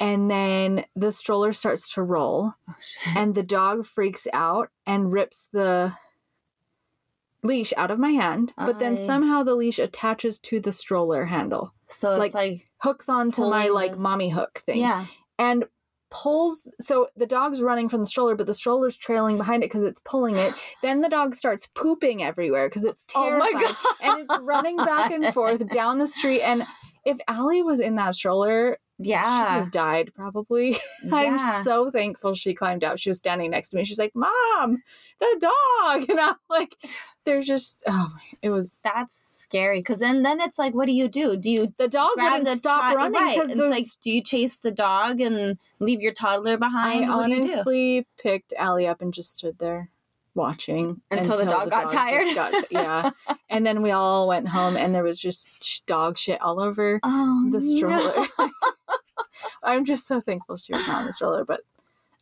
And 0.00 0.30
then 0.30 0.84
the 0.94 1.12
stroller 1.12 1.52
starts 1.52 1.94
to 1.94 2.02
roll, 2.02 2.52
Oh, 2.68 2.74
and 3.16 3.34
the 3.34 3.42
dog 3.42 3.86
freaks 3.86 4.26
out 4.32 4.68
and 4.86 5.10
rips 5.12 5.46
the 5.52 5.94
leash 7.42 7.72
out 7.76 7.90
of 7.90 7.98
my 7.98 8.10
hand. 8.10 8.52
But 8.56 8.78
then 8.78 8.98
I- 8.98 9.06
somehow 9.06 9.42
the 9.42 9.54
leash 9.54 9.78
attaches 9.78 10.38
to 10.40 10.60
the 10.60 10.72
stroller 10.72 11.24
handle, 11.24 11.72
So 11.88 12.10
it's 12.12 12.18
like, 12.18 12.34
like, 12.34 12.68
hooks 12.82 13.08
onto 13.08 13.42
my 13.48 13.62
Pulling 13.68 13.74
like 13.74 13.90
this- 13.92 14.00
mommy 14.00 14.28
hook 14.30 14.58
thing 14.66 14.80
yeah. 14.80 15.06
and 15.38 15.64
pulls 16.10 16.62
so 16.80 17.08
the 17.16 17.26
dog's 17.26 17.60
running 17.60 17.88
from 17.88 18.00
the 18.00 18.06
stroller 18.06 18.34
but 18.34 18.46
the 18.46 18.54
stroller's 18.54 18.96
trailing 18.96 19.36
behind 19.36 19.62
it 19.62 19.66
because 19.66 19.82
it's 19.82 20.00
pulling 20.04 20.36
it. 20.36 20.54
Then 20.82 21.00
the 21.00 21.08
dog 21.08 21.34
starts 21.34 21.66
pooping 21.74 22.22
everywhere 22.22 22.68
because 22.68 22.84
it's 22.84 23.04
Oh 23.14 23.38
my 23.38 23.50
terrified 23.52 23.76
and 24.02 24.20
it's 24.20 24.42
running 24.42 24.76
back 24.76 25.10
and 25.10 25.32
forth 25.34 25.66
down 25.70 25.98
the 25.98 26.06
street. 26.06 26.42
And 26.42 26.64
if 27.04 27.18
Allie 27.28 27.62
was 27.62 27.80
in 27.80 27.96
that 27.96 28.14
stroller 28.14 28.78
she 29.38 29.42
would 29.54 29.62
have 29.64 29.70
died 29.70 30.10
probably 30.14 30.76
i'm 31.12 31.38
so 31.62 31.90
thankful 31.90 32.34
she 32.34 32.54
climbed 32.54 32.82
out 32.82 32.98
she 32.98 33.10
was 33.10 33.18
standing 33.18 33.50
next 33.50 33.70
to 33.70 33.76
me 33.76 33.84
she's 33.84 33.98
like 33.98 34.14
mom 34.14 34.82
the 35.20 35.36
dog 35.40 36.04
and 36.08 36.20
i'm 36.20 36.34
like 36.48 36.76
there's 37.26 37.46
just 37.46 37.82
oh 37.86 38.14
it 38.40 38.50
was 38.50 38.80
That's 38.82 39.16
scary 39.40 39.80
because 39.80 39.98
then 39.98 40.22
then 40.22 40.40
it's 40.40 40.58
like, 40.58 40.74
what 40.74 40.86
do 40.86 40.92
you 40.92 41.08
do? 41.08 41.36
Do 41.36 41.50
you 41.50 41.74
the 41.76 41.88
dog 41.88 42.12
wouldn't 42.16 42.44
the 42.44 42.56
stop 42.56 42.94
running 42.94 43.20
Right. 43.20 43.38
It's 43.38 43.70
like, 43.70 43.86
do 44.02 44.10
you 44.10 44.22
chase 44.22 44.56
the 44.58 44.70
dog 44.70 45.20
and 45.20 45.58
leave 45.80 46.00
your 46.00 46.12
toddler 46.12 46.56
behind? 46.56 47.04
I 47.04 47.16
What 47.16 47.26
do 47.26 47.34
do? 47.34 47.52
honestly 47.52 48.06
picked 48.18 48.54
Allie 48.56 48.86
up 48.86 49.02
and 49.02 49.12
just 49.12 49.34
stood 49.34 49.58
there 49.58 49.90
watching 50.36 51.00
Until 51.10 51.36
the 51.36 51.44
dog 51.46 51.70
got 51.70 51.84
just 51.84 51.94
tired? 51.94 52.34
got- 52.34 52.64
yeah, 52.70 53.10
and 53.50 53.66
then 53.66 53.82
we 53.82 53.90
all 53.90 54.28
went 54.28 54.48
home, 54.48 54.76
and 54.76 54.94
there 54.94 55.02
was 55.02 55.18
just 55.18 55.84
dog 55.86 56.16
shit 56.18 56.40
all 56.40 56.60
over 56.60 57.00
Oh, 57.02 57.48
the 57.50 57.60
stroller. 57.60 58.26
no. 58.38 58.50
I'm 59.62 59.84
just 59.84 60.06
so 60.06 60.20
thankful 60.20 60.56
she 60.56 60.72
was 60.72 60.86
not 60.86 61.00
in 61.00 61.06
the 61.06 61.12
stroller, 61.12 61.44
but 61.44 61.60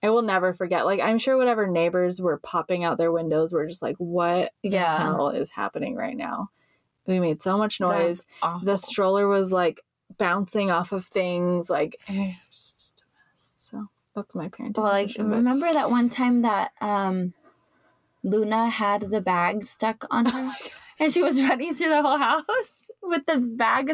I 0.03 0.11
will 0.11 0.22
never 0.22 0.53
forget. 0.53 0.85
Like 0.87 1.00
I'm 1.00 1.18
sure 1.18 1.37
whatever 1.37 1.66
neighbors 1.66 2.20
were 2.20 2.38
popping 2.38 2.85
out 2.85 2.98
their 2.98 3.12
windows 3.12 3.53
were 3.53 3.66
just 3.66 3.83
like, 3.83 3.96
"What 3.98 4.53
the 4.62 4.70
Yeah. 4.70 4.98
hell 4.98 5.29
is 5.31 5.50
happening 5.50 5.94
right 5.96 6.16
now?" 6.16 6.50
We 7.07 7.20
made 7.20 7.42
so 7.42 7.59
much 7.59 7.81
noise. 7.81 8.24
The 8.62 8.77
stroller 8.77 9.29
was 9.29 9.53
like 9.53 9.81
bouncing 10.18 10.70
off 10.70 10.92
of 10.92 11.05
things. 11.07 11.68
Like 11.70 11.96
it 12.09 12.35
was 12.48 12.74
just 12.77 13.03
a 13.03 13.05
mess. 13.33 13.55
So 13.59 13.88
that's 14.14 14.35
my 14.35 14.48
parenting. 14.48 14.77
Well, 14.79 14.87
like 14.92 15.12
but- 15.16 15.27
remember 15.27 15.72
that 15.72 15.90
one 15.90 16.09
time 16.11 16.42
that 16.42 16.72
um 16.81 17.35
Luna 18.25 18.69
had 18.71 19.11
the 19.11 19.21
bag 19.21 19.65
stuck 19.65 20.05
on 20.11 20.27
her 20.27 20.33
oh 20.53 20.55
and 20.99 21.13
she 21.13 21.23
was 21.23 21.41
running 21.41 21.75
through 21.75 21.91
the 21.91 22.03
whole 22.03 22.19
house 22.19 22.45
with 23.03 23.27
this 23.27 23.47
bag. 23.47 23.93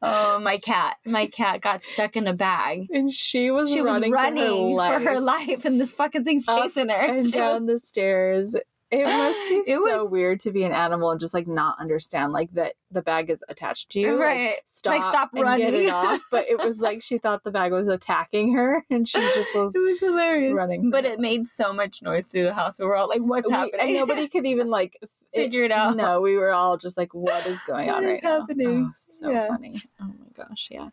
Oh, 0.00 0.38
my 0.40 0.56
cat. 0.56 0.96
My 1.04 1.26
cat 1.26 1.60
got 1.60 1.84
stuck 1.84 2.16
in 2.16 2.26
a 2.26 2.32
bag. 2.32 2.86
And 2.90 3.12
she 3.12 3.50
was 3.50 3.70
She 3.70 3.82
was 3.82 3.92
running, 3.92 4.12
running 4.12 4.76
for 4.76 4.82
her 4.84 4.98
for 5.00 5.04
her 5.10 5.20
life, 5.20 5.48
life, 5.48 5.64
and 5.66 5.80
this 5.80 5.92
fucking 5.92 6.24
thing's 6.24 6.48
Up 6.48 6.62
chasing 6.62 6.88
her. 6.88 6.94
and 6.94 7.26
She 7.30 7.32
down 7.38 7.66
was- 7.66 7.74
the 7.74 7.78
stairs. 7.86 8.56
It 8.90 9.04
must 9.04 9.38
be 9.66 9.70
It 9.70 9.76
so 9.78 10.02
was- 10.04 10.10
weird 10.10 10.40
to 10.40 10.50
be 10.50 10.64
an 10.64 10.72
animal 10.72 11.10
and 11.10 11.20
just 11.20 11.32
like 11.34 11.46
not 11.46 11.78
understand 11.78 12.32
like 12.32 12.52
that 12.54 12.74
the 12.90 13.02
bag 13.02 13.30
is 13.30 13.44
attached 13.48 13.90
to 13.90 14.00
you. 14.00 14.10
Like, 14.12 14.20
Right. 14.20 14.56
stop, 14.64 14.92
Like, 14.94 15.02
stop 15.04 15.30
and 15.34 15.44
get 15.58 15.72
it 15.74 15.76
running. 15.76 15.90
off. 15.90 16.20
But 16.30 16.48
it 16.48 16.58
was 16.58 16.80
like 16.80 17.00
she 17.02 17.18
thought 17.18 17.44
the 17.44 17.50
bag 17.52 17.72
was 17.72 17.86
attacking 17.88 18.54
her, 18.54 18.84
and 18.90 19.08
she 19.08 19.20
just 19.20 19.54
was. 19.54 19.72
it 19.76 19.78
was 19.80 20.00
hilarious. 20.00 20.52
running 20.52 20.90
But 20.90 21.04
it 21.04 21.20
made 21.20 21.46
so 21.48 21.72
much 21.72 22.02
noise 22.02 22.26
through 22.26 22.44
the 22.44 22.54
house. 22.54 22.78
We 22.80 22.86
were 22.86 22.96
all 22.96 23.08
like, 23.08 23.20
what's 23.22 23.48
We- 23.48 23.54
happening? 23.54 23.80
and 23.80 23.94
nobody 23.94 24.26
could 24.28 24.46
even 24.46 24.68
like 24.70 24.98
Figure 25.32 25.62
it 25.62 25.70
out. 25.70 25.96
No, 25.96 26.20
we 26.20 26.36
were 26.36 26.50
all 26.50 26.76
just 26.76 26.98
like, 26.98 27.14
"What 27.14 27.46
is 27.46 27.60
going 27.64 27.86
What 27.86 27.98
on 27.98 28.04
is 28.04 28.10
right 28.14 28.22
now?" 28.24 28.46
Oh, 28.50 28.90
so 28.96 29.30
Yeah. 29.30 29.46
funny. 29.46 29.76
Oh 30.00 30.06
my 30.06 30.26
gosh, 30.44 30.66
yeah. 30.72 30.88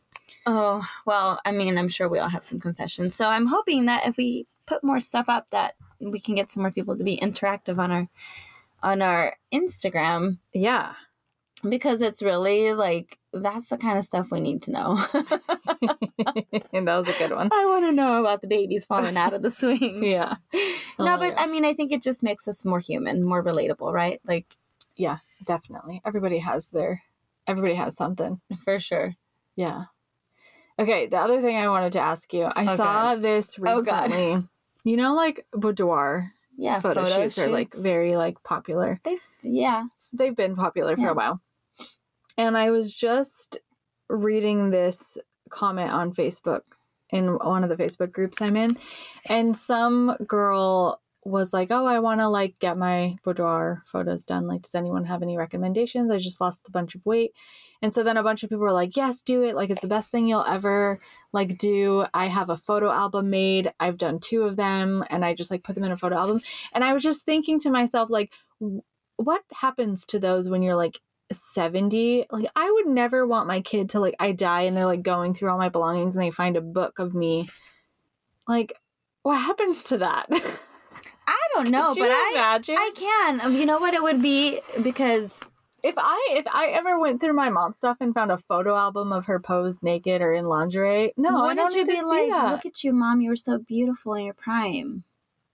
Oh, 0.46 0.86
well, 1.08 1.40
I 1.44 1.52
mean, 1.52 1.76
I'm 1.76 1.88
sure 1.88 2.08
we 2.08 2.20
all 2.20 2.30
have 2.30 2.44
some 2.44 2.60
confessions. 2.60 3.16
So 3.16 3.28
I'm 3.30 3.48
hoping 3.48 3.86
that 3.88 4.06
if 4.06 4.16
we 4.16 4.46
put 4.68 4.84
more 4.84 5.00
stuff 5.00 5.28
up 5.28 5.48
that 5.50 5.74
we 6.00 6.20
can 6.20 6.36
get 6.36 6.52
some 6.52 6.64
more 6.64 6.72
people 6.72 6.98
to 6.98 7.04
be 7.04 7.18
interactive 7.18 7.78
on 7.80 7.92
our 7.92 8.08
on 8.84 9.02
our 9.02 9.36
Instagram 9.54 10.38
Yeah. 10.54 10.94
because 11.68 12.02
it's 12.02 12.22
really 12.22 12.74
like 12.74 13.18
that's 13.34 13.70
the 13.70 13.78
kind 13.78 13.98
of 13.98 14.04
stuff 14.06 14.30
we 14.32 14.40
need 14.40 14.62
to 14.64 14.72
know. 14.72 14.98
and 16.74 16.88
that 16.88 16.98
was 17.06 17.10
a 17.10 17.18
good 17.20 17.32
one. 17.36 17.50
I 17.52 17.66
want 17.66 17.86
to 17.86 17.92
know 17.92 18.20
about 18.20 18.42
the 18.42 18.48
babies 18.48 18.86
falling 18.86 19.18
out 19.18 19.34
of 19.34 19.42
the 19.42 19.52
swings. 19.52 19.82
Yeah. 20.04 20.36
No, 21.00 21.16
Oh, 21.16 21.18
but 21.18 21.34
yeah. 21.34 21.42
I 21.44 21.48
mean, 21.48 21.66
I 21.66 21.74
think 21.74 21.92
it 21.92 22.02
just 22.02 22.24
makes 22.24 22.48
us 22.48 22.66
more 22.66 22.80
human, 22.80 23.24
more 23.24 23.44
relatable, 23.44 23.92
right? 23.92 24.20
Like 24.26 24.46
yeah, 24.96 25.18
definitely. 25.46 26.02
Everybody 26.06 26.40
has 26.40 26.70
their 26.70 27.02
everybody 27.46 27.76
has 27.76 27.96
something. 27.96 28.42
for 28.64 28.80
sure. 28.80 29.16
Yeah. 29.56 29.86
Okay, 30.80 31.08
the 31.08 31.18
other 31.18 31.42
thing 31.42 31.58
I 31.58 31.68
wanted 31.70 31.94
to 31.94 32.00
ask 32.00 32.32
you, 32.34 32.44
I 32.44 32.74
Oh, 32.74 32.76
saw 32.76 33.16
this 33.16 33.58
Oh, 33.60 33.82
God. 33.82 34.12
recently. 34.12 34.48
You 34.88 34.96
know, 34.96 35.16
like 35.16 35.46
boudoir 35.52 36.32
Yeah, 36.58 36.80
photo, 36.80 37.04
shoots, 37.04 37.38
are 37.40 37.50
like 37.50 37.74
very 37.76 38.16
like 38.16 38.42
popular. 38.44 38.98
They 39.04 39.18
yeah. 39.44 39.84
They've 40.14 40.34
been 40.36 40.56
popular 40.56 40.96
for 40.96 41.02
Yeah. 41.02 41.12
a 41.12 41.14
while. 41.14 41.42
And 42.38 42.56
I 42.56 42.72
was 42.72 42.94
just 42.94 43.60
reading 44.08 44.70
this 44.70 45.18
comment 45.50 45.92
on 45.92 46.14
Facebook 46.14 46.62
in 47.10 47.36
one 47.36 47.66
of 47.66 47.70
the 47.70 47.76
Facebook 47.76 48.14
groups 48.14 48.42
I'm 48.42 48.56
in, 48.56 48.78
and 49.30 49.58
some 49.58 50.16
girl 50.26 51.02
was 51.28 51.54
like, 51.54 51.70
"Oh, 51.72 51.86
I 51.86 52.00
want 52.00 52.22
to 52.22 52.28
like 52.28 52.58
get 52.60 52.78
my 52.78 53.18
boudoir 53.24 53.84
photos 53.86 54.26
done. 54.26 54.48
Like, 54.48 54.62
does 54.64 54.76
anyone 54.76 55.06
have 55.06 55.22
any 55.22 55.38
recommendations? 55.38 56.10
I 56.12 56.18
just 56.18 56.42
lost 56.42 56.68
a 56.68 56.72
bunch 56.72 56.96
of 56.96 57.06
weight." 57.06 57.34
And 57.82 57.94
so 57.94 58.04
then 58.04 58.18
a 58.18 58.24
bunch 58.24 58.44
of 58.44 58.50
people 58.50 58.64
were 58.64 58.72
like, 58.74 58.96
"Yes, 58.98 59.22
do 59.22 59.44
it. 59.44 59.56
Like, 59.56 59.70
it's 59.70 59.82
the 59.82 59.88
best 59.88 60.12
thing 60.12 60.28
you'll 60.28 60.46
ever 60.46 61.00
like 61.34 61.58
do. 61.58 62.06
I 62.14 62.28
have 62.28 62.50
a 62.50 62.58
photo 62.58 62.92
album 62.92 63.30
made. 63.30 63.72
I've 63.80 63.98
done 63.98 64.20
two 64.20 64.44
of 64.44 64.56
them, 64.56 65.04
and 65.10 65.26
I 65.26 65.34
just 65.34 65.52
like 65.52 65.64
put 65.64 65.76
them 65.76 65.84
in 65.84 65.92
a 65.92 65.98
photo 65.98 66.18
album." 66.18 66.42
And 66.74 66.84
I 66.84 66.94
was 66.94 67.04
just 67.04 67.26
thinking 67.26 67.60
to 67.62 67.70
myself, 67.70 68.10
like, 68.10 68.32
what 69.18 69.44
happens 69.54 70.06
to 70.06 70.20
those 70.20 70.48
when 70.50 70.62
you're 70.62 70.76
like 70.76 71.00
70 71.32 72.26
like 72.32 72.50
i 72.56 72.72
would 72.72 72.88
never 72.88 73.28
want 73.28 73.48
my 73.48 73.60
kid 73.60 73.90
to 73.90 74.00
like 74.00 74.16
i 74.20 74.32
die 74.32 74.62
and 74.62 74.78
they're 74.78 74.86
like 74.86 75.04
going 75.04 75.34
through 75.34 75.50
all 75.50 75.58
my 75.58 75.68
belongings 75.68 76.16
and 76.16 76.24
they 76.24 76.32
find 76.32 76.56
a 76.56 76.62
book 76.62 77.00
of 77.00 77.14
me 77.14 77.46
like 78.48 78.74
what 79.24 79.36
happens 79.36 79.82
to 79.84 79.98
that 79.98 80.30
I 81.28 81.38
don't 81.54 81.70
know, 81.78 81.94
but 81.96 82.10
I 82.12 82.32
imagine 82.34 82.76
I 82.78 82.92
can. 82.96 83.42
Um, 83.42 83.56
You 83.56 83.66
know 83.66 83.80
what 83.80 83.94
it 83.94 84.02
would 84.02 84.22
be 84.22 84.60
because 84.82 85.48
if 85.84 85.94
i 85.98 86.30
if 86.32 86.46
i 86.48 86.68
ever 86.70 87.00
went 87.00 87.22
through 87.22 87.34
my 87.34 87.50
mom's 87.50 87.78
stuff 87.78 87.98
and 88.02 88.12
found 88.14 88.32
a 88.32 88.38
photo 88.38 88.76
album 88.76 89.12
of 89.12 89.28
her 89.28 89.40
posed 89.40 89.84
naked 89.84 90.24
or 90.24 90.34
in 90.34 90.46
lingerie 90.48 91.14
no 91.18 91.30
i 91.38 91.42
wouldn't 91.54 91.60
don't 91.60 91.76
you 91.76 91.86
be 91.86 92.02
like, 92.02 92.30
that 92.32 92.52
look 92.52 92.66
at 92.66 92.84
you, 92.84 92.92
mom, 92.92 93.22
you 93.22 93.30
were 93.30 93.36
so 93.36 93.60
beautiful 93.60 94.16
in 94.16 94.26
your 94.26 94.34
prime. 94.34 95.04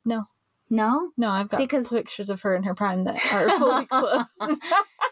No. 0.06 0.28
No? 0.70 1.12
no 1.18 1.30
i've 1.30 1.50
got 1.50 1.58
See, 1.58 1.68
'cause- 1.68 1.90
pictures 1.90 2.30
of 2.30 2.42
her 2.42 2.56
in 2.56 2.64
her 2.64 2.74
prime 2.74 3.04
that 3.04 3.18
are 3.34 3.50
fully 3.60 3.86
clothed 3.94 4.30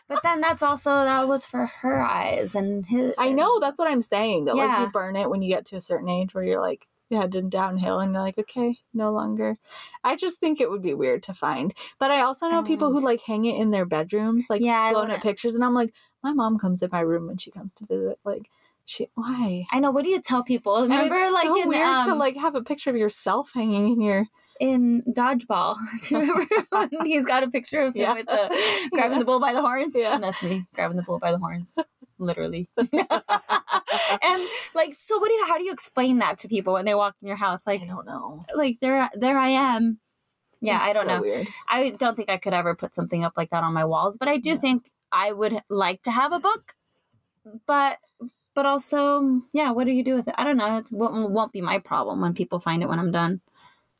But 0.07 0.23
then 0.23 0.39
that's 0.41 0.63
also 0.63 0.89
that 0.89 1.27
was 1.27 1.45
for 1.45 1.65
her 1.81 2.01
eyes 2.01 2.55
and 2.55 2.85
his 2.85 3.13
i 3.17 3.31
know 3.31 3.59
that's 3.59 3.77
what 3.79 3.91
i'm 3.91 4.01
saying 4.01 4.45
that 4.45 4.55
like 4.55 4.67
Yeah. 4.69 4.81
you 4.85 4.91
burn 4.91 5.17
it 5.17 5.29
when 5.29 5.41
you 5.41 5.49
get 5.49 5.65
to 5.67 5.75
a 5.75 5.81
certain 5.81 6.07
age 6.09 6.33
where 6.33 6.43
you're 6.43 6.61
like 6.61 6.87
heading 7.11 7.49
downhill 7.49 7.99
and 7.99 8.13
you're 8.13 8.21
like 8.21 8.37
okay 8.37 8.77
no 8.93 9.11
longer 9.11 9.57
i 10.03 10.15
just 10.15 10.39
think 10.39 10.59
it 10.61 10.69
would 10.69 10.81
be 10.81 10.93
weird 10.93 11.21
to 11.23 11.33
find 11.33 11.73
but 11.99 12.11
i 12.11 12.21
also 12.21 12.47
know 12.47 12.63
people 12.63 12.91
who 12.91 12.99
like 12.99 13.21
hang 13.21 13.45
it 13.45 13.59
in 13.59 13.71
their 13.71 13.85
bedrooms 13.85 14.47
like 14.49 14.61
Yeah, 14.61 14.91
blown 14.91 15.11
up 15.11 15.21
pictures 15.21 15.55
and 15.55 15.63
i'm 15.63 15.73
like 15.73 15.93
my 16.23 16.33
mom 16.33 16.57
comes 16.57 16.81
in 16.81 16.89
my 16.91 17.01
room 17.01 17.27
when 17.27 17.37
she 17.37 17.51
comes 17.51 17.73
to 17.75 17.85
visit 17.85 18.19
like 18.23 18.49
she 18.85 19.07
why 19.13 19.65
I 19.71 19.79
know. 19.79 19.91
What 19.91 20.03
do 20.03 20.09
you 20.09 20.19
tell 20.19 20.43
people? 20.43 20.75
And 20.77 20.91
Remember, 20.91 21.15
it's 21.15 21.33
like 21.33 21.45
so 21.45 21.61
in 21.61 21.67
weird 21.69 22.05
to 22.05 22.11
um, 22.11 22.17
like 22.17 22.35
have 22.35 22.55
a 22.55 22.63
picture 22.63 22.89
of 22.89 22.95
yourself 22.97 23.51
hanging 23.53 23.93
in 23.93 24.01
your 24.01 24.25
in 24.59 25.03
dodgeball. 25.07 25.75
do 26.07 26.15
you 26.15 26.21
remember 26.21 26.47
when 26.71 26.89
he's 27.05 27.25
got 27.25 27.43
a 27.43 27.47
picture 27.49 27.81
of 27.81 27.93
him 27.95 28.01
Yeah. 28.01 28.13
with 28.15 28.25
the 28.25 28.89
grabbing 28.93 29.19
the 29.19 29.23
bull 29.25 29.39
by 29.39 29.53
the 29.53 29.61
horns? 29.61 29.93
Yeah. 29.95 30.15
and 30.15 30.23
that's 30.23 30.41
me 30.43 30.65
grabbing 30.73 30.97
the 30.97 31.03
bull 31.03 31.19
by 31.19 31.31
the 31.31 31.37
horns, 31.37 31.77
literally. 32.21 32.69
and 32.77 32.89
like, 34.75 34.93
so 34.97 35.17
what 35.19 35.27
do 35.29 35.33
you? 35.33 35.45
How 35.47 35.57
do 35.57 35.63
you 35.63 35.73
explain 35.73 36.19
that 36.19 36.37
to 36.39 36.47
people 36.47 36.73
when 36.73 36.85
they 36.85 36.95
walk 36.95 37.15
in 37.21 37.27
your 37.27 37.37
house? 37.37 37.67
Like, 37.67 37.81
i 37.81 37.87
don't 37.87 38.05
know 38.05 38.45
like 38.55 38.77
there, 38.81 39.09
there 39.15 39.37
I 39.37 39.49
am. 39.49 39.99
Yeah, 40.61 40.79
I 40.81 40.93
don't 40.93 41.07
so 41.07 41.15
know. 41.15 41.21
weird 41.21 41.47
I 41.69 41.89
don't 41.91 42.15
think 42.15 42.29
I 42.29 42.37
could 42.37 42.53
ever 42.53 42.75
put 42.75 42.95
something 42.95 43.23
up 43.23 43.33
like 43.35 43.49
that 43.51 43.63
on 43.63 43.73
my 43.73 43.85
walls, 43.85 44.17
but 44.17 44.27
I 44.29 44.37
do 44.37 44.51
Yeah. 44.51 44.57
think 44.57 44.91
I 45.11 45.31
would 45.31 45.61
like 45.69 46.03
to 46.03 46.11
have 46.11 46.31
a 46.33 46.39
book. 46.39 46.73
But 47.67 47.97
but 48.53 48.65
also, 48.65 49.41
yeah, 49.53 49.71
what 49.71 49.85
do 49.85 49.91
you 49.91 50.03
do 50.03 50.15
with 50.15 50.27
it? 50.27 50.35
I 50.37 50.43
don't 50.43 50.57
know. 50.57 50.77
It 50.77 50.89
won't, 50.91 51.31
won't 51.31 51.53
be 51.53 51.61
my 51.61 51.79
problem 51.79 52.21
when 52.21 52.33
people 52.33 52.59
find 52.59 52.83
it 52.83 52.89
when 52.89 52.99
I'm 52.99 53.11
done. 53.11 53.41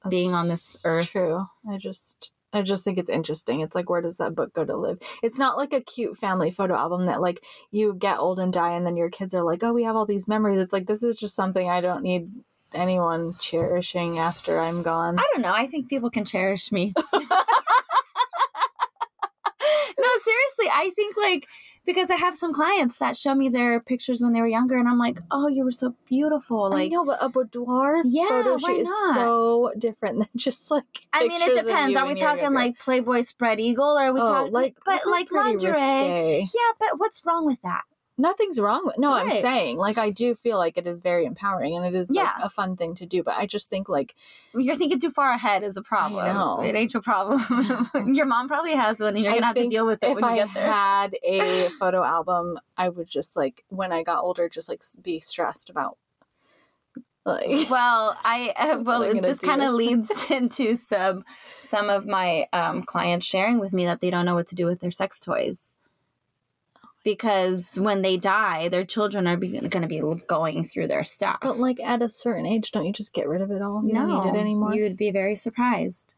being 0.10 0.34
on 0.34 0.48
this 0.48 0.84
earth. 0.86 1.10
True. 1.12 1.48
I 1.70 1.78
just 1.78 2.32
I 2.54 2.62
just 2.62 2.84
think 2.84 2.98
it's 2.98 3.10
interesting. 3.10 3.62
It's 3.62 3.76
like 3.76 3.90
where 3.90 4.02
does 4.02 4.18
that 4.18 4.36
book 4.36 4.54
go 4.54 4.66
to 4.66 4.76
live? 4.76 5.00
It's 5.24 5.40
not 5.40 5.58
like 5.58 5.74
a 5.74 5.82
cute 5.82 6.18
family 6.18 6.52
photo 6.52 6.76
album 6.76 7.06
that 7.06 7.22
like 7.22 7.44
you 7.72 7.94
get 7.94 8.20
old 8.20 8.40
and 8.40 8.52
die 8.52 8.72
and 8.72 8.86
then 8.86 8.98
your 8.98 9.10
kids 9.10 9.34
are 9.34 9.44
like, 9.44 9.64
"Oh, 9.64 9.74
we 9.74 9.84
have 9.84 9.96
all 9.96 10.06
these 10.06 10.28
memories." 10.28 10.60
It's 10.60 10.74
like 10.74 10.88
this 10.88 11.04
is 11.04 11.16
just 11.16 11.36
something 11.36 11.70
I 11.70 11.82
don't 11.82 12.04
need 12.04 12.30
anyone 12.74 13.36
cherishing 13.40 14.20
after 14.20 14.60
I'm 14.60 14.84
gone. 14.84 15.20
I 15.20 15.28
don't 15.34 15.42
know. 15.42 15.54
I 15.54 15.68
think 15.68 15.90
people 15.90 16.10
can 16.10 16.26
cherish 16.26 16.72
me. 16.72 16.94
no, 20.00 20.10
seriously, 20.24 20.70
I 20.72 20.92
think 20.96 21.18
like 21.18 21.48
because 21.86 22.10
I 22.10 22.16
have 22.16 22.36
some 22.36 22.54
clients 22.54 22.98
that 23.00 23.18
show 23.18 23.34
me 23.36 23.50
their 23.50 23.80
pictures 23.80 24.22
when 24.22 24.34
they 24.34 24.42
were 24.42 24.48
younger, 24.48 24.78
and 24.78 24.88
I'm 24.88 25.00
like, 25.00 25.20
oh, 25.32 25.48
you 25.48 25.64
were 25.64 25.72
so 25.72 25.96
beautiful. 26.08 26.66
I 26.66 26.70
Like, 26.70 26.92
know, 26.92 27.06
but 27.06 27.18
a 27.22 27.30
boudoir 27.30 28.02
Yeah, 28.06 28.28
photo 28.28 28.58
shoot 28.58 28.82
is 28.82 28.90
so 29.14 29.72
different 29.78 30.20
than 30.20 30.30
just 30.36 30.70
like. 30.70 30.84
I 31.14 31.28
mean, 31.28 31.42
it 31.42 31.54
depends. 31.54 31.98
Are 31.98 32.06
we 32.06 32.16
talking 32.16 32.54
like 32.54 32.80
Playboy 32.80 33.22
spread 33.22 33.60
eagle, 33.60 33.98
or 33.98 34.04
are 34.04 34.14
we 34.14 34.22
oh, 34.22 34.28
talking 34.28 34.54
like, 34.54 34.76
but 34.86 35.02
like 35.08 35.32
lingerie? 35.32 35.72
risque. 35.72 36.50
Yeah, 36.54 36.72
but 36.80 37.00
what's 37.00 37.22
wrong 37.26 37.46
with 37.46 37.62
that? 37.64 37.82
Nothing's 38.18 38.60
wrong 38.60 38.82
with. 38.86 38.98
No, 38.98 39.14
I'm 39.14 39.30
saying 39.30 39.78
like 39.78 39.98
I 39.98 40.10
do 40.10 40.36
feel 40.36 40.58
like 40.58 40.78
it 40.78 40.86
is 40.86 41.02
very 41.02 41.26
empowering 41.26 41.76
and 41.76 41.86
it 41.86 41.96
is 41.96 42.10
like, 42.12 42.30
a 42.44 42.50
fun 42.50 42.76
thing 42.76 42.94
to 42.96 43.06
do. 43.06 43.24
But 43.24 43.36
I 43.38 43.46
just 43.46 43.70
think 43.70 43.90
like 43.90 44.16
You're 44.54 44.76
thinking 44.76 45.00
too 45.00 45.10
far 45.10 45.32
ahead 45.32 45.64
is 45.64 45.78
a 45.78 45.82
problem. 45.82 46.64
It 46.64 46.76
ain't 46.76 46.94
your 46.94 47.02
problem. 47.02 47.42
your 48.14 48.26
mom 48.26 48.48
probably 48.48 48.74
has 48.74 49.00
one, 49.00 49.16
and 49.16 49.24
you're 49.24 49.34
gonna 49.34 49.46
have 49.46 49.56
to 49.56 49.68
deal 49.68 49.86
with 49.86 50.04
it 50.04 50.10
if 50.10 50.16
when 50.16 50.24
you 50.24 50.30
I 50.30 50.36
get 50.36 50.54
there. 50.54 50.72
had 50.72 51.16
a 51.24 51.70
photo 51.80 52.04
album, 52.04 52.60
I 52.78 52.90
would 52.90 53.08
just 53.08 53.36
like 53.36 53.64
when 53.70 53.92
I 53.92 54.04
got 54.04 54.24
older, 54.24 54.50
just 54.50 54.70
like 54.70 54.84
be 55.02 55.20
stressed 55.20 55.70
about 55.70 55.98
like 57.24 57.70
well 57.70 58.18
i 58.24 58.52
uh, 58.58 58.80
well 58.82 59.02
this 59.14 59.40
kind 59.40 59.62
of 59.62 59.74
leads 59.74 60.32
into 60.32 60.76
some 60.76 61.24
some 61.62 61.90
of 61.90 62.08
my 62.08 62.48
um, 62.52 62.82
clients 62.82 63.28
sharing 63.28 63.60
with 63.60 63.74
me 63.74 63.86
that 63.86 64.02
they 64.02 64.10
don't 64.10 64.26
know 64.26 64.34
what 64.34 64.48
to 64.48 64.56
do 64.56 64.66
with 64.66 64.80
their 64.80 64.90
sex 64.90 65.20
toys 65.20 65.74
because 67.04 67.78
when 67.80 68.02
they 68.02 68.18
die 68.18 68.70
their 68.70 68.86
children 68.86 69.28
are 69.28 69.38
going 69.38 69.70
to 69.70 69.88
be 69.88 70.02
going 70.28 70.64
through 70.64 70.88
their 70.88 71.04
stuff 71.04 71.40
But 71.42 71.60
like 71.60 71.80
at 71.80 72.02
a 72.02 72.10
certain 72.10 72.46
age, 72.46 72.72
don't 72.72 72.86
you 72.86 72.94
just 72.94 73.14
get 73.14 73.28
rid 73.28 73.42
of 73.42 73.52
it 73.52 73.62
all? 73.62 73.84
You 73.86 73.94
don't 73.94 74.08
need 74.08 74.38
it 74.38 74.40
anymore. 74.40 74.74
you 74.74 74.84
would 74.84 74.98
be 74.98 75.12
very 75.12 75.36
surprised 75.36 76.16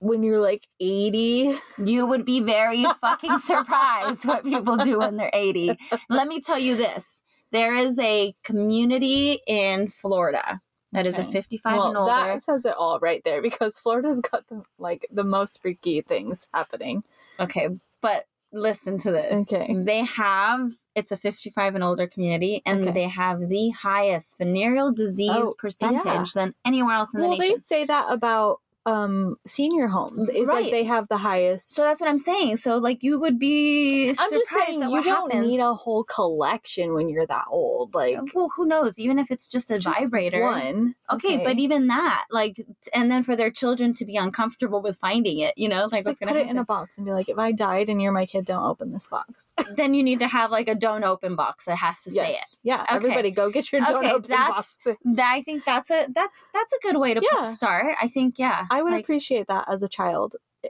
when 0.00 0.22
you're 0.22 0.40
like 0.40 0.68
80, 0.78 1.58
you 1.84 2.06
would 2.06 2.24
be 2.24 2.38
very 2.40 2.84
fucking 3.00 3.38
surprised 3.40 4.24
what 4.24 4.44
people 4.44 4.76
do 4.76 4.98
when 5.00 5.16
they're 5.16 5.30
80 5.32 5.76
let 6.08 6.28
me 6.28 6.40
tell 6.40 6.58
you 6.58 6.76
this 6.76 7.22
there 7.50 7.74
is 7.74 7.98
a 7.98 8.34
community 8.44 9.40
in 9.46 9.88
florida 9.88 10.60
that 10.92 11.06
is 11.06 11.18
a 11.18 11.24
55 11.24 11.76
well, 11.76 11.88
and 11.88 11.96
older 11.96 12.12
that 12.12 12.42
says 12.42 12.64
it 12.64 12.74
all 12.78 12.98
right 13.00 13.22
there 13.24 13.42
because 13.42 13.78
Florida's 13.78 14.20
got 14.20 14.48
the 14.48 14.62
like 14.78 15.04
the 15.10 15.24
most 15.24 15.60
freaky 15.60 16.00
things 16.00 16.46
happening. 16.54 17.04
Okay, 17.38 17.68
but 18.00 18.24
listen 18.52 18.98
to 18.98 19.10
this. 19.10 19.52
Okay. 19.52 19.74
They 19.74 20.04
have 20.04 20.70
it's 20.94 21.12
a 21.12 21.16
55 21.16 21.74
and 21.76 21.84
older 21.84 22.06
community 22.08 22.60
and 22.66 22.82
Okay. 22.82 22.92
they 22.92 23.08
have 23.08 23.48
the 23.48 23.70
highest 23.70 24.36
venereal 24.38 24.90
disease 24.92 25.30
Oh, 25.32 25.54
percentage 25.58 26.04
yeah. 26.04 26.24
than 26.34 26.54
anywhere 26.64 26.94
else 26.94 27.14
in 27.14 27.20
the 27.20 27.28
nation. 27.28 27.38
well, 27.38 27.48
they 27.50 27.56
say 27.60 27.84
that 27.84 28.10
about 28.10 28.60
um 28.88 29.36
senior 29.46 29.88
homes. 29.88 30.28
Is 30.28 30.48
Right. 30.48 30.62
like 30.62 30.70
they 30.70 30.84
have 30.84 31.08
the 31.08 31.18
highest 31.18 31.74
so 31.74 31.82
that's 31.82 32.00
what 32.00 32.08
I'm 32.10 32.18
saying. 32.18 32.56
So 32.58 32.78
like 32.78 33.02
you 33.02 33.18
would 33.20 33.38
be 33.38 34.10
I'm 34.18 34.30
just 34.30 34.48
saying 34.48 34.82
you 34.90 35.02
don't 35.02 35.32
happens. 35.32 35.46
need 35.48 35.60
a 35.60 35.74
whole 35.74 36.04
collection 36.04 36.94
when 36.94 37.08
you're 37.08 37.26
that 37.26 37.46
old. 37.50 37.94
Like 37.94 38.18
well, 38.34 38.50
who 38.56 38.66
knows? 38.66 38.98
Even 38.98 39.18
if 39.18 39.30
it's 39.30 39.48
just 39.48 39.70
a 39.70 39.78
just 39.78 39.98
vibrator. 39.98 40.42
One. 40.42 40.94
Okay, 41.10 41.38
but 41.44 41.58
even 41.58 41.86
that, 41.88 42.24
like, 42.30 42.64
and 42.94 43.10
then 43.10 43.22
for 43.22 43.34
their 43.34 43.50
children 43.50 43.94
to 43.94 44.04
be 44.04 44.16
uncomfortable 44.16 44.80
with 44.82 44.96
finding 44.98 45.38
it, 45.38 45.54
you 45.56 45.68
know, 45.68 45.84
like 45.86 46.04
Just, 46.04 46.06
what's 46.06 46.20
like, 46.20 46.28
gonna 46.28 46.40
put 46.40 46.46
it 46.46 46.50
in 46.50 46.58
a 46.58 46.64
box 46.64 46.96
and 46.98 47.04
be 47.06 47.12
like, 47.12 47.28
if 47.28 47.38
I 47.38 47.52
died 47.52 47.88
and 47.88 48.00
you're 48.02 48.12
my 48.12 48.26
kid, 48.26 48.44
don't 48.44 48.64
open 48.64 48.92
this 48.92 49.06
box. 49.06 49.52
then 49.76 49.94
you 49.94 50.02
need 50.02 50.18
to 50.20 50.28
have 50.28 50.50
like 50.50 50.68
a 50.68 50.74
don't 50.74 51.04
open 51.04 51.34
box 51.36 51.64
that 51.66 51.76
has 51.76 52.00
to 52.02 52.10
say 52.10 52.32
it. 52.32 52.38
Yeah. 52.62 52.82
Okay. 52.82 52.94
Everybody 52.96 53.30
go 53.30 53.50
get 53.50 53.70
your 53.72 53.80
don't 53.80 53.96
Okay, 54.04 54.12
open 54.12 54.30
that's- 54.30 54.48
boxes. 54.84 54.96
That 55.16 55.30
I 55.34 55.42
think 55.42 55.64
that's 55.64 55.90
a 55.90 56.06
that's 56.14 56.44
that's 56.54 56.72
a 56.72 56.78
good 56.82 56.98
way 56.98 57.14
to 57.14 57.22
Yeah. 57.32 57.50
start. 57.52 57.96
I 58.00 58.08
think 58.08 58.34
yeah. 58.38 58.66
I 58.70 58.77
would 58.82 58.92
Like, 58.92 59.04
appreciate 59.04 59.46
that 59.48 59.66
as 59.68 59.82
a 59.82 59.88
child. 59.88 60.36
Eh, 60.64 60.68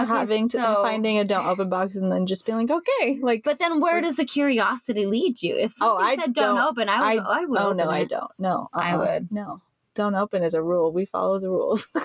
okay, 0.00 0.08
having 0.08 0.48
to 0.50 0.58
so- 0.58 0.82
finding 0.82 1.18
a 1.18 1.24
don't 1.24 1.46
open 1.46 1.68
box 1.68 1.96
and 1.96 2.10
then 2.12 2.26
just 2.26 2.46
being 2.46 2.58
like, 2.58 2.70
okay, 2.70 3.18
like 3.22 3.42
But 3.44 3.58
then 3.58 3.80
where 3.80 4.00
does 4.00 4.16
the 4.16 4.24
curiosity 4.24 5.06
lead 5.06 5.42
you? 5.42 5.56
If 5.56 5.74
Oh, 5.80 5.96
I 5.96 6.16
said 6.16 6.32
don't, 6.32 6.56
don't- 6.56 6.68
open, 6.68 6.88
I 6.88 7.14
would 7.14 7.24
I, 7.26 7.44
would 7.44 7.58
oh 7.60 7.72
no, 7.72 7.88
I 7.90 8.04
don't. 8.04 8.30
No, 8.38 8.68
uh-uh. 8.72 8.80
I 8.80 8.92
uh-uh. 8.92 8.98
would. 8.98 9.32
No, 9.32 9.62
don't 9.94 10.14
open 10.14 10.42
is 10.42 10.54
a 10.54 10.62
rule. 10.62 10.92
We 10.92 11.04
follow 11.04 11.38
the 11.38 11.50
rules. 11.50 11.88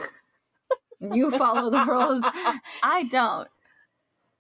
You 1.02 1.32
follow 1.32 1.70
the 1.70 1.86
rules. 1.86 2.22
I 2.84 3.04
don't. 3.10 3.48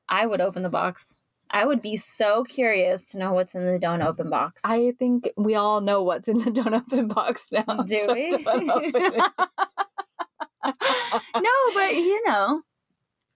I 0.09 0.25
would 0.25 0.41
open 0.41 0.61
the 0.61 0.69
box. 0.69 1.17
I 1.49 1.63
would 1.65 1.81
be 1.81 1.95
so 1.95 2.43
curious 2.43 3.05
to 3.11 3.17
know 3.17 3.31
what's 3.31 3.55
in 3.55 3.65
the 3.65 3.79
don't 3.79 4.01
open 4.01 4.29
box. 4.29 4.63
I 4.65 4.93
think 4.99 5.29
we 5.37 5.55
all 5.55 5.79
know 5.79 6.03
what's 6.03 6.27
in 6.27 6.39
the 6.39 6.51
don't 6.51 6.73
open 6.73 7.07
box 7.07 7.51
now. 7.53 7.63
Do 7.63 7.99
so 8.05 8.13
we? 8.13 8.45
don't 10.63 10.75
open 11.13 11.21
it. 11.35 11.43
no, 11.43 11.73
but 11.73 11.95
you 11.95 12.23
know. 12.27 12.61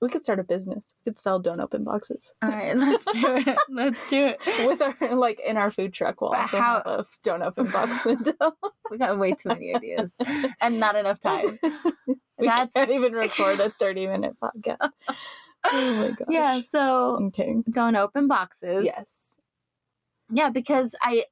we 0.01 0.09
could 0.09 0.23
start 0.23 0.39
a 0.39 0.43
business. 0.43 0.83
We 1.05 1.11
could 1.11 1.19
sell 1.19 1.39
don't 1.39 1.59
open 1.61 1.83
boxes. 1.85 2.33
All 2.41 2.49
right, 2.49 2.75
let's 2.75 3.05
do 3.05 3.35
it. 3.37 3.57
Let's 3.69 4.09
do 4.09 4.25
it. 4.27 4.39
With 4.67 4.81
our 4.81 5.15
like 5.15 5.39
in 5.39 5.55
our 5.57 5.71
food 5.71 5.93
truck 5.93 6.19
we'll 6.21 6.31
But 6.31 6.39
also 6.41 6.57
how- 6.59 6.81
have 6.85 6.99
a 6.99 7.05
don't 7.23 7.41
open 7.43 7.71
box 7.71 8.03
window. 8.09 8.33
We 8.91 8.97
got 8.97 9.17
way 9.17 9.31
too 9.31 9.49
many 9.49 9.73
ideas 9.75 10.11
and 10.61 10.79
not 10.79 10.95
enough 10.95 11.19
time. 11.21 11.57
we 12.37 12.47
That's- 12.47 12.73
can't 12.73 12.91
even 12.91 13.13
record 13.13 13.59
a 13.61 13.69
30 13.79 14.07
minute 14.07 14.33
podcast. 14.43 14.89
Oh 15.65 15.95
my 15.95 16.09
gosh. 16.09 16.27
Yeah, 16.29 16.59
so 16.67 17.17
Okay. 17.27 17.55
don't 17.71 17.95
open 17.95 18.27
boxes. 18.27 18.83
Yes. 18.85 19.39
Yeah, 20.29 20.49
because 20.49 20.95
I 21.01 21.23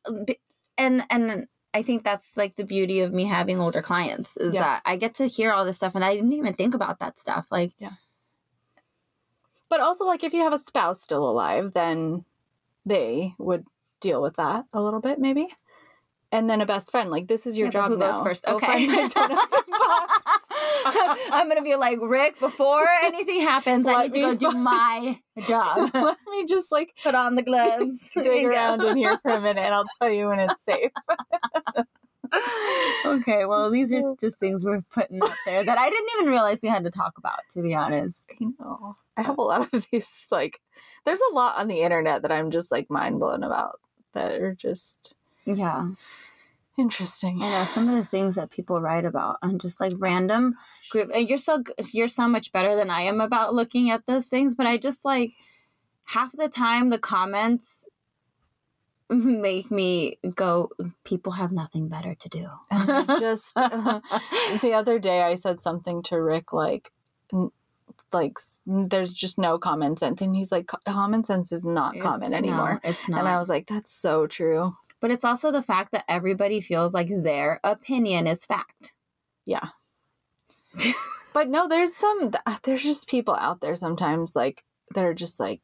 and 0.77 1.03
and 1.09 1.47
I 1.73 1.81
think 1.83 2.03
that's 2.03 2.35
like 2.35 2.55
the 2.55 2.65
beauty 2.65 2.99
of 2.99 3.13
me 3.13 3.25
having 3.25 3.59
older 3.59 3.81
clients 3.81 4.35
is 4.37 4.53
Yeah. 4.53 4.61
that 4.61 4.81
I 4.85 4.97
get 4.97 5.13
to 5.15 5.27
hear 5.27 5.53
all 5.53 5.63
this 5.65 5.77
stuff 5.77 5.95
and 5.95 6.03
I 6.03 6.13
didn't 6.15 6.33
even 6.33 6.53
think 6.53 6.73
about 6.73 6.99
that 6.99 7.17
stuff. 7.17 7.47
Like 7.51 7.71
yeah. 7.79 7.91
But 9.69 9.79
also 9.79 10.05
like 10.05 10.23
if 10.23 10.33
you 10.33 10.41
have 10.43 10.53
a 10.53 10.57
spouse 10.57 11.01
still 11.01 11.27
alive, 11.29 11.71
then 11.73 12.25
they 12.85 13.33
would 13.37 13.65
deal 14.01 14.21
with 14.21 14.35
that 14.35 14.65
a 14.73 14.81
little 14.81 14.99
bit 14.99 15.17
maybe. 15.19 15.47
And 16.33 16.49
then 16.49 16.61
a 16.61 16.65
best 16.65 16.91
friend, 16.91 17.09
like 17.11 17.27
this 17.27 17.45
is 17.45 17.57
your 17.57 17.67
Yeah, 17.67 17.71
job 17.71 17.91
who 17.91 17.97
now. 17.97 18.11
goes 18.11 18.21
first? 18.21 18.45
Okay. 18.47 18.87
find 20.83 20.95
my 20.95 21.01
don't 21.01 21.09
open 21.09 21.17
box. 21.17 21.29
I'm 21.33 21.47
gonna 21.47 21.61
be 21.61 21.75
like 21.75 21.99
Rick. 22.01 22.39
Before 22.39 22.87
anything 23.03 23.41
happens, 23.41 23.87
I 23.87 24.03
need 24.03 24.13
to 24.13 24.19
go 24.19 24.35
do 24.35 24.51
my 24.57 25.19
job. 25.47 25.91
Let 25.93 26.17
me 26.29 26.45
just 26.45 26.71
like 26.71 26.93
Put 27.03 27.15
on 27.15 27.35
the 27.35 27.41
gloves. 27.41 28.09
dig 28.23 28.45
around 28.45 28.81
in 28.81 28.97
here 28.97 29.17
for 29.17 29.31
a 29.31 29.41
minute 29.41 29.61
and 29.61 29.73
I'll 29.73 29.85
tell 30.01 30.11
you 30.11 30.27
when 30.27 30.39
it's 30.39 30.63
safe. 30.63 30.91
okay, 33.05 33.45
well, 33.45 33.69
these 33.69 33.91
are 33.91 34.15
just 34.19 34.39
things 34.39 34.63
we're 34.63 34.81
putting 34.93 35.21
out 35.21 35.35
there 35.45 35.63
that 35.63 35.77
I 35.77 35.89
didn't 35.89 36.09
even 36.17 36.31
realize 36.31 36.61
we 36.63 36.69
had 36.69 36.83
to 36.85 36.91
talk 36.91 37.17
about. 37.17 37.41
To 37.51 37.61
be 37.61 37.73
honest, 37.75 38.31
I 38.41 38.45
know. 38.59 38.95
I 39.17 39.23
have 39.23 39.37
a 39.37 39.41
lot 39.41 39.73
of 39.73 39.87
these 39.91 40.25
like 40.31 40.61
there's 41.05 41.21
a 41.31 41.33
lot 41.33 41.57
on 41.57 41.67
the 41.67 41.81
internet 41.81 42.21
that 42.21 42.31
I'm 42.31 42.51
just 42.51 42.71
like 42.71 42.89
mind 42.89 43.19
blown 43.19 43.43
about 43.43 43.79
that 44.13 44.33
are 44.33 44.53
just 44.53 45.15
yeah, 45.45 45.89
interesting. 46.77 47.41
I 47.41 47.49
know 47.59 47.65
some 47.65 47.87
of 47.89 47.95
the 47.95 48.05
things 48.05 48.35
that 48.35 48.49
people 48.51 48.81
write 48.81 49.05
about 49.05 49.37
and 49.41 49.59
just 49.61 49.79
like 49.81 49.93
random 49.97 50.55
group. 50.89 51.09
And 51.13 51.27
you're 51.27 51.37
so 51.37 51.63
you're 51.93 52.07
so 52.07 52.27
much 52.27 52.51
better 52.51 52.75
than 52.75 52.89
I 52.89 53.01
am 53.01 53.21
about 53.21 53.53
looking 53.53 53.89
at 53.91 54.05
those 54.07 54.27
things, 54.27 54.55
but 54.55 54.65
I 54.65 54.77
just 54.77 55.03
like 55.05 55.31
half 56.05 56.31
the 56.35 56.49
time 56.49 56.89
the 56.89 56.97
comments 56.97 57.87
make 59.09 59.69
me 59.71 60.17
go. 60.35 60.69
People 61.03 61.33
have 61.33 61.51
nothing 61.51 61.87
better 61.89 62.15
to 62.15 62.29
do. 62.29 62.47
just 63.19 63.53
the 63.55 64.71
other 64.75 64.99
day 64.99 65.23
I 65.23 65.35
said 65.35 65.59
something 65.61 66.01
to 66.03 66.21
Rick 66.21 66.53
like 66.53 66.91
n- 67.33 67.51
like 68.13 68.37
there's 68.65 69.13
just 69.13 69.37
no 69.37 69.57
common 69.57 69.95
sense 69.97 70.21
and 70.21 70.35
he's 70.35 70.51
like 70.51 70.69
common 70.85 71.23
sense 71.23 71.51
is 71.51 71.65
not 71.65 71.99
common 71.99 72.27
It's- 72.27 72.33
anymore. 72.37 72.79
no, 72.83 72.89
it's 72.89 73.07
not. 73.09 73.19
And 73.19 73.27
I 73.27 73.37
was 73.37 73.49
like 73.49 73.67
that's 73.67 73.91
so 73.93 74.27
true. 74.27 74.73
But 75.01 75.11
it's 75.11 75.25
also 75.25 75.51
the 75.51 75.61
fact 75.63 75.91
that 75.91 76.05
everybody 76.07 76.61
feels 76.61 76.93
like 76.93 77.09
their 77.09 77.59
opinion 77.63 78.27
is 78.27 78.45
fact. 78.45 78.93
Yeah. 79.45 79.69
but 81.33 81.49
no, 81.49 81.67
there's 81.67 81.93
some 81.95 82.31
there's 82.63 82.83
just 82.83 83.09
people 83.09 83.35
out 83.35 83.59
there 83.59 83.75
sometimes 83.75 84.35
like 84.35 84.63
that 84.95 85.03
are 85.03 85.13
just 85.13 85.39
like 85.39 85.61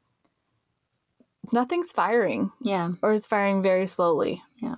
nothing's 1.54 1.92
firing 1.94 2.52
Yeah, 2.62 2.92
or 3.02 3.14
is 3.14 3.26
firing 3.26 3.62
very 3.62 3.88
slowly. 3.88 4.42
yeah. 4.62 4.76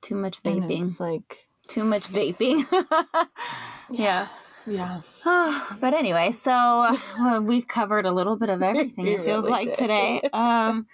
Too 0.00 0.14
much 0.14 0.42
vaping. 0.42 0.86
it's 0.86 1.00
like 1.00 1.48
Too 1.66 1.84
much 1.84 2.04
vaping. 2.08 2.64
yeah. 3.90 4.28
yeah. 4.66 5.00
but 5.80 5.92
anyway, 5.92 6.30
so 6.32 6.52
uh, 6.52 7.40
we 7.42 7.60
covered 7.62 8.06
a 8.06 8.12
little 8.12 8.36
bit 8.36 8.48
of 8.48 8.62
everything. 8.70 9.06
It 9.08 9.22
feels 9.22 9.44
really 9.44 9.50
like 9.50 9.68
did. 9.68 9.76
today. 9.76 10.20
Um, 10.32 10.86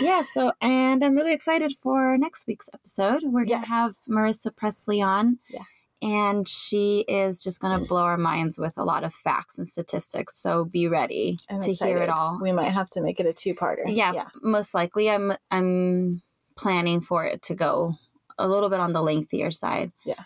yeah. 0.00 0.22
So, 0.32 0.52
and 0.60 1.04
I'm 1.04 1.14
really 1.14 1.32
excited 1.34 1.72
for 1.82 2.16
next 2.18 2.46
week's 2.46 2.68
episode. 2.72 3.22
We're 3.24 3.44
gonna 3.44 3.60
Yes. 3.60 3.68
have 3.68 3.92
Marissa 4.08 4.54
Presley 4.54 5.00
on. 5.02 5.38
Yeah. 5.48 5.62
And 6.02 6.46
she 6.46 7.00
is 7.08 7.42
just 7.42 7.60
going 7.60 7.78
to 7.80 7.86
blow 7.86 8.02
our 8.02 8.18
minds 8.18 8.58
with 8.58 8.74
a 8.76 8.84
lot 8.84 9.04
of 9.04 9.14
facts 9.14 9.56
and 9.56 9.66
statistics. 9.66 10.36
So 10.36 10.66
be 10.66 10.86
ready 10.86 11.38
I'm 11.48 11.60
to 11.62 11.72
hear 11.72 11.98
it 11.98 12.10
all. 12.10 12.38
We 12.42 12.52
might 12.52 12.72
have 12.72 12.90
to 12.90 13.00
make 13.00 13.20
it 13.20 13.26
a 13.26 13.32
two-parter. 13.32 13.84
yeah, 13.86 14.12
Yeah. 14.12 14.26
most 14.42 14.74
likely. 14.74 15.08
I'm 15.08 15.32
I'm 15.50 16.20
planning 16.56 17.00
for 17.00 17.24
it 17.24 17.40
to 17.42 17.54
go 17.54 17.94
a 18.38 18.46
little 18.46 18.68
bit 18.68 18.80
on 18.80 18.92
the 18.92 19.00
lengthier 19.00 19.50
side. 19.50 19.92
Yeah. 20.04 20.24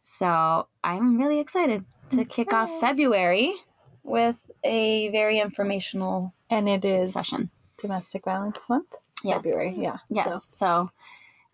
So 0.00 0.66
I'm 0.82 1.18
really 1.18 1.38
excited 1.38 1.84
to 2.10 2.24
kick 2.24 2.52
off 2.52 2.80
February 2.80 3.54
with 4.02 4.38
a 4.64 5.08
very 5.10 5.38
informational 5.38 6.32
And 6.50 6.68
it 6.68 6.84
is 6.84 7.12
session. 7.12 7.50
Domestic 7.82 8.24
Violence 8.24 8.68
Month. 8.68 8.94
Yes. 9.22 9.42
February. 9.44 9.74
Yeah. 9.76 9.98
Yes. 10.08 10.44
So, 10.44 10.90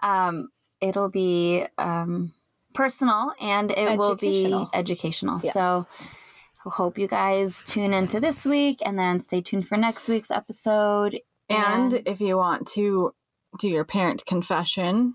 um, 0.02 0.50
it'll 0.80 1.10
be 1.10 1.66
um, 1.76 2.32
personal 2.74 3.32
and 3.40 3.70
it 3.72 3.98
will 3.98 4.14
be 4.14 4.28
Educational. 4.44 4.70
educational. 4.72 5.40
Yeah. 5.42 5.50
So, 5.52 5.86
hope 6.64 6.98
you 6.98 7.08
guys 7.08 7.64
tune 7.64 7.92
into 7.94 8.20
this 8.20 8.44
week 8.44 8.78
and 8.84 8.98
then 8.98 9.20
stay 9.20 9.40
tuned 9.40 9.66
for 9.66 9.76
next 9.76 10.08
week's 10.08 10.30
episode. 10.30 11.20
And 11.48 11.94
And- 11.94 12.06
if 12.06 12.20
you 12.20 12.36
want 12.36 12.66
to 12.68 13.14
do 13.58 13.68
your 13.68 13.84
parent 13.84 14.24
confession, 14.26 15.14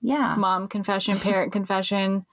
Yeah. 0.00 0.34
mom 0.36 0.68
confession, 0.68 1.18
parent 1.18 1.52
confession, 1.58 2.24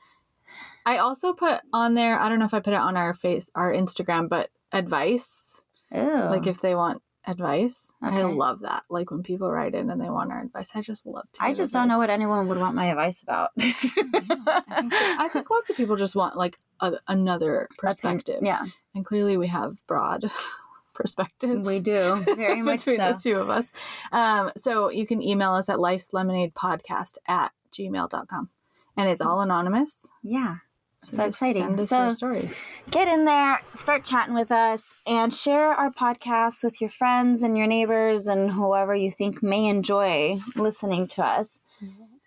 I 0.85 0.97
also 0.97 1.33
put 1.33 1.61
on 1.73 1.93
there, 1.95 2.19
I 2.19 2.29
don't 2.29 2.39
know 2.39 2.45
if 2.45 2.53
I 2.53 2.59
put 2.59 2.73
it 2.73 2.79
on 2.79 2.95
our 2.97 3.13
face, 3.13 3.51
our 3.55 3.71
Instagram, 3.73 4.29
but 4.29 4.49
advice. 4.71 5.61
Ew. 5.91 6.01
Like 6.01 6.45
if 6.47 6.61
they 6.61 6.75
want 6.75 7.01
advice. 7.25 7.91
I 8.01 8.21
love 8.23 8.61
that. 8.61 8.83
Like 8.89 9.11
when 9.11 9.23
people 9.23 9.49
write 9.51 9.75
in 9.75 9.89
and 9.89 10.01
they 10.01 10.09
want 10.09 10.31
our 10.31 10.41
advice. 10.41 10.71
I 10.75 10.81
just 10.81 11.05
love 11.05 11.25
to 11.33 11.43
I 11.43 11.53
just 11.53 11.73
don't 11.73 11.87
know 11.87 11.97
what 11.97 12.09
anyone 12.09 12.47
would 12.47 12.57
want 12.57 12.75
my 12.75 12.85
advice 12.87 13.21
about. 13.21 13.51
I 13.57 13.71
think, 13.71 14.93
I 14.93 15.29
think 15.31 15.49
lots 15.49 15.69
of 15.69 15.77
people 15.77 15.95
just 15.95 16.15
want 16.15 16.35
like 16.37 16.57
a, 16.79 16.93
another 17.07 17.67
perspective. 17.77 18.39
Yeah, 18.41 18.63
And 18.95 19.05
clearly 19.05 19.37
we 19.37 19.47
have 19.47 19.75
broad 19.87 20.31
perspectives. 20.93 21.67
we 21.67 21.79
do. 21.81 22.15
Very 22.35 22.61
much 22.63 22.85
between 22.85 22.99
so. 22.99 23.13
the 23.13 23.19
two 23.19 23.35
of 23.35 23.49
us. 23.49 23.71
Um, 24.11 24.51
so 24.57 24.89
you 24.89 25.05
can 25.05 25.21
email 25.21 25.53
us 25.53 25.69
at 25.69 25.79
life's 25.79 26.13
lemonade 26.13 26.53
podcast 26.53 27.17
at 27.27 27.51
gmail.com. 27.73 28.49
And 28.97 29.09
it's 29.09 29.21
all 29.21 29.41
anonymous. 29.41 30.07
Yeah. 30.23 30.57
So 31.01 31.23
exciting. 31.23 31.61
Send 31.63 31.79
us 31.79 31.89
So- 31.89 32.03
your 32.03 32.11
stories. 32.11 32.59
Get 32.91 33.07
in 33.07 33.25
there, 33.25 33.61
start 33.73 34.03
chatting 34.03 34.33
with 34.35 34.51
us, 34.51 34.93
and 35.07 35.33
share 35.33 35.71
our 35.71 35.89
podcast 35.91 36.63
with 36.63 36.81
your 36.81 36.89
friends 36.89 37.41
and 37.41 37.57
your 37.57 37.67
neighbors 37.67 38.27
and 38.27 38.51
whoever 38.51 38.93
you 38.95 39.09
think 39.11 39.41
may 39.41 39.65
enjoy 39.67 40.39
listening 40.55 41.07
to 41.07 41.25
us. 41.25 41.61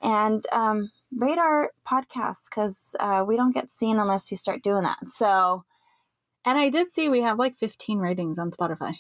And 0.00 0.44
um, 0.52 0.90
rate 1.16 1.38
our 1.38 1.70
podcast 1.86 2.48
because 2.50 2.96
uh, 2.98 3.24
we 3.26 3.36
don't 3.36 3.52
get 3.54 3.70
seen 3.70 3.98
unless 3.98 4.30
you 4.30 4.36
start 4.36 4.62
doing 4.62 4.82
that. 4.84 4.98
So, 5.10 5.64
And 6.44 6.58
I 6.58 6.70
did 6.70 6.90
see 6.90 7.08
we 7.08 7.20
have 7.20 7.38
like 7.38 7.54
15 7.56 7.98
ratings 7.98 8.36
on 8.38 8.50
Spotify, 8.50 8.94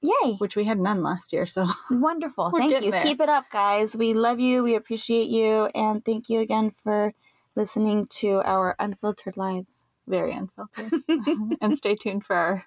yay! 0.00 0.34
which 0.38 0.56
we 0.56 0.64
had 0.64 0.78
none 0.78 1.02
last 1.02 1.32
year. 1.32 1.44
So 1.46 1.66
Wonderful. 1.90 2.52
Thank 2.56 2.82
you. 2.84 2.90
there. 2.90 3.02
Keep 3.02 3.20
it 3.20 3.28
up, 3.28 3.50
guys. 3.50 3.94
We 3.96 4.14
love 4.14 4.40
you. 4.40 4.62
We 4.62 4.76
appreciate 4.76 5.28
you. 5.28 5.68
And 5.74 6.02
thank 6.04 6.28
you 6.30 6.40
again 6.40 6.72
for 6.82 7.12
listening 7.56 8.06
to 8.08 8.42
our 8.44 8.76
unfiltered 8.78 9.36
lives. 9.36 9.86
very 10.06 10.32
unfiltered. 10.32 10.92
and 11.60 11.76
stay 11.76 11.96
tuned 11.96 12.24
for 12.24 12.36
our 12.36 12.64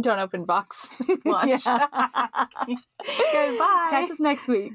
Don't 0.00 0.18
Open 0.18 0.44
Box 0.44 0.94
launch. 1.24 1.64
Goodbye. 1.64 2.78
Catch 3.90 4.10
us 4.10 4.20
next 4.20 4.48
week. 4.48 4.72